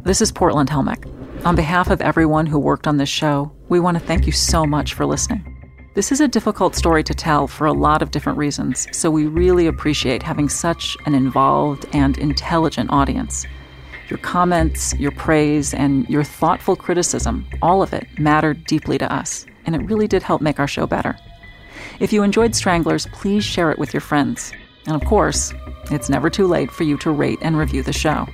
This 0.09 0.21
is 0.21 0.31
Portland 0.31 0.71
Helmich. 0.71 1.05
On 1.45 1.55
behalf 1.55 1.91
of 1.91 2.01
everyone 2.01 2.47
who 2.47 2.57
worked 2.57 2.87
on 2.87 2.97
this 2.97 3.07
show, 3.07 3.51
we 3.67 3.79
want 3.79 3.95
to 3.95 4.03
thank 4.03 4.25
you 4.25 4.31
so 4.31 4.65
much 4.65 4.95
for 4.95 5.05
listening. 5.05 5.45
This 5.93 6.11
is 6.11 6.19
a 6.19 6.27
difficult 6.27 6.75
story 6.75 7.03
to 7.03 7.13
tell 7.13 7.45
for 7.45 7.67
a 7.67 7.73
lot 7.73 8.01
of 8.01 8.09
different 8.09 8.39
reasons, 8.39 8.87
so 8.91 9.11
we 9.11 9.27
really 9.27 9.67
appreciate 9.67 10.23
having 10.23 10.49
such 10.49 10.97
an 11.05 11.13
involved 11.13 11.85
and 11.93 12.17
intelligent 12.17 12.89
audience. 12.91 13.45
Your 14.07 14.17
comments, 14.17 14.95
your 14.95 15.11
praise, 15.11 15.75
and 15.75 16.09
your 16.09 16.23
thoughtful 16.23 16.75
criticism, 16.75 17.47
all 17.61 17.83
of 17.83 17.93
it 17.93 18.07
mattered 18.17 18.65
deeply 18.65 18.97
to 18.97 19.13
us, 19.13 19.45
and 19.67 19.75
it 19.75 19.85
really 19.85 20.07
did 20.07 20.23
help 20.23 20.41
make 20.41 20.59
our 20.59 20.67
show 20.67 20.87
better. 20.87 21.19
If 21.99 22.11
you 22.11 22.23
enjoyed 22.23 22.55
Stranglers, 22.55 23.05
please 23.11 23.43
share 23.43 23.69
it 23.69 23.77
with 23.77 23.93
your 23.93 24.01
friends. 24.01 24.53
And 24.87 24.99
of 24.99 25.07
course, 25.07 25.53
it's 25.91 26.09
never 26.09 26.31
too 26.31 26.47
late 26.47 26.71
for 26.71 26.81
you 26.81 26.97
to 26.97 27.11
rate 27.11 27.37
and 27.43 27.55
review 27.55 27.83
the 27.83 27.93
show. 27.93 28.27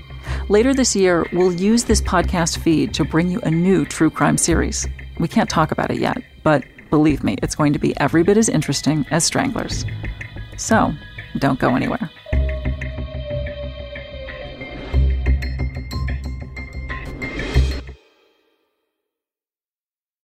Later 0.50 0.74
this 0.74 0.96
year, 0.96 1.26
we'll 1.34 1.54
use 1.54 1.84
this 1.84 2.02
podcast 2.02 2.58
feed 2.58 2.94
to 2.94 3.06
bring 3.06 3.30
you 3.30 3.40
a 3.42 3.52
new 3.52 3.86
true 3.86 4.10
crime 4.10 4.38
series. 4.38 4.88
We 5.20 5.28
can't 5.28 5.50
talk 5.50 5.72
about 5.72 5.92
it 5.92 6.00
yet, 6.00 6.22
but 6.44 6.64
believe 6.90 7.24
me, 7.24 7.38
it's 7.42 7.56
going 7.56 7.74
to 7.74 7.80
be 7.80 7.98
every 8.00 8.24
bit 8.24 8.38
as 8.38 8.50
interesting 8.50 9.06
as 9.12 9.24
Stranglers. 9.24 9.86
So, 10.58 10.94
don't 11.40 11.60
go 11.60 11.76
anywhere. 11.76 12.10